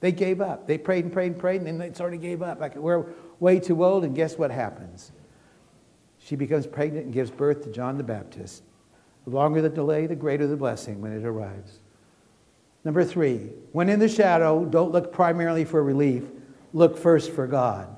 They 0.00 0.12
gave 0.12 0.40
up. 0.40 0.66
They 0.66 0.78
prayed 0.78 1.04
and 1.04 1.12
prayed 1.12 1.32
and 1.32 1.38
prayed, 1.38 1.58
and 1.58 1.66
then 1.66 1.78
they 1.78 1.92
sort 1.92 2.14
of 2.14 2.20
gave 2.20 2.42
up. 2.42 2.60
Like, 2.60 2.74
we're 2.76 3.06
way 3.38 3.60
too 3.60 3.84
old, 3.84 4.04
and 4.04 4.14
guess 4.14 4.38
what 4.38 4.50
happens? 4.50 5.12
She 6.18 6.36
becomes 6.36 6.66
pregnant 6.66 7.06
and 7.06 7.14
gives 7.14 7.30
birth 7.30 7.64
to 7.64 7.70
John 7.70 7.96
the 7.98 8.04
Baptist. 8.04 8.62
The 9.24 9.30
longer 9.30 9.60
the 9.60 9.68
delay, 9.68 10.06
the 10.06 10.16
greater 10.16 10.46
the 10.46 10.56
blessing 10.56 11.00
when 11.00 11.12
it 11.12 11.24
arrives. 11.24 11.79
Number 12.84 13.04
three, 13.04 13.50
when 13.72 13.88
in 13.88 13.98
the 13.98 14.08
shadow, 14.08 14.64
don't 14.64 14.90
look 14.90 15.12
primarily 15.12 15.64
for 15.64 15.82
relief, 15.82 16.24
look 16.72 16.96
first 16.96 17.32
for 17.32 17.46
God. 17.46 17.88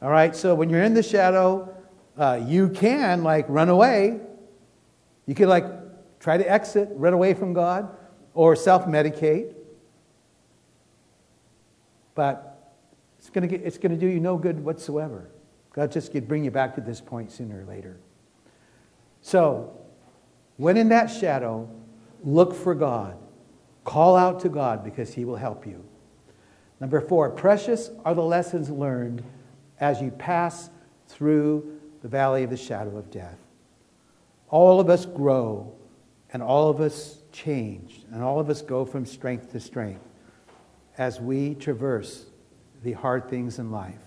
All 0.00 0.10
right, 0.10 0.34
so 0.34 0.54
when 0.54 0.70
you're 0.70 0.82
in 0.82 0.94
the 0.94 1.02
shadow, 1.02 1.74
uh, 2.16 2.40
you 2.46 2.68
can 2.68 3.22
like 3.22 3.46
run 3.48 3.68
away. 3.68 4.20
You 5.26 5.34
can 5.34 5.48
like 5.48 5.64
try 6.20 6.36
to 6.36 6.50
exit, 6.50 6.88
run 6.92 7.12
away 7.12 7.34
from 7.34 7.52
God, 7.52 7.94
or 8.34 8.56
self 8.56 8.86
medicate. 8.86 9.54
But 12.14 12.72
it's 13.18 13.30
going 13.30 13.48
to 13.48 13.56
it's 13.56 13.78
to 13.78 13.88
do 13.96 14.06
you 14.06 14.20
no 14.20 14.36
good 14.36 14.62
whatsoever. 14.62 15.30
God 15.72 15.90
just 15.90 16.12
could 16.12 16.28
bring 16.28 16.44
you 16.44 16.50
back 16.50 16.74
to 16.76 16.80
this 16.80 17.00
point 17.00 17.32
sooner 17.32 17.62
or 17.62 17.64
later. 17.64 17.98
So, 19.22 19.76
when 20.56 20.76
in 20.76 20.90
that 20.90 21.06
shadow, 21.06 21.68
look 22.22 22.54
for 22.54 22.74
God. 22.74 23.16
Call 23.84 24.16
out 24.16 24.40
to 24.40 24.48
God 24.48 24.82
because 24.82 25.12
He 25.14 25.24
will 25.24 25.36
help 25.36 25.66
you. 25.66 25.84
Number 26.80 27.00
four, 27.00 27.30
precious 27.30 27.90
are 28.04 28.14
the 28.14 28.22
lessons 28.22 28.70
learned 28.70 29.22
as 29.80 30.00
you 30.00 30.10
pass 30.10 30.70
through 31.08 31.80
the 32.02 32.08
valley 32.08 32.44
of 32.44 32.50
the 32.50 32.56
shadow 32.56 32.96
of 32.96 33.10
death. 33.10 33.38
All 34.48 34.80
of 34.80 34.90
us 34.90 35.06
grow 35.06 35.72
and 36.32 36.42
all 36.42 36.68
of 36.68 36.80
us 36.80 37.18
change 37.32 38.04
and 38.12 38.22
all 38.22 38.40
of 38.40 38.50
us 38.50 38.62
go 38.62 38.84
from 38.84 39.06
strength 39.06 39.52
to 39.52 39.60
strength 39.60 40.04
as 40.98 41.20
we 41.20 41.54
traverse 41.54 42.26
the 42.82 42.92
hard 42.92 43.28
things 43.28 43.58
in 43.58 43.70
life. 43.70 43.98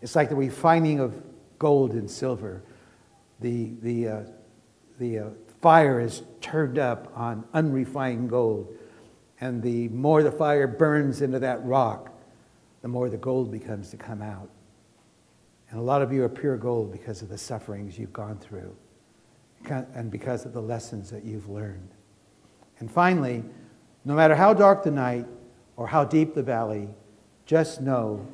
It's 0.00 0.14
like 0.14 0.28
the 0.28 0.36
refining 0.36 1.00
of 1.00 1.20
gold 1.58 1.92
and 1.92 2.10
silver. 2.10 2.62
The, 3.40 3.72
the, 3.82 4.08
uh, 4.08 4.22
the 4.98 5.18
uh, 5.18 5.24
fire 5.60 6.00
is 6.00 6.22
turned 6.40 6.78
up 6.78 7.12
on 7.16 7.44
unrefined 7.52 8.30
gold. 8.30 8.76
And 9.40 9.62
the 9.62 9.88
more 9.88 10.22
the 10.22 10.32
fire 10.32 10.66
burns 10.66 11.22
into 11.22 11.38
that 11.38 11.64
rock, 11.64 12.12
the 12.82 12.88
more 12.88 13.08
the 13.08 13.16
gold 13.16 13.50
becomes 13.50 13.90
to 13.90 13.96
come 13.96 14.22
out. 14.22 14.48
And 15.70 15.78
a 15.78 15.82
lot 15.82 16.02
of 16.02 16.12
you 16.12 16.24
are 16.24 16.28
pure 16.28 16.56
gold 16.56 16.90
because 16.92 17.22
of 17.22 17.28
the 17.28 17.38
sufferings 17.38 17.98
you've 17.98 18.12
gone 18.12 18.38
through 18.38 18.74
and 19.68 20.10
because 20.10 20.46
of 20.46 20.52
the 20.52 20.62
lessons 20.62 21.10
that 21.10 21.24
you've 21.24 21.48
learned. 21.48 21.90
And 22.78 22.90
finally, 22.90 23.44
no 24.04 24.14
matter 24.14 24.34
how 24.34 24.54
dark 24.54 24.82
the 24.82 24.90
night 24.90 25.26
or 25.76 25.86
how 25.86 26.04
deep 26.04 26.34
the 26.34 26.42
valley, 26.42 26.88
just 27.44 27.80
know 27.80 28.26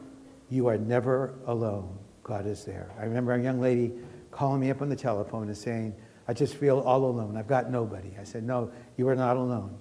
you 0.51 0.67
are 0.69 0.79
never 0.79 1.35
alone. 1.47 1.99
God 2.23 2.47
is 2.47 2.65
there. 2.65 2.91
I 2.99 3.05
remember 3.05 3.33
a 3.33 3.43
young 3.43 3.61
lady 3.61 3.93
calling 4.31 4.61
me 4.61 4.71
up 4.71 4.83
on 4.83 4.89
the 4.89 4.97
telephone 4.97 5.49
and 5.49 5.57
saying, 5.57 5.95
I 6.29 6.33
just 6.33 6.55
feel 6.55 6.81
all 6.81 7.05
alone. 7.05 7.37
I've 7.37 7.47
got 7.49 7.71
nobody. 7.71 8.13
I 8.19 8.25
said, 8.25 8.45
No, 8.45 8.71
you 8.97 9.09
are 9.09 9.17
not 9.17 9.37
alone. 9.37 9.77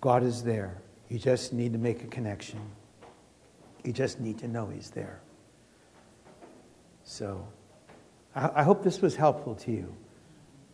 God 0.00 0.22
is 0.22 0.42
there. 0.42 0.80
You 1.08 1.18
just 1.18 1.52
need 1.52 1.72
to 1.72 1.78
make 1.78 2.02
a 2.02 2.06
connection. 2.06 2.60
You 3.84 3.92
just 3.92 4.20
need 4.20 4.38
to 4.38 4.48
know 4.48 4.66
He's 4.66 4.90
there. 4.90 5.20
So, 7.04 7.46
I, 8.34 8.50
I 8.56 8.62
hope 8.62 8.82
this 8.82 9.00
was 9.00 9.16
helpful 9.16 9.54
to 9.56 9.70
you. 9.70 9.94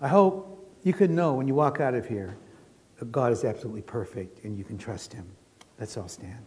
I 0.00 0.08
hope 0.08 0.68
you 0.82 0.92
can 0.92 1.14
know 1.14 1.34
when 1.34 1.48
you 1.48 1.54
walk 1.54 1.80
out 1.80 1.94
of 1.94 2.06
here 2.06 2.36
that 2.98 3.10
God 3.10 3.32
is 3.32 3.44
absolutely 3.44 3.82
perfect 3.82 4.44
and 4.44 4.58
you 4.58 4.64
can 4.64 4.76
trust 4.76 5.12
Him. 5.12 5.26
Let's 5.78 5.96
all 5.96 6.08
stand. 6.08 6.44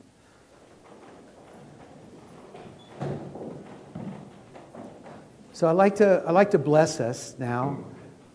So 5.58 5.68
I'd 5.68 5.72
like 5.72 5.96
to, 5.96 6.24
I'd 6.28 6.34
like 6.34 6.52
to 6.52 6.60
bless 6.60 7.00
us 7.00 7.36
now. 7.40 7.84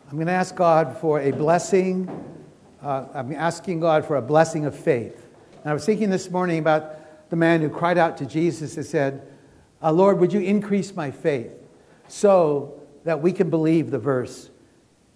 I'm 0.08 0.16
going 0.16 0.26
to 0.26 0.32
ask 0.32 0.56
God 0.56 0.98
for 0.98 1.20
a 1.20 1.30
blessing. 1.30 2.10
Uh, 2.82 3.06
I'm 3.14 3.32
asking 3.32 3.78
God 3.78 4.04
for 4.04 4.16
a 4.16 4.22
blessing 4.22 4.66
of 4.66 4.76
faith. 4.76 5.28
And 5.62 5.70
I 5.70 5.72
was 5.72 5.86
thinking 5.86 6.10
this 6.10 6.28
morning 6.30 6.58
about 6.58 7.30
the 7.30 7.36
man 7.36 7.60
who 7.60 7.68
cried 7.68 7.96
out 7.96 8.16
to 8.16 8.26
Jesus 8.26 8.76
and 8.76 8.84
said, 8.84 9.24
uh, 9.80 9.92
Lord, 9.92 10.18
would 10.18 10.32
you 10.32 10.40
increase 10.40 10.96
my 10.96 11.12
faith 11.12 11.52
so 12.08 12.80
that 13.04 13.22
we 13.22 13.32
can 13.32 13.50
believe 13.50 13.92
the 13.92 14.00
verse 14.00 14.50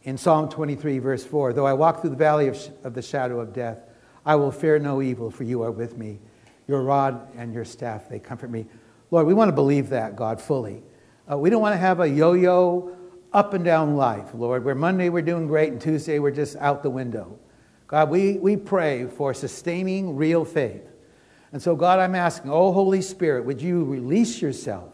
in 0.04 0.16
Psalm 0.16 0.48
23, 0.48 1.00
verse 1.00 1.24
4 1.24 1.52
Though 1.52 1.66
I 1.66 1.72
walk 1.72 2.00
through 2.00 2.10
the 2.10 2.16
valley 2.16 2.46
of, 2.46 2.56
sh- 2.56 2.68
of 2.84 2.94
the 2.94 3.02
shadow 3.02 3.40
of 3.40 3.52
death, 3.52 3.78
I 4.24 4.36
will 4.36 4.52
fear 4.52 4.78
no 4.78 5.02
evil, 5.02 5.30
for 5.30 5.42
you 5.42 5.62
are 5.62 5.72
with 5.72 5.98
me. 5.98 6.20
Your 6.68 6.82
rod 6.82 7.28
and 7.36 7.52
your 7.52 7.64
staff, 7.64 8.08
they 8.08 8.20
comfort 8.20 8.50
me. 8.50 8.66
Lord, 9.10 9.26
we 9.26 9.34
want 9.34 9.48
to 9.48 9.54
believe 9.54 9.88
that, 9.88 10.14
God, 10.14 10.40
fully. 10.40 10.82
Uh, 11.30 11.36
we 11.36 11.50
don't 11.50 11.62
want 11.62 11.74
to 11.74 11.78
have 11.78 11.98
a 11.98 12.08
yo 12.08 12.34
yo 12.34 12.96
up 13.32 13.54
and 13.54 13.64
down 13.64 13.96
life, 13.96 14.28
Lord, 14.34 14.64
where 14.64 14.76
Monday 14.76 15.08
we're 15.08 15.22
doing 15.22 15.48
great 15.48 15.72
and 15.72 15.80
Tuesday 15.80 16.20
we're 16.20 16.30
just 16.30 16.54
out 16.56 16.84
the 16.84 16.90
window. 16.90 17.38
God, 17.86 18.10
we, 18.10 18.34
we 18.34 18.56
pray 18.56 19.06
for 19.06 19.32
sustaining 19.32 20.16
real 20.16 20.44
faith. 20.44 20.82
And 21.52 21.62
so, 21.62 21.76
God, 21.76 22.00
I'm 22.00 22.14
asking, 22.14 22.50
oh, 22.50 22.72
Holy 22.72 23.00
Spirit, 23.00 23.44
would 23.44 23.62
you 23.62 23.84
release 23.84 24.42
yourself? 24.42 24.92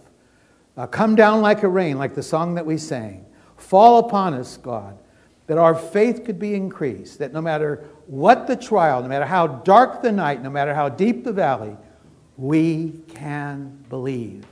Uh, 0.77 0.87
come 0.87 1.15
down 1.17 1.41
like 1.41 1.63
a 1.63 1.69
rain, 1.69 1.99
like 1.99 2.15
the 2.15 2.23
song 2.23 2.55
that 2.55 2.65
we 2.65 2.79
sang. 2.79 3.27
Fall 3.57 3.99
upon 3.99 4.35
us, 4.35 4.59
God, 4.59 4.99
that 5.47 5.59
our 5.59 5.75
faith 5.75 6.25
could 6.25 6.39
be 6.39 6.55
increased, 6.55 7.19
that 7.19 7.33
no 7.33 7.41
matter 7.41 7.85
what 8.07 8.47
the 8.47 8.57
trial, 8.57 9.03
no 9.03 9.09
matter 9.09 9.25
how 9.25 9.47
dark 9.47 10.03
the 10.03 10.13
night, 10.13 10.43
no 10.43 10.51
matter 10.51 10.75
how 10.75 10.89
deep 10.89 11.25
the 11.25 11.33
valley, 11.33 11.77
we 12.37 13.03
can 13.09 13.85
believe, 13.89 14.45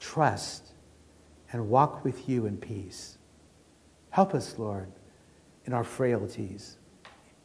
trust, 0.00 0.72
and 1.52 1.68
walk 1.68 2.04
with 2.04 2.28
you 2.28 2.46
in 2.46 2.56
peace. 2.56 3.18
Help 4.10 4.34
us, 4.34 4.58
Lord, 4.58 4.90
in 5.64 5.72
our 5.72 5.84
frailties. 5.84 6.77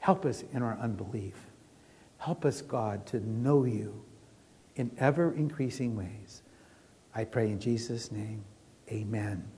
Help 0.03 0.25
us 0.25 0.43
in 0.51 0.61
our 0.61 0.77
unbelief. 0.81 1.33
Help 2.17 2.43
us, 2.43 2.61
God, 2.61 3.05
to 3.05 3.25
know 3.25 3.63
you 3.63 4.03
in 4.75 4.91
ever 4.97 5.31
increasing 5.31 5.95
ways. 5.95 6.41
I 7.15 7.23
pray 7.23 7.49
in 7.49 7.57
Jesus' 7.57 8.11
name, 8.11 8.43
amen. 8.91 9.49